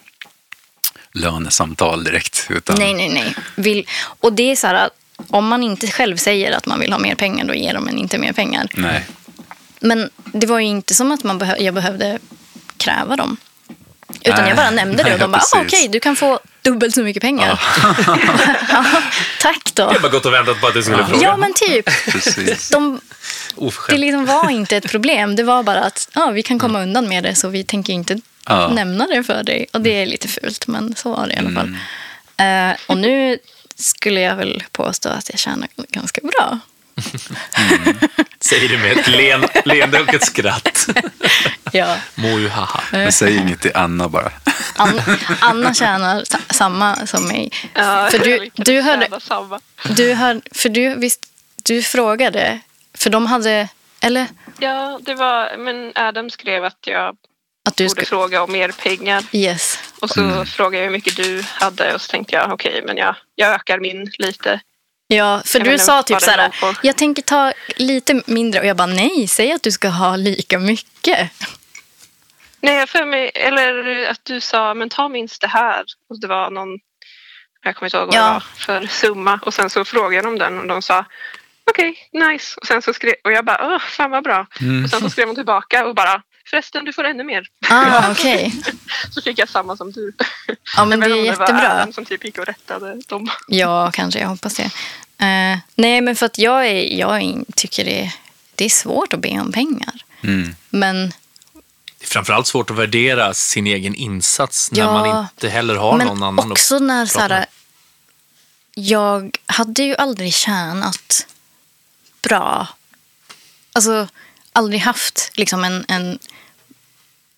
lönesamtal 1.19 2.05
direkt. 2.05 2.47
Utan, 2.51 2.77
nej, 2.79 2.95
nej, 2.95 3.09
nej. 3.09 3.35
Vill, 3.55 3.87
och 4.21 4.33
det 4.33 4.51
är 4.51 4.57
så 4.57 4.66
här, 4.66 4.91
om 5.29 5.47
man 5.49 5.62
inte 5.62 5.87
själv 5.87 6.16
säger 6.16 6.53
att 6.53 6.66
man 6.66 6.81
vill 6.81 6.93
ha 6.93 6.99
mer 6.99 7.14
pengar, 7.14 7.45
då 7.45 7.55
ger 7.55 7.75
de 7.75 7.89
en 7.89 7.99
inte 7.99 8.19
mer 8.19 8.33
pengar. 8.33 8.66
nej. 8.75 9.07
Men 9.81 10.11
det 10.25 10.47
var 10.47 10.59
ju 10.59 10.66
inte 10.66 10.95
som 10.95 11.12
att 11.12 11.25
man 11.25 11.41
behö- 11.43 11.62
jag 11.62 11.75
behövde 11.75 12.19
kräva 12.77 13.16
dem. 13.16 13.37
Utan 14.25 14.41
Nej. 14.41 14.49
jag 14.49 14.57
bara 14.57 14.71
nämnde 14.71 15.03
det 15.03 15.12
och 15.12 15.19
de 15.19 15.31
Nej, 15.31 15.41
bara, 15.53 15.61
ah, 15.61 15.64
okej, 15.66 15.89
du 15.89 16.01
kan 16.01 16.16
få 16.16 16.41
dubbelt 16.62 16.95
så 16.95 17.03
mycket 17.03 17.23
pengar. 17.23 17.61
Ja, 17.83 18.87
tack 19.41 19.75
då. 19.75 19.83
Jag 19.83 19.89
har 19.89 20.01
bara 20.01 20.12
gått 20.12 20.27
och 20.27 20.33
väntat 20.33 20.61
på 20.61 20.66
att 20.66 20.75
du 20.75 20.83
skulle 20.83 21.07
fråga. 21.07 21.23
Ja, 21.23 21.37
men 21.37 21.53
typ. 21.55 21.85
Precis. 22.12 22.69
De, 22.69 23.01
det 23.89 23.99
liksom 23.99 24.27
var 24.27 24.51
inte 24.51 24.77
ett 24.77 24.91
problem. 24.91 25.37
Det 25.37 25.43
var 25.43 25.62
bara 25.62 25.81
att 25.85 26.09
ja, 26.14 26.31
vi 26.31 26.43
kan 26.43 26.59
komma 26.59 26.83
undan 26.83 27.09
med 27.09 27.23
det 27.25 27.35
så 27.35 27.49
vi 27.49 27.64
tänker 27.64 27.93
inte 27.93 28.21
Ja. 28.49 28.68
nämna 28.68 29.07
det 29.07 29.22
för 29.24 29.42
dig. 29.42 29.66
Och 29.72 29.80
det 29.80 29.90
är 30.03 30.07
lite 30.07 30.28
fult, 30.28 30.66
men 30.66 30.94
så 30.94 31.14
var 31.16 31.26
det 31.26 31.32
i 31.34 31.36
alla 31.36 31.51
fall. 31.51 31.76
Mm. 32.36 32.70
Eh, 32.70 32.76
och 32.86 32.96
nu 32.99 33.38
skulle 33.74 34.20
jag 34.20 34.36
väl 34.36 34.62
påstå 34.72 35.09
att 35.09 35.30
jag 35.30 35.38
tjänar 35.38 35.68
ganska 35.88 36.20
bra. 36.20 36.59
Säger 38.40 38.68
du 38.68 38.78
med 38.78 38.92
ett 38.99 39.09
len, 39.09 39.44
leende 39.64 40.01
och 40.01 40.14
ett 40.14 40.24
skratt. 40.26 40.86
Ja. 41.72 41.96
Må 42.14 42.28
ju 42.38 42.49
haha. 42.49 42.80
Men 42.92 43.12
säg 43.12 43.36
inget 43.36 43.61
till 43.61 43.70
Anna 43.74 44.09
bara. 44.09 44.30
Anna, 44.76 45.03
Anna 45.40 45.74
tjänar 45.74 46.24
sa- 46.24 46.55
samma 46.55 47.07
som 47.07 47.28
mig. 47.28 47.51
Ja, 47.74 48.09
För 48.11 48.18
du- 48.18 48.51
du 48.55 48.80
hörde-. 48.80 49.09
Du, 49.96 50.14
hör, 50.14 50.40
för 50.53 50.68
du, 50.68 50.94
visst, 50.94 51.26
du 51.62 51.82
frågade, 51.82 52.61
för 52.94 53.11
de 53.11 53.26
hade, 53.26 53.68
eller 54.01 54.26
Ja, 54.59 55.01
det 55.03 55.14
var, 55.14 55.57
men 55.59 55.92
Adam 55.94 56.30
skrev 56.30 56.64
att 56.64 56.78
jag 56.86 57.16
att 57.69 57.77
du 57.77 57.85
borde 57.85 57.91
skulle, 57.91 58.07
fråga 58.07 58.43
om 58.43 58.53
mer 58.53 58.69
pengar. 58.73 59.25
yes. 59.33 59.79
Och 60.01 60.11
så 60.11 60.45
frågade 60.45 60.77
jag 60.77 60.85
hur 60.85 60.91
mycket 60.93 61.16
du 61.16 61.43
hade 61.55 61.95
och 61.95 62.01
så 62.01 62.11
tänkte 62.11 62.35
jag 62.35 62.53
okej, 62.53 62.83
men 62.87 62.97
jag, 62.97 63.14
jag 63.35 63.55
ökar 63.55 63.79
min 63.79 64.11
lite. 64.19 64.61
Ja, 65.07 65.43
för 65.45 65.59
Jag 65.59 65.69
du 65.69 65.79
sa 65.79 66.03
typ 66.03 66.21
så 66.21 66.31
här, 66.31 66.53
jag 66.83 66.97
tänker 66.97 67.23
ta 67.23 67.53
lite 67.77 68.23
mindre 68.27 68.61
och 68.61 68.66
jag 68.66 68.77
bara 68.77 68.87
nej, 68.87 69.29
säg 69.29 69.53
att 69.53 69.62
du 69.62 69.73
ska 69.73 69.89
ha 69.89 70.16
lika 70.16 70.59
mycket. 70.59 71.31
Nej, 72.61 72.77
jag 72.77 72.89
för 72.89 73.05
mig, 73.05 73.31
eller 73.35 74.05
att 74.11 74.25
du 74.25 74.41
sa 74.41 74.75
men 74.75 74.89
ta 74.89 75.09
minst 75.09 75.41
det 75.41 75.47
här. 75.49 75.85
Och 76.11 76.21
det 76.21 76.27
var 76.27 76.51
någon, 76.51 76.69
jag 77.64 77.77
kommer 77.77 77.87
inte 77.87 77.97
ihåg 77.97 78.07
vad 78.07 78.14
Ja. 78.14 78.27
det 78.27 78.33
var 78.33 78.41
för 78.81 78.87
summa. 78.87 79.41
Och 79.43 79.55
sen 79.55 79.71
så 79.71 79.85
frågade 79.85 80.14
jag 80.14 80.27
om 80.27 80.39
den 80.39 80.59
och 80.59 80.66
de 80.66 80.83
sa 80.83 81.05
okej, 81.71 81.97
nice. 82.12 82.59
Och 82.61 82.66
sen 82.66 82.83
så 82.83 82.95
skrev, 82.95 83.14
och 83.25 83.33
jag 83.33 83.45
bara, 83.45 83.75
åh, 83.75 83.79
fan 83.79 84.11
vad 84.11 84.25
bra. 84.25 84.47
Och 84.85 84.91
sen 84.91 85.01
så 85.01 85.11
skrev 85.11 85.27
de 85.27 85.35
tillbaka 85.35 85.87
och 85.87 85.95
bara, 85.95 86.23
förresten 86.51 86.84
du 86.84 86.92
får 86.92 87.05
ännu 87.05 87.24
mer. 87.24 87.46
Ah, 87.70 88.11
okej. 88.11 88.62
Så 89.11 89.22
fick 89.22 89.38
jag 89.38 89.49
samma 89.49 89.76
som 89.76 89.92
du. 89.92 90.12
Ja, 90.76 90.84
men 90.84 91.01
det 91.01 91.07
är 91.07 91.09
inte 91.09 91.30
om 91.30 91.36
var 91.38 91.46
jättebra. 91.46 91.72
Adam 91.72 91.92
som 91.92 92.05
typ 92.05 92.24
gick 92.24 92.38
och 92.38 92.46
rättade 92.46 93.01
dem. 93.09 93.30
Ja, 93.49 93.90
kanske. 93.92 94.20
Jag 94.20 94.28
hoppas 94.28 94.55
det. 94.55 94.70
Eh, 95.26 95.59
nej, 95.74 96.01
men 96.01 96.16
för 96.16 96.26
att 96.26 96.38
jag, 96.38 96.66
är, 96.66 96.99
jag 96.99 97.22
är 97.22 97.44
tycker 97.57 97.84
det, 97.84 98.12
det 98.55 98.64
är 98.64 98.68
svårt 98.68 99.12
att 99.12 99.20
be 99.20 99.40
om 99.40 99.53
pengar. 99.53 99.94
Mm. 100.22 100.55
Men, 100.70 100.96
Det 101.99 102.05
är 102.05 102.07
framförallt 102.09 102.46
svårt 102.46 102.70
att 102.70 102.76
värdera 102.76 103.34
sin 103.34 103.66
egen 103.66 103.94
insats 103.94 104.72
när 104.72 104.78
Ja, 104.78 104.92
man 104.92 105.20
inte 105.20 105.49
heller 105.49 105.76
har 105.76 105.96
men 105.96 106.07
någon 106.07 106.22
annan 106.22 106.53
också 106.53 106.76
att 106.76 106.82
när 106.82 107.07
så 107.07 107.18
prata 107.18 107.34
här, 107.34 107.40
med. 107.40 107.49
jag 108.74 109.36
hade 109.46 109.82
ju 109.82 109.94
aldrig 109.94 110.34
tjänat 110.34 111.26
bra. 112.22 112.68
Alltså, 113.72 114.09
aldrig 114.59 114.81
haft 114.81 115.31
liksom 115.35 115.65
en, 115.65 115.85
en 115.89 116.19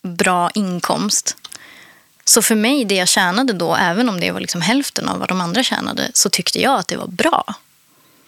bra 0.03 0.51
inkomst. 0.55 1.37
Så 2.25 2.43
för 2.43 2.55
mig, 2.55 2.85
det 2.85 2.95
jag 2.95 3.09
tjänade 3.09 3.53
då, 3.53 3.77
även 3.77 4.09
om 4.09 4.21
det 4.21 4.31
var 4.33 4.41
liksom 4.41 4.61
hälften 4.61 5.09
av 5.09 5.19
vad 5.19 5.29
de 5.29 5.41
andra 5.41 5.63
tjänade, 5.63 6.11
så 6.15 6.31
tyckte 6.31 6.61
jag 6.63 6.79
att 6.79 6.89
det 6.89 6.97
var 6.97 7.07
bra. 7.07 7.55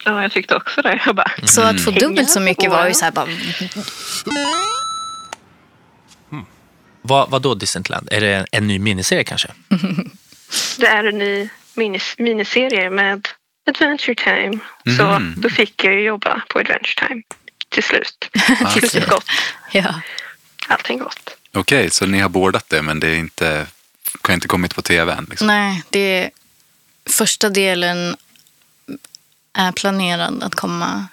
Ja, 0.05 0.23
jag 0.23 0.33
tyckte 0.33 0.57
också 0.57 0.83
det. 0.83 1.03
Jag 1.07 1.15
bara, 1.17 1.31
Så 1.45 1.63
att 1.63 1.85
få 1.85 1.91
dubbelt 1.91 2.31
så 2.31 2.41
mycket 2.41 2.71
var 2.71 2.87
ju 2.89 2.95
så 2.95 3.05
här 3.05 3.13
bara... 3.13 3.27
Vad, 7.03 7.31
vad 7.31 7.43
då 7.43 7.55
Disneyland? 7.55 8.09
Är 8.13 8.21
det 8.21 8.35
en, 8.35 8.47
en 8.53 8.67
ny 8.67 8.79
miniserie 8.79 9.25
kanske? 9.25 9.49
det 10.79 10.87
är 10.87 11.05
en 11.05 11.19
ny 11.19 11.49
minis, 11.75 12.15
miniserie 12.19 12.91
med 12.91 13.29
Adventure 13.71 14.15
Time. 14.15 14.59
Så 14.97 15.05
Mhm. 15.19 15.35
då 15.37 15.49
fick 15.49 15.85
jag 15.85 15.95
ju 15.95 16.01
jobba 16.01 16.43
på 16.49 16.59
Adventure 16.59 17.07
Time 17.09 17.23
till 17.73 17.83
slut. 17.83 18.29
Ah, 18.65 18.71
till 18.73 18.91
slut 18.91 19.09
gott. 19.09 19.25
Ja. 19.73 19.95
Allting 20.69 20.99
gott. 20.99 21.31
Okej, 21.55 21.91
så 21.91 22.07
ni 22.07 22.19
har 22.21 22.29
bådat 22.29 22.69
det 22.69 22.83
men 22.83 23.01
det 23.01 23.09
är 23.09 23.15
inte, 23.17 23.67
har 24.23 24.35
inte 24.35 24.49
kommit 24.49 24.75
på 24.75 24.83
tv 24.83 25.13
än? 25.13 25.27
Liksom. 25.31 25.47
Nej, 25.47 25.83
det 25.91 26.31
första 27.11 27.49
delen 27.49 28.17
är 29.59 29.73
planerad 29.73 30.43
att 30.43 30.55
komma 30.55 31.07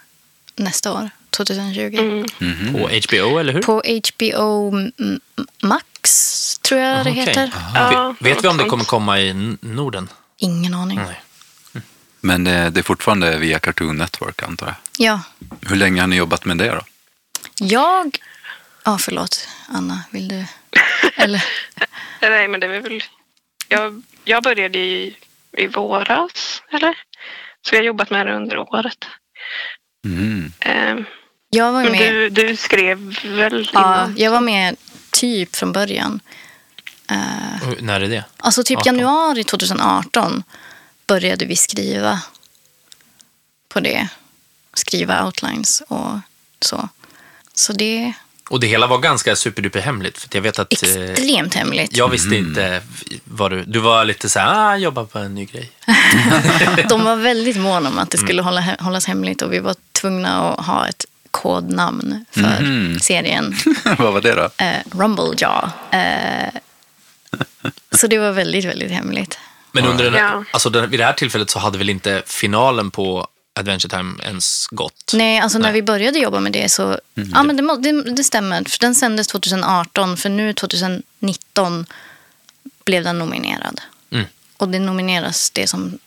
nästa 0.56 0.94
år, 0.94 1.10
2020. 1.30 1.82
Mm. 2.00 2.26
Mhm. 2.38 2.74
På 2.74 2.80
HBO, 2.80 3.38
eller 3.40 3.54
hur? 3.54 3.62
På 3.62 3.84
HBO 4.18 4.74
Max, 5.62 6.60
tror 6.60 6.82
jag 6.82 7.06
det 7.06 7.12
Okej. 7.12 7.26
heter. 7.26 7.52
Ja, 7.76 8.16
Vet, 8.20 8.44
vi 8.44 8.48
om 8.48 8.58
det 8.58 8.64
kommer 8.64 8.86
komma 8.86 9.20
i 9.20 9.58
Norden? 9.62 10.10
Ingen 10.38 10.74
aning. 10.74 10.98
Nej. 10.98 11.22
Men 12.22 12.44
det, 12.44 12.70
det 12.70 12.80
är 12.80 12.84
fortfarande 12.84 13.38
via 13.38 13.60
Cartoon 13.60 13.98
Network 13.98 14.44
antar 14.44 14.68
jag. 14.68 14.76
Ja, 14.98 15.22
Hur 15.70 15.76
länge 15.76 16.02
har 16.02 16.08
ni 16.08 16.16
jobbat 16.16 16.46
med 16.46 16.58
det 16.58 16.70
då? 16.70 16.82
jag... 17.60 18.18
Ja, 18.86 18.98
förlåt. 18.98 19.48
Anna, 19.68 20.04
vill 20.12 20.28
du? 20.28 20.46
Eller? 21.16 21.44
Nej, 22.22 22.48
men 22.48 22.60
det 22.60 22.68
är 22.68 22.80
väl... 22.82 23.04
Jag, 23.68 24.04
jag 24.24 24.44
började 24.44 24.80
i, 24.80 25.16
i 25.58 25.68
våras, 25.68 26.64
eller? 26.72 26.98
Så 27.62 27.76
jag 27.76 27.80
har 27.80 27.86
jobbat 27.86 28.10
med 28.10 28.26
det 28.28 28.36
under 28.36 28.58
året. 28.58 29.06
Mm. 30.06 30.52
Ehm, 30.60 31.06
Jag 31.50 31.72
var 31.72 31.84
men 31.84 31.92
med, 31.92 32.14
du, 32.14 32.30
du 32.30 32.56
skrev 32.56 33.16
väl 33.26 33.70
ja, 33.74 33.80
innan? 33.80 34.16
jag 34.18 34.32
var 34.32 34.42
med 34.42 34.76
typ 35.12 35.56
från 35.56 35.72
början. 35.72 36.20
Eh, 37.12 37.70
När 37.80 38.02
är 38.02 38.08
det? 38.10 38.24
Alltså 38.38 38.64
typ 38.64 38.78
18. 38.78 38.96
januari 38.96 39.44
2018 39.44 40.44
började 41.10 41.46
vi 41.46 41.56
skriva 41.56 42.22
på 43.70 43.80
det. 43.80 44.08
Skriva 44.74 45.26
outlines 45.26 45.82
och 45.88 46.20
så. 46.62 46.90
Så 47.54 47.74
det 47.74 48.14
Och 48.50 48.60
det 48.60 48.68
hela 48.68 48.88
var 48.88 48.98
ganska 48.98 49.36
superduper 49.36 49.80
hemligt. 49.80 50.18
För 50.18 50.30
jag 50.32 50.42
vet 50.42 50.60
att... 50.60 50.84
eh, 50.84 50.90
extremt 51.04 51.54
hemligt. 51.56 51.98
jag 51.98 52.10
visste 52.10 52.36
inte 52.36 52.82
vad 53.24 53.52
du... 53.52 53.64
Du 53.66 53.80
var 53.80 54.06
lite 54.06 54.30
så 54.30 54.40
här, 54.40 54.48
ah, 54.74 54.78
jobbar 54.78 55.06
på 55.06 55.20
en 55.20 55.36
ny 55.36 55.46
grej. 55.46 55.72
De 56.90 57.04
var 57.04 57.16
väldigt 57.16 57.58
måna 57.58 57.90
om 57.90 58.00
att 58.00 58.12
det 58.12 58.18
skulle 58.18 58.42
hålla, 58.42 58.62
hållas 58.80 59.06
hemligt 59.06 59.42
och 59.42 59.54
vi 59.54 59.60
var 59.60 59.76
tvungna 59.92 60.54
att 60.54 60.66
ha 60.66 60.88
ett 60.88 61.06
kodnamn 61.32 62.26
för 62.32 62.60
Mhm. 62.62 63.00
serien. 63.00 63.56
Vad 63.98 64.14
var 64.14 64.22
det 64.22 64.36
då? 64.36 64.50
Eh, 64.66 64.80
Rumblejaw. 64.92 65.72
Eh, 65.92 66.50
så 67.92 68.08
det 68.08 68.18
var 68.20 68.32
väldigt, 68.32 68.66
väldigt 68.66 68.92
hemligt. 68.92 69.40
Men 69.72 69.86
under 69.86 70.04
den, 70.12 70.14
Ja. 70.14 70.44
alltså 70.52 70.70
den, 70.70 70.90
vid 70.90 71.00
det 71.00 71.06
här 71.06 71.14
tillfället 71.14 71.50
så 71.50 71.60
hade 71.60 71.78
väl 71.78 71.90
inte 71.90 72.24
finalen 72.26 72.92
på 72.92 73.28
Adventure 73.60 73.98
Time 73.98 74.24
ens 74.24 74.68
gått? 74.72 75.12
Nej, 75.14 75.40
alltså 75.40 75.58
när 75.58 75.64
Nej. 75.66 75.74
vi 75.74 75.82
började 75.84 76.20
jobba 76.20 76.40
med 76.40 76.52
det 76.52 76.70
så... 76.70 77.00
Ja, 77.14 77.44
men 77.44 77.56
det, 77.58 77.78
det, 77.82 78.16
det 78.16 78.24
stämmer. 78.24 78.64
För 78.70 78.80
den 78.80 78.96
sändes 78.96 79.28
2018, 79.28 80.18
för 80.18 80.30
nu 80.30 80.54
2019 80.54 81.86
blev 82.86 83.04
den 83.04 83.20
nominerad. 83.20 83.82
Mm. 84.12 84.26
Och 84.58 84.70
det 84.70 84.80
nomineras 84.80 85.52
det 85.52 85.68
som 85.68 85.98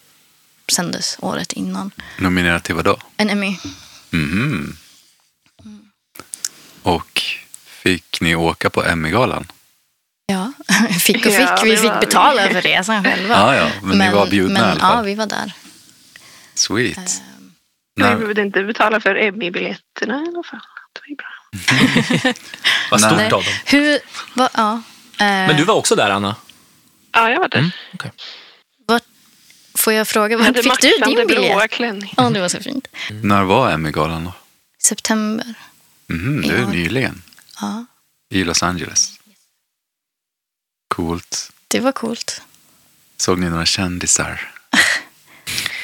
sändes 0.72 1.16
året 1.20 1.52
innan. 1.52 1.90
Nominerad 2.18 2.62
till 2.62 2.74
vad 2.74 2.84
då? 2.84 2.96
En 3.16 3.30
Emmy. 3.30 3.56
Mhm. 4.10 4.76
Och 6.82 7.22
fick 7.64 8.20
ni 8.20 8.34
åka 8.34 8.70
på 8.70 8.84
Emmy-galan? 8.84 9.46
Ja, 10.26 10.52
fick 11.00 11.16
och 11.26 11.32
fick. 11.32 11.40
Ja, 11.40 11.60
vi 11.64 11.76
fick 11.76 11.90
var- 11.90 12.00
betala 12.00 12.48
för 12.48 12.62
resan 12.62 13.04
själva. 13.04 13.34
Ja, 13.34 13.56
ja, 13.56 13.68
men 13.82 13.98
ni 13.98 14.10
var 14.10 14.26
bjudna 14.26 14.60
men, 14.60 14.68
i 14.68 14.72
alla 14.72 14.80
fall. 14.80 14.96
Ja, 14.96 15.02
vi 15.02 15.14
var 15.14 15.26
där. 15.26 15.52
Sweet. 16.54 16.98
Ehm, 16.98 17.52
Vi 17.96 18.02
behövde 18.02 18.42
inte 18.42 18.62
betala 18.64 19.00
för 19.00 19.14
Emmy-biljetterna 19.14 20.14
i 20.24 20.28
alla 20.28 20.42
fall. 20.42 20.60
Det 20.92 21.00
var 21.00 21.08
ju 21.08 21.16
bra. 21.16 22.32
Vad 22.90 23.00
stort 23.00 23.16
Nej. 23.16 23.24
av 23.32 23.44
dem. 23.44 23.52
Hur... 23.66 23.98
Va, 24.34 24.48
ja. 24.54 24.72
Eh, 25.18 25.26
Men 25.26 25.56
du 25.56 25.64
var 25.64 25.74
också 25.74 25.94
där, 25.96 26.10
Anna? 26.10 26.36
Ja, 27.12 27.30
jag 27.30 27.40
var 27.40 27.48
där. 27.48 27.58
Mm, 27.58 27.70
vart, 28.86 29.02
får 29.74 29.92
jag 29.92 30.08
fråga, 30.08 30.38
hade 30.42 30.62
fick 30.62 30.80
du 30.80 30.88
din 31.06 31.14
biljett? 31.26 31.26
blåa 31.52 31.68
klänning. 31.68 32.14
Ja, 32.16 32.30
det 32.30 32.40
var 32.40 32.48
så 32.48 32.60
fint. 32.60 32.88
när 33.10 33.42
var 33.42 33.70
Emmy-galan 33.70 34.24
då? 34.24 34.32
September. 34.82 35.54
Mhm, 36.06 36.42
det 36.42 36.54
är 36.54 36.58
Ja. 36.60 36.68
nyligen. 36.68 37.22
Ja, 37.60 37.84
I 38.30 38.44
Los 38.44 38.62
Angeles. 38.62 39.12
Coolt. 40.92 41.50
det 41.68 41.80
var 41.80 41.92
coolt. 41.92 42.42
Såg 43.16 43.38
ni 43.38 43.48
några 43.50 43.66
kändisar? 43.66 44.50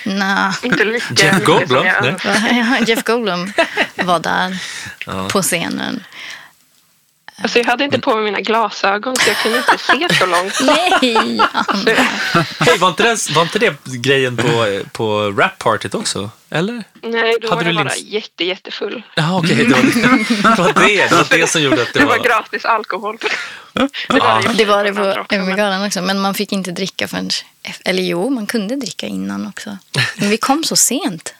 Inte 0.62 0.84
lika 0.84 1.14
Jeff 1.14 1.44
Goldblum? 1.44 1.86
jag 1.86 2.18
Nej. 2.22 2.84
Jeff 2.86 3.04
Goldblum 3.04 3.52
var 3.96 4.18
där 4.20 4.58
Ja. 5.06 5.28
på 5.28 5.42
scenen. 5.42 6.04
Alltså 7.42 7.58
jag 7.58 7.64
hade 7.66 7.84
inte 7.84 7.98
på 8.00 8.14
mig 8.14 8.24
mina 8.24 8.40
glasögon 8.40 9.16
så 9.16 9.28
jag 9.30 9.36
kunde 9.36 9.58
inte 9.58 9.78
se 9.78 10.18
så 10.18 10.26
långt. 10.26 10.60
Nej! 10.62 11.38
Var 12.80 12.88
inte 12.88 13.02
det, 13.02 13.30
var 13.34 13.42
inte 13.42 13.58
det 13.58 13.76
grejen 13.84 14.36
på, 14.36 14.80
på 14.92 15.30
rap-partyt 15.30 15.94
också? 15.94 16.30
Eller? 16.50 16.84
nej, 17.02 17.36
då 17.42 17.48
Hade 17.48 17.64
var 17.64 17.70
du 17.72 17.76
jag 17.78 17.86
bara 17.86 17.96
jätte, 17.96 18.44
jättefull. 18.44 19.02
Jaha, 19.14 19.38
okej. 19.38 19.56
det, 19.56 19.64
var 19.64 19.82
det, 19.82 19.92
det, 19.92 20.62
var 20.62 20.72
det, 20.72 21.08
det 21.08 21.14
var 21.30 21.38
det 21.38 21.46
som 21.46 21.62
gjorde 21.62 21.82
att 21.82 21.92
det 21.92 21.98
Det 21.98 22.04
var 22.06 22.18
var... 22.18 22.24
gratis 22.24 22.64
alkohol. 22.64 23.16
Det 23.20 23.28
Ja. 24.08 24.42
ju 24.42 24.52
Det 24.54 24.64
var 24.64 24.84
det 24.84 24.92
på 24.94 25.34
Övergalan 25.34 25.86
också, 25.86 26.02
men 26.02 26.20
man 26.20 26.34
fick 26.34 26.52
inte 26.52 26.70
dricka 26.70 27.08
förrän... 27.08 27.30
Eller 27.84 28.02
jo, 28.02 28.30
man 28.30 28.46
kunde 28.46 28.76
dricka 28.76 29.06
innan 29.06 29.46
också. 29.46 29.78
Men 30.16 30.30
vi 30.30 30.36
kom 30.36 30.64
så 30.64 30.76
sent. 30.76 31.34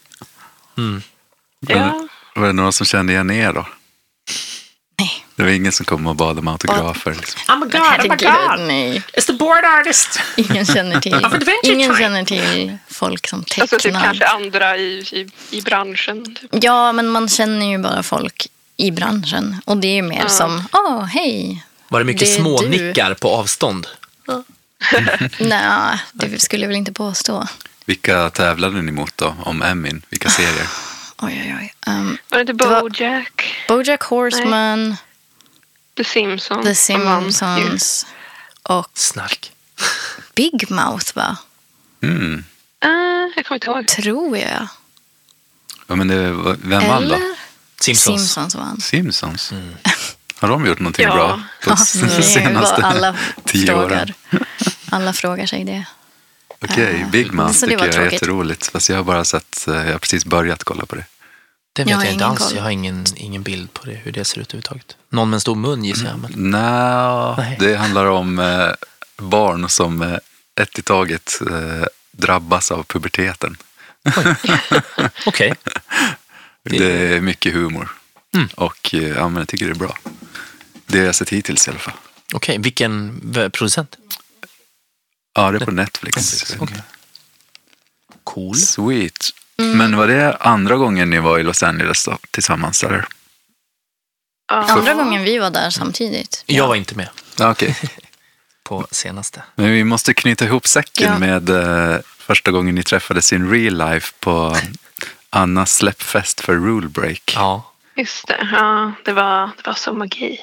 Ja, 1.66 2.08
Var 2.34 2.46
det 2.46 2.52
några 2.52 2.72
som 2.72 2.86
kände 2.86 3.12
igen 3.12 3.30
er 3.30 3.52
då? 3.52 3.66
Nej. 5.38 5.46
Det 5.46 5.52
var 5.52 5.56
ingen 5.56 5.72
som 5.72 5.86
kom 5.86 6.06
och 6.06 6.16
bad 6.16 6.38
om 6.38 6.48
autografer. 6.48 7.14
Liksom. 7.14 7.40
Oh 7.48 7.58
my 7.58 7.66
god, 7.72 7.80
oh 7.80 8.02
my 8.02 8.08
god. 8.08 8.66
nej. 8.66 9.02
It's 9.12 9.26
the 9.26 9.32
board 9.32 9.64
artist. 9.64 10.20
Ingen 10.36 10.66
känner 10.66 11.00
till, 11.00 11.26
ingen 11.62 11.96
känner 11.96 12.24
till 12.24 12.76
folk 12.88 13.28
som 13.28 13.44
tecknar. 13.44 13.62
alltså 13.62 13.78
typ 13.78 13.94
kanske 14.02 14.26
andra 14.26 14.76
i, 14.76 14.98
i, 15.12 15.26
i 15.56 15.62
branschen. 15.62 16.34
Typ. 16.34 16.50
Ja, 16.64 16.92
men 16.92 17.08
man 17.08 17.28
känner 17.28 17.66
ju 17.66 17.78
bara 17.78 18.02
folk 18.02 18.46
i 18.76 18.90
branschen. 18.90 19.56
Och 19.64 19.76
det 19.76 19.88
är 19.88 19.94
ju 19.94 20.02
mer 20.02 20.20
Ja. 20.22 20.28
som, 20.28 20.62
åh, 20.72 21.04
hej. 21.04 21.64
Var 21.88 21.98
det 21.98 22.04
mycket 22.04 22.20
Det 22.20 22.34
är 22.34 22.40
små 22.40 22.60
du. 22.60 22.68
nickar 22.68 23.14
på 23.14 23.28
avstånd? 23.28 23.86
Nej, 25.38 25.98
det 26.12 26.42
skulle 26.42 26.62
jag 26.62 26.68
väl 26.68 26.76
inte 26.76 26.92
påstå. 26.92 27.46
Vilka 27.86 28.30
tävlade 28.30 28.82
ni 28.82 28.92
mot 28.92 29.16
då? 29.16 29.34
Om 29.44 29.62
Emin? 29.62 30.02
Vilka 30.10 30.28
serier? 30.30 30.66
Oj, 31.22 31.42
oj, 31.44 31.56
oj. 31.60 31.74
Um, 31.94 32.18
Var 32.28 32.38
det 32.38 32.40
inte 32.40 32.52
Det 32.52 32.66
var- 32.70 32.80
Bojack? 32.80 33.64
Bojack 33.68 34.02
Horseman, 34.02 34.96
The 35.98 36.04
Simpsons? 36.04 36.64
The. 36.66 36.74
Simpsons 36.74 38.06
och 38.62 38.90
Snark. 38.94 39.52
Big 40.34 40.70
Mouth, 40.70 41.06
va? 41.14 41.36
Mm. 42.02 42.44
Ah, 42.80 42.88
jag 43.36 43.46
kommer 43.46 43.56
inte 43.56 43.66
ihåg. 43.66 43.88
Tror 43.88 44.36
jag. 44.38 44.68
Ja, 45.86 45.94
men 45.96 46.08
det 46.08 46.32
var, 46.32 46.56
vem 46.62 46.88
vann 46.88 47.08
då? 47.08 47.18
Simpsons. 47.80 48.20
Simpsons 48.20 48.54
vann. 48.54 48.80
Simpsons. 48.80 49.52
Har 50.38 50.48
de 50.48 50.66
gjort 50.66 50.78
någonting 50.78 51.04
Ja. 51.04 51.14
bra 51.14 51.42
på 51.64 51.70
vad 51.70 51.78
senaste 52.24 52.74
alla 52.86 53.16
tio 53.44 53.74
åren? 53.74 53.88
frågar. 53.88 54.14
Alla 54.90 55.12
frågar 55.12 55.46
sig 55.46 55.64
det. 55.64 55.84
Okej, 56.62 57.06
Big 57.12 57.32
Mouth 57.32 57.52
det 57.52 57.60
tycker 57.66 57.78
var 57.78 57.86
jag 57.86 57.94
är 57.94 58.10
jätteroligt. 58.12 58.66
Fast 58.66 58.88
jag 58.88 58.96
har 58.96 59.04
bara 59.04 59.24
sett, 59.24 59.68
eh, 59.68 59.74
jag 59.74 59.92
har 59.92 59.98
precis 59.98 60.24
börjat 60.24 60.64
kolla 60.64 60.86
på 60.86 60.94
det. 60.96 61.04
Det 61.78 61.84
vet 61.84 61.90
Jag 61.90 62.00
jag, 62.00 62.06
har 62.06 62.12
inte 62.12 62.24
ingen 62.24 62.30
alls. 62.30 62.38
koll. 62.48 62.56
Jag 62.56 62.62
har 62.62 62.70
ingen, 62.70 63.06
ingen 63.16 63.42
bild 63.42 63.72
på 63.74 63.86
det, 63.86 63.92
hur 63.94 64.12
det 64.12 64.24
ser 64.24 64.40
ut 64.40 64.48
överhuvudtaget. 64.54 64.96
Någon 65.08 65.30
med 65.30 65.36
en 65.36 65.40
stor 65.40 65.54
mun 65.54 65.84
gissar 65.84 66.06
jag. 66.06 66.18
Men... 66.18 66.50
Nja, 66.50 67.34
Nej. 67.38 67.56
det 67.60 67.76
handlar 67.76 68.06
om 68.06 68.38
eh, 68.38 68.68
barn 69.16 69.68
som 69.68 70.02
eh, 70.02 70.18
ett 70.60 70.78
i 70.78 70.82
taget 70.82 71.32
eh, 71.50 71.84
drabbas 72.12 72.70
av 72.70 72.82
puberteten. 72.82 73.56
Okej. 75.26 75.54
Det 76.64 77.14
är 77.14 77.20
mycket 77.20 77.52
humor. 77.54 77.88
Mm. 78.34 78.48
Och 78.54 78.94
eh, 78.94 79.02
ja, 79.08 79.28
men 79.28 79.40
jag 79.40 79.48
tycker 79.48 79.66
det 79.66 79.72
är 79.72 79.74
bra. 79.74 79.98
Det 80.86 80.98
har 80.98 81.06
jag 81.06 81.14
sett 81.14 81.28
hittills 81.30 81.66
i 81.68 81.70
alla 81.70 81.80
fall. 81.80 81.94
Okej, 82.34 82.58
vilken 82.58 83.20
v- 83.24 83.50
producent? 83.50 83.96
Ja, 85.34 85.50
det 85.50 85.58
är 85.58 85.64
på 85.64 85.70
Netflix. 85.70 86.16
Netflix, 86.16 86.56
okej. 86.60 86.82
Cool. 88.24 88.56
Sweet. 88.56 89.30
Mm. 89.62 89.78
Men 89.78 89.96
var 89.96 90.06
det 90.06 90.36
andra 90.36 90.76
gången 90.76 91.10
ni 91.10 91.18
var 91.18 91.38
i 91.38 91.42
Los 91.42 91.62
Angeles 91.62 92.04
då, 92.04 92.18
tillsammans? 92.30 92.84
Eller? 92.84 93.06
Ja. 94.48 94.64
Andra 94.68 94.94
gången 94.94 95.22
vi 95.24 95.38
var 95.38 95.50
där 95.50 95.70
samtidigt. 95.70 96.42
Jag 96.46 96.68
var 96.68 96.74
inte 96.74 96.94
med 96.94 97.08
okej. 97.40 97.76
på 98.64 98.86
senaste. 98.90 99.42
Men 99.54 99.70
vi 99.70 99.84
måste 99.84 100.14
knyta 100.14 100.44
ihop 100.44 100.66
säcken 100.66 101.12
Ja. 101.12 101.18
med 101.18 101.50
eh, 101.50 101.98
första 102.18 102.50
gången 102.50 102.74
ni 102.74 102.82
träffades 102.82 103.32
in 103.32 103.50
real 103.50 103.78
life 103.92 104.12
på 104.20 104.56
Annas 105.30 105.74
släppfest 105.76 106.40
för 106.40 106.54
Rule 106.54 106.88
Break. 106.88 107.32
Ja. 107.36 107.72
Just 107.96 108.26
det. 108.26 108.48
Ja, 108.52 108.92
det 109.04 109.12
var, 109.12 109.46
det 109.56 109.66
var 109.66 109.74
så 109.74 109.92
magi. 109.92 110.40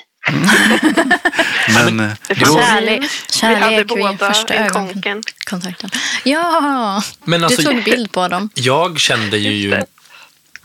Men 1.73 1.99
eh, 1.99 2.11
Det 2.27 2.33
då, 2.33 2.45
fanns- 2.45 2.55
Kärlek, 2.65 3.01
Vi 3.33 3.45
hade 3.47 3.59
kärlek 3.59 3.79
vid 3.79 3.87
båda 3.87 4.17
första 4.33 4.53
en 4.53 4.65
ögonkontakten. 4.65 5.89
Ja, 6.23 7.03
Men 7.23 7.43
alltså, 7.43 7.61
du 7.61 7.67
tog 7.67 7.83
bild 7.83 8.11
på 8.11 8.27
dem. 8.27 8.49
jag 8.53 8.99
kände 8.99 9.37
ju, 9.37 9.73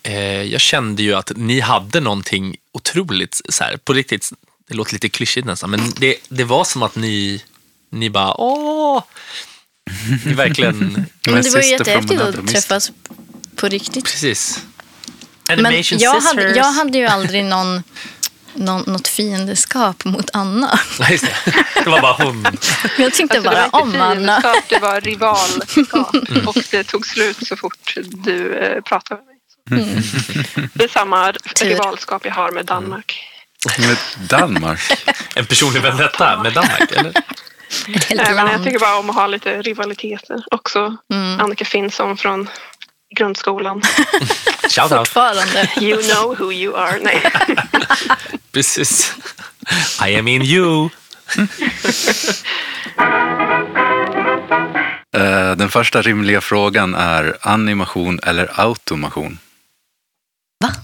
eh, 0.02 0.42
jag 0.42 0.60
kände 0.60 1.02
ju 1.02 1.14
att 1.14 1.32
ni 1.36 1.60
hade 1.60 2.00
någonting 2.00 2.56
otroligt, 2.72 3.40
så 3.48 3.64
här, 3.64 3.76
på 3.76 3.92
riktigt, 3.92 4.30
det 4.68 4.74
låter 4.74 4.92
lite 4.92 5.08
klyschigt 5.08 5.46
nästan, 5.46 5.70
men 5.70 5.92
det, 5.96 6.16
det 6.28 6.44
var 6.44 6.64
som 6.64 6.82
att 6.82 6.96
ni, 6.96 7.42
ni 7.92 8.10
bara, 8.10 8.34
åh, 8.40 9.02
ni 10.24 10.32
verkligen, 10.32 10.78
Men 11.26 11.42
det 11.42 11.50
var 11.50 11.60
ju 11.60 11.70
jättehäftigt 11.70 12.20
att 12.20 12.46
träffas 12.48 12.92
på 13.56 13.68
riktigt. 13.68 14.04
precis. 14.04 14.60
Men 15.48 15.66
Animation 15.66 15.98
jag 15.98 16.22
sisters. 16.22 16.36
hade, 16.36 16.56
jag 16.56 16.72
hade 16.72 16.98
ju 16.98 17.06
aldrig 17.06 17.44
någon, 17.44 17.82
någon, 18.54 18.82
något 18.86 19.08
fiendeskap 19.08 20.04
mot 20.04 20.30
Anna. 20.32 20.78
Nej, 21.00 21.12
just 21.12 21.24
det. 21.44 21.64
det 21.84 21.90
var 21.90 22.00
bara 22.00 22.12
hon. 22.24 22.46
Jag 22.98 23.14
tyckte 23.14 23.36
Alltså, 23.38 23.50
bara 23.50 23.64
det 23.64 23.70
var 23.72 23.80
om 23.82 24.00
Anna. 24.00 24.42
det 24.68 24.78
var 24.78 25.00
rivalskap. 25.00 26.14
Och 26.46 26.56
det 26.70 26.84
tog 26.84 27.06
slut 27.06 27.46
så 27.46 27.56
fort 27.56 27.94
du 28.24 28.54
eh, 28.58 28.80
pratade 28.82 29.20
med 29.20 29.26
mig. 29.26 29.36
Mm. 29.70 30.02
Det 30.74 30.84
är 30.84 30.88
samma 30.88 31.32
Tur. 31.32 31.66
rivalskap 31.66 32.24
jag 32.26 32.32
har 32.34 32.50
med 32.52 32.66
Danmark. 32.66 33.22
med 33.78 33.96
Danmark. 34.28 34.80
En 35.34 35.46
personlig 35.46 35.82
vendetta 35.82 36.42
med 36.42 36.52
Danmark, 36.52 36.92
eller? 36.92 37.12
Nej, 38.14 38.34
men 38.34 38.46
jag 38.46 38.64
tycker 38.64 38.78
bara 38.78 38.96
om 38.98 39.10
att 39.10 39.16
ha 39.16 39.26
lite 39.26 39.62
rivaliteter. 39.62 40.44
Också 40.50 40.96
Mm. 41.12 41.40
Annika 41.40 41.64
Finnsson 41.64 42.16
från 42.16 42.48
grundskolan. 43.16 43.82
Shout 44.68 44.92
out. 44.92 45.08
Fortfarande. 45.08 45.70
You 45.80 46.02
know 46.02 46.34
who 46.38 46.52
you 46.52 46.76
are. 46.76 46.98
Nej. 47.02 47.22
Precis. 48.52 49.14
I 50.06 50.14
am 50.16 50.28
in 50.28 50.42
you. 50.42 50.88
Eh, 55.16 55.56
Den 55.56 55.68
första 55.68 56.02
rimliga 56.02 56.40
frågan 56.40 56.94
är 56.94 57.36
animation 57.40 58.20
eller 58.22 58.60
automation? 58.60 59.38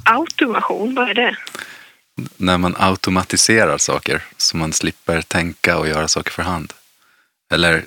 Automation, 0.04 0.94
vad 0.94 1.08
är 1.10 1.14
det? 1.14 1.36
När 2.36 2.58
man 2.58 2.76
automatiserar 2.78 3.78
saker 3.78 4.22
så 4.36 4.56
man 4.56 4.72
slipper 4.72 5.22
tänka 5.22 5.76
och 5.78 5.88
göra 5.88 6.08
saker 6.08 6.30
för 6.30 6.42
hand. 6.42 6.72
Eller 7.52 7.84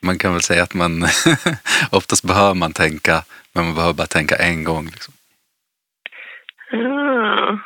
man 0.00 0.18
kan 0.18 0.32
väl 0.32 0.42
säga 0.42 0.62
att 0.62 0.74
man 0.74 1.08
oftast 1.90 2.22
behöver 2.24 2.54
man 2.54 2.72
tänka 2.72 3.24
men 3.58 3.66
man 3.66 3.74
behöver 3.74 3.94
bara 3.94 4.06
tänka 4.06 4.36
en 4.36 4.64
gång. 4.64 4.84
Liksom. 4.84 5.14
Ah. 6.72 7.58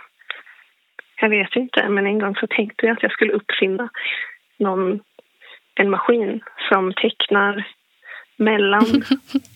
Jag 1.20 1.28
vet 1.28 1.56
inte, 1.56 1.88
men 1.88 2.06
en 2.06 2.18
gång 2.18 2.36
så 2.36 2.46
tänkte 2.46 2.86
jag 2.86 2.96
att 2.96 3.02
jag 3.02 3.12
skulle 3.12 3.32
uppfinna 3.32 3.88
någon, 4.58 5.00
en 5.74 5.90
maskin 5.90 6.40
som 6.68 6.92
tecknar 6.92 7.68
mellan 8.36 8.82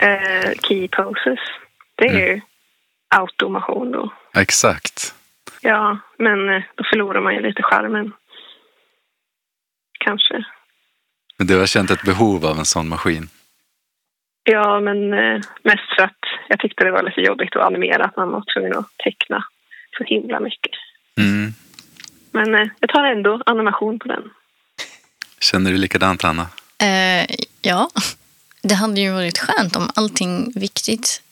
eh, 0.02 0.50
key 0.62 0.88
poses. 0.88 1.38
Det 1.94 2.06
är 2.06 2.28
ju 2.28 2.40
automation 3.08 3.92
då. 3.92 4.12
Exakt. 4.34 5.14
Ja, 5.60 5.98
men 6.18 6.48
eh, 6.48 6.62
då 6.74 6.84
förlorar 6.84 7.20
man 7.20 7.34
ju 7.34 7.40
lite 7.40 7.62
charmen. 7.62 8.12
Kanske. 9.98 10.44
Men 11.38 11.46
Du 11.46 11.58
har 11.58 11.66
känt 11.66 11.90
ett 11.90 12.02
behov 12.02 12.46
av 12.46 12.58
en 12.58 12.64
sån 12.64 12.88
maskin. 12.88 13.28
Ja, 14.48 14.80
men 14.80 15.12
eh, 15.12 15.40
mest 15.62 15.96
för 15.96 16.02
att 16.02 16.20
jag 16.48 16.60
tyckte 16.60 16.84
det 16.84 16.90
var 16.90 17.02
lite 17.02 17.20
jobbigt 17.20 17.56
att 17.56 17.66
animera, 17.66 18.04
att 18.04 18.16
man 18.16 18.30
var 18.30 18.44
tvungen 18.54 18.76
att 18.76 18.98
teckna 18.98 19.44
så 19.98 20.04
himla 20.04 20.40
mycket. 20.40 20.72
Mm. 21.18 21.52
Men 22.32 22.54
eh, 22.54 22.68
jag 22.80 22.90
tar 22.90 23.04
ändå 23.04 23.42
animation 23.46 23.98
på 23.98 24.08
den. 24.08 24.22
Känner 25.40 25.70
du 25.70 25.76
likadant 25.76 26.24
Anna? 26.24 26.46
Eh, 26.82 27.26
ja, 27.62 27.88
det 28.62 28.74
hade 28.74 29.00
ju 29.00 29.12
varit 29.12 29.38
skönt 29.38 29.76
om 29.76 29.90
allting 29.94 30.52
viktigt 30.54 31.22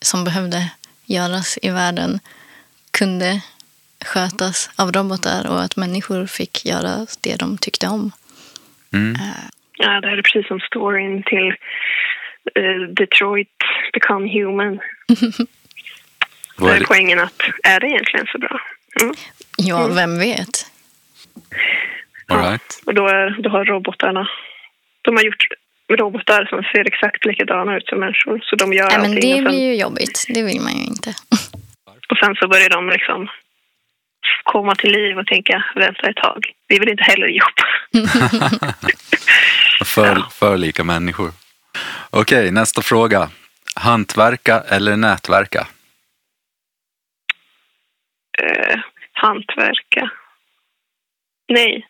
som 0.00 0.24
behövde 0.24 0.70
göras 1.06 1.58
i 1.62 1.70
världen 1.70 2.20
kunde 2.90 3.40
skötas 4.04 4.70
av 4.78 4.92
robotar 4.92 5.50
och 5.50 5.62
att 5.62 5.76
människor 5.76 6.26
fick 6.26 6.64
göra 6.64 7.06
det 7.22 7.36
de 7.36 7.58
tyckte 7.58 7.86
om. 7.88 8.12
Mm. 8.92 9.14
Ja, 9.76 10.00
det 10.00 10.08
här 10.08 10.18
är 10.18 10.22
precis 10.22 10.48
som 10.48 10.60
storyn 10.60 11.22
till 11.22 11.54
eh, 12.54 12.88
Detroit 12.88 13.48
Become 13.92 14.28
Human. 14.32 14.80
Vad 16.56 16.70
är 16.70 16.76
är 16.76 16.80
det? 16.80 16.86
poängen 16.86 17.18
att, 17.18 17.42
är 17.62 17.80
det 17.80 17.86
egentligen 17.86 18.26
så 18.32 18.38
bra? 18.38 18.60
Mm. 19.02 19.14
Ja, 19.56 19.88
vem 19.88 20.18
vet? 20.18 20.66
All 22.28 22.38
right. 22.38 22.82
Och 22.86 22.94
då, 22.94 23.08
är, 23.08 23.42
då 23.42 23.50
har 23.50 23.64
robotarna, 23.64 24.28
de 25.02 25.16
har 25.16 25.22
gjort 25.22 25.46
robotar 25.96 26.44
som 26.44 26.62
ser 26.62 26.86
exakt 26.86 27.24
likadana 27.24 27.76
ut 27.76 27.86
som 27.86 28.00
människor. 28.00 28.40
Så 28.44 28.56
de 28.56 28.72
gör 28.72 28.88
Nej, 28.88 28.98
men 28.98 29.10
allting 29.10 29.44
det 29.44 29.48
blir 29.48 29.72
ju 29.72 29.74
jobbigt. 29.74 30.24
Det 30.28 30.42
vill 30.42 30.60
man 30.60 30.72
ju 30.72 30.84
inte. 30.84 31.10
och 32.10 32.16
sen 32.16 32.34
så 32.34 32.48
börjar 32.48 32.70
de 32.70 32.88
liksom 32.88 33.28
komma 34.42 34.74
till 34.74 34.92
liv 34.92 35.18
och 35.18 35.26
tänka 35.26 35.64
vänta 35.74 36.10
ett 36.10 36.16
tag. 36.16 36.52
Vi 36.68 36.78
vill 36.78 36.88
inte 36.88 37.02
heller 37.02 37.26
jobba. 37.26 37.64
För, 39.84 40.24
för 40.30 40.56
lika 40.56 40.84
människor. 40.84 41.30
Okej, 42.14 42.50
nästa 42.50 42.82
fråga. 42.82 43.30
Hantverka 43.76 44.60
eller 44.60 44.96
nätverka? 44.96 45.66
Eh, 48.38 48.80
hantverka. 49.12 50.10
Nej. 51.48 51.86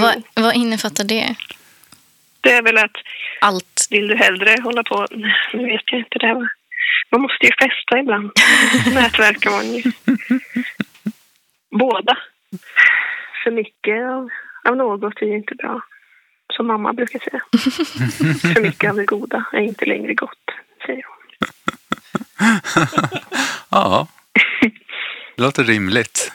Vad, 0.00 0.22
vad 0.34 0.54
innefattar 0.54 1.04
det? 1.04 1.34
Det 2.40 2.52
är 2.52 2.62
väl 2.62 2.78
att 2.78 2.96
Allt. 3.40 3.86
vill 3.90 4.08
du 4.08 4.16
hellre 4.16 4.56
hålla 4.62 4.82
på... 4.82 5.06
Nej, 5.10 5.34
Nu 5.52 5.64
vet 5.64 5.82
jag 5.86 6.00
inte. 6.00 6.18
Det 6.18 6.26
här. 6.26 6.48
Man 7.10 7.20
måste 7.20 7.46
ju 7.46 7.52
festa 7.52 7.98
ibland. 7.98 8.30
Nätverkar 8.94 9.50
man 9.50 9.74
ju. 9.74 9.82
Båda. 11.78 12.18
För 13.44 13.50
mycket 13.50 14.02
av, 14.10 14.28
av 14.68 14.76
något 14.76 15.22
är 15.22 15.26
ju 15.26 15.36
inte 15.36 15.54
bra. 15.54 15.80
Som 16.50 16.66
mamma 16.66 16.92
brukar 16.92 17.18
säga. 17.18 17.42
För 18.54 18.62
mycket 18.62 18.90
av 18.90 18.96
det 18.96 19.04
goda 19.04 19.44
är 19.52 19.60
inte 19.60 19.84
längre 19.84 20.14
gott, 20.14 20.50
säger 20.86 21.02
hon. 21.06 21.16
Ja, 23.72 24.06
det 25.36 25.42
låter 25.42 25.64
rimligt. 25.64 26.32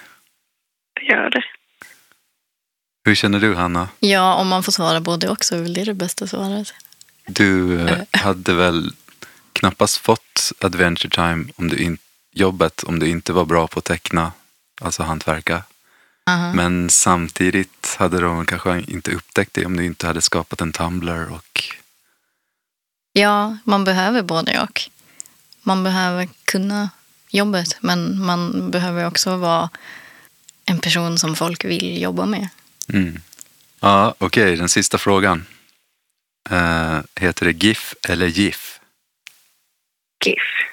Det 0.93 1.05
gör 1.05 1.30
det. 1.30 1.43
Hur 3.05 3.16
känner 3.16 3.39
du, 3.39 3.55
Hanna? 3.55 3.89
Ja, 3.99 4.36
om 4.36 4.47
man 4.47 4.63
får 4.63 4.72
svara 4.72 5.01
både 5.01 5.30
och 5.30 5.43
så 5.43 5.55
är 5.55 5.59
väl 5.61 5.74
det 5.74 5.84
det 5.84 5.93
bästa 5.93 6.28
svaret. 6.28 6.74
Du 7.28 7.80
eh, 7.82 7.97
hade 8.11 8.53
väl 8.53 8.91
knappast 9.53 9.97
fått 9.97 10.51
Adventure 10.59 11.09
Time 11.09 11.45
om 11.55 11.68
du 11.68 11.78
in, 11.78 11.97
jobbet 12.32 12.84
om 12.84 12.99
du 12.99 13.07
inte 13.07 13.34
var 13.34 13.45
bra 13.45 13.68
på 13.68 13.80
att 13.80 13.86
teckna, 13.86 14.32
alltså 14.82 15.03
hantverka. 15.03 15.63
Aha. 16.30 16.53
Men 16.53 16.89
samtidigt 16.89 17.95
hade 17.99 18.19
de 18.19 18.45
kanske 18.45 18.82
inte 18.88 19.11
upptäckt 19.11 19.53
det 19.53 19.65
om 19.65 19.78
du 19.78 19.86
inte 19.86 20.07
hade 20.07 20.21
skapat 20.21 20.61
en 20.61 20.71
Tumblr 20.71 21.32
och 21.32 21.76
Ja, 23.17 23.57
man 23.63 23.84
behöver 23.84 24.21
både 24.21 24.61
och. 24.61 24.82
Man 25.61 25.84
behöver 25.84 26.28
kunna 26.45 26.89
jobbet, 27.30 27.78
men 27.80 28.21
man 28.26 28.71
behöver 28.71 29.07
också 29.07 29.38
vara 29.38 29.69
en 30.65 30.80
person 30.80 31.17
som 31.17 31.36
folk 31.36 31.65
vill 31.65 32.01
jobba 32.01 32.26
med. 32.26 32.49
Mm. 32.93 33.21
Ja, 33.80 34.15
okej, 34.17 34.55
den 34.55 34.69
sista 34.69 34.97
frågan. 34.97 35.45
Eh, 36.49 36.99
heter 37.15 37.45
det 37.45 37.65
GIF 37.65 37.95
eller 38.09 38.28
GIF? 38.28 38.80
GIF. 40.26 40.71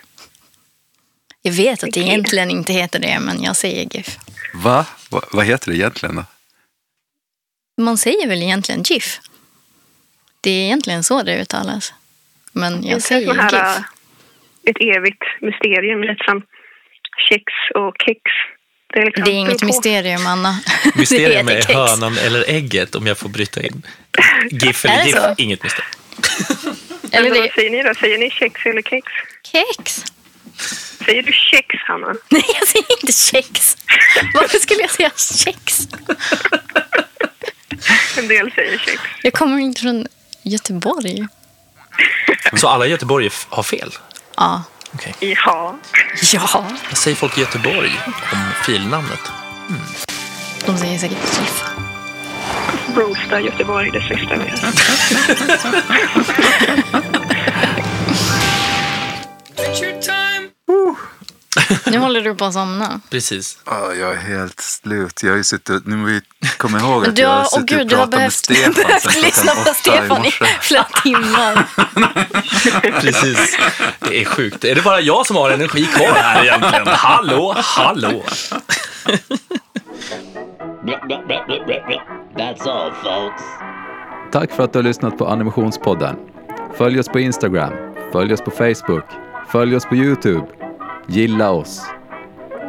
Jag 1.42 1.52
vet 1.52 1.84
att 1.84 1.92
det 1.92 2.00
egentligen 2.00 2.50
inte 2.50 2.72
heter 2.72 2.98
det, 2.98 3.20
men 3.20 3.42
jag 3.42 3.56
säger 3.56 3.88
GIF. 3.96 4.18
Va? 4.52 4.86
Va? 5.10 5.22
Vad 5.32 5.46
heter 5.46 5.70
det 5.70 5.76
egentligen 5.76 6.16
då? 6.16 6.24
Man 7.82 7.98
säger 7.98 8.28
väl 8.28 8.42
egentligen 8.42 8.82
GIF? 8.82 9.20
Det 10.40 10.50
är 10.50 10.64
egentligen 10.64 11.02
så 11.02 11.22
det 11.22 11.42
uttalas. 11.42 11.94
Men 12.52 12.84
jag 12.86 13.02
säger 13.02 13.34
så 13.34 13.40
här, 13.40 13.50
GIF. 13.50 13.78
äh, 13.78 13.84
ett 14.70 14.96
evigt 14.96 15.22
mysterium, 15.40 16.02
lite 16.02 16.24
som 16.24 16.42
kex 17.28 17.44
och 17.74 17.94
kex. 18.04 18.20
Det 18.94 19.00
är, 19.00 19.04
liksom 19.04 19.24
Det 19.24 19.30
är 19.30 19.34
inget 19.34 19.62
mysterium, 19.62 20.26
Anna. 20.26 20.60
Mysterium 20.94 21.48
är 21.48 21.74
hönan 21.74 22.18
eller 22.18 22.44
ägget 22.48 22.94
om 22.94 23.06
jag 23.06 23.18
får 23.18 23.28
bryta 23.28 23.62
in. 23.62 23.82
GIF 24.50 24.84
eller 24.84 25.04
GIF, 25.04 25.14
så? 25.14 25.34
inget 25.38 25.62
mysterium. 25.62 25.92
Eller 27.12 27.30
det 27.30 27.40
vad 27.40 27.50
säger 27.50 27.70
ni 27.70 27.82
då? 27.82 27.94
Säger 27.94 28.18
ni 28.18 28.30
kex 28.30 28.66
eller 28.66 28.82
kex? 28.82 29.06
kex. 29.42 30.04
Säger 31.04 31.22
du 31.22 31.32
kex, 31.32 31.66
Hanna? 31.86 32.06
Nej, 32.28 32.44
jag 32.60 32.68
säger 32.68 33.00
inte 33.00 33.12
kex. 33.12 33.76
Varför 34.34 34.58
skulle 34.58 34.80
jag 34.80 34.90
säga 34.90 35.10
kex? 35.16 35.88
En 38.18 38.28
del 38.28 38.52
säger 38.52 38.78
kex. 38.78 39.02
Jag 39.22 39.32
kommer 39.32 39.58
inte 39.58 39.80
från 39.80 40.06
Göteborg. 40.42 41.26
Så 42.54 42.68
alla 42.68 42.86
i 42.86 42.90
Göteborg 42.90 43.30
har 43.48 43.62
fel? 43.62 43.90
Ja. 44.36 44.62
Okej. 44.94 45.14
Ja. 45.20 45.78
Ja. 46.32 46.66
Vad 46.88 46.98
säger 46.98 47.16
folk 47.16 47.38
i 47.38 47.40
Göteborg 47.40 48.00
om 48.32 48.38
filnamnet? 48.64 49.20
De 50.66 50.78
säger 50.78 50.98
säkert 50.98 51.18
GIF. 51.18 51.64
Roasta 52.96 53.40
Göteborg, 53.40 53.90
det 53.90 54.00
sista 54.00 54.36
vi 54.36 54.44
gör. 54.48 54.56
Time. 60.00 60.18
Nu 61.86 61.98
håller 61.98 62.20
du 62.20 62.34
på 62.34 62.44
att 62.44 62.52
somna. 62.52 63.00
Precis. 63.10 63.58
Ja, 63.66 63.94
jag 63.94 64.12
är 64.12 64.16
helt 64.16 64.60
slut. 64.60 65.22
Jag 65.22 65.30
har 65.30 65.36
ju 65.36 65.44
suttit, 65.44 65.86
nu 65.86 65.96
måste 65.96 66.12
vi 66.12 66.48
komma 66.56 66.78
ihåg 66.80 67.06
att 67.06 67.16
Du 67.16 67.22
jag 67.22 67.28
har, 67.28 67.36
har 67.36 67.42
åh 67.42 67.48
suttit 67.48 67.68
gud, 67.68 67.80
och 67.80 67.86
du 67.86 67.96
har 67.96 68.06
pratat 68.06 68.20
med 68.20 68.30
behövt, 68.30 68.34
Stefan 68.34 68.72
sedan 68.72 68.84
behövt 68.86 69.02
klockan 69.02 69.22
lyssna 69.22 69.52
på 69.54 69.70
i 69.70 69.74
Stefan 69.74 70.24
i 70.24 70.30
flera 70.60 70.84
timmar. 70.84 71.66
Precis. 73.00 73.58
Det 74.00 74.20
är 74.20 74.24
sjukt. 74.24 74.64
Är 74.64 74.74
det 74.74 74.82
bara 74.82 75.00
jag 75.00 75.26
som 75.26 75.36
har 75.36 75.50
energi 75.50 75.84
kvar 75.84 76.12
här 76.14 76.44
egentligen? 76.44 76.86
Hallå, 76.86 77.54
hallå. 77.56 78.22
That's 82.36 82.68
all, 82.68 82.92
folks. 82.92 83.42
Tack 84.32 84.52
för 84.52 84.62
att 84.62 84.72
du 84.72 84.78
har 84.78 84.84
lyssnat 84.84 85.18
på 85.18 85.26
Animationspodden. 85.26 86.16
Följ 86.78 87.00
oss 87.00 87.08
på 87.08 87.20
Instagram, 87.20 87.72
följ 88.12 88.32
oss 88.32 88.40
på 88.40 88.50
Facebook, 88.50 89.04
följ 89.52 89.76
oss 89.76 89.86
på 89.86 89.96
YouTube. 89.96 90.46
Gilla 91.06 91.50
oss. 91.50 91.82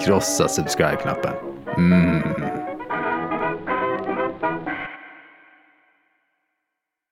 Krossa 0.05 0.47
subscribe-knappen. 0.47 1.33
Mm. 1.77 2.62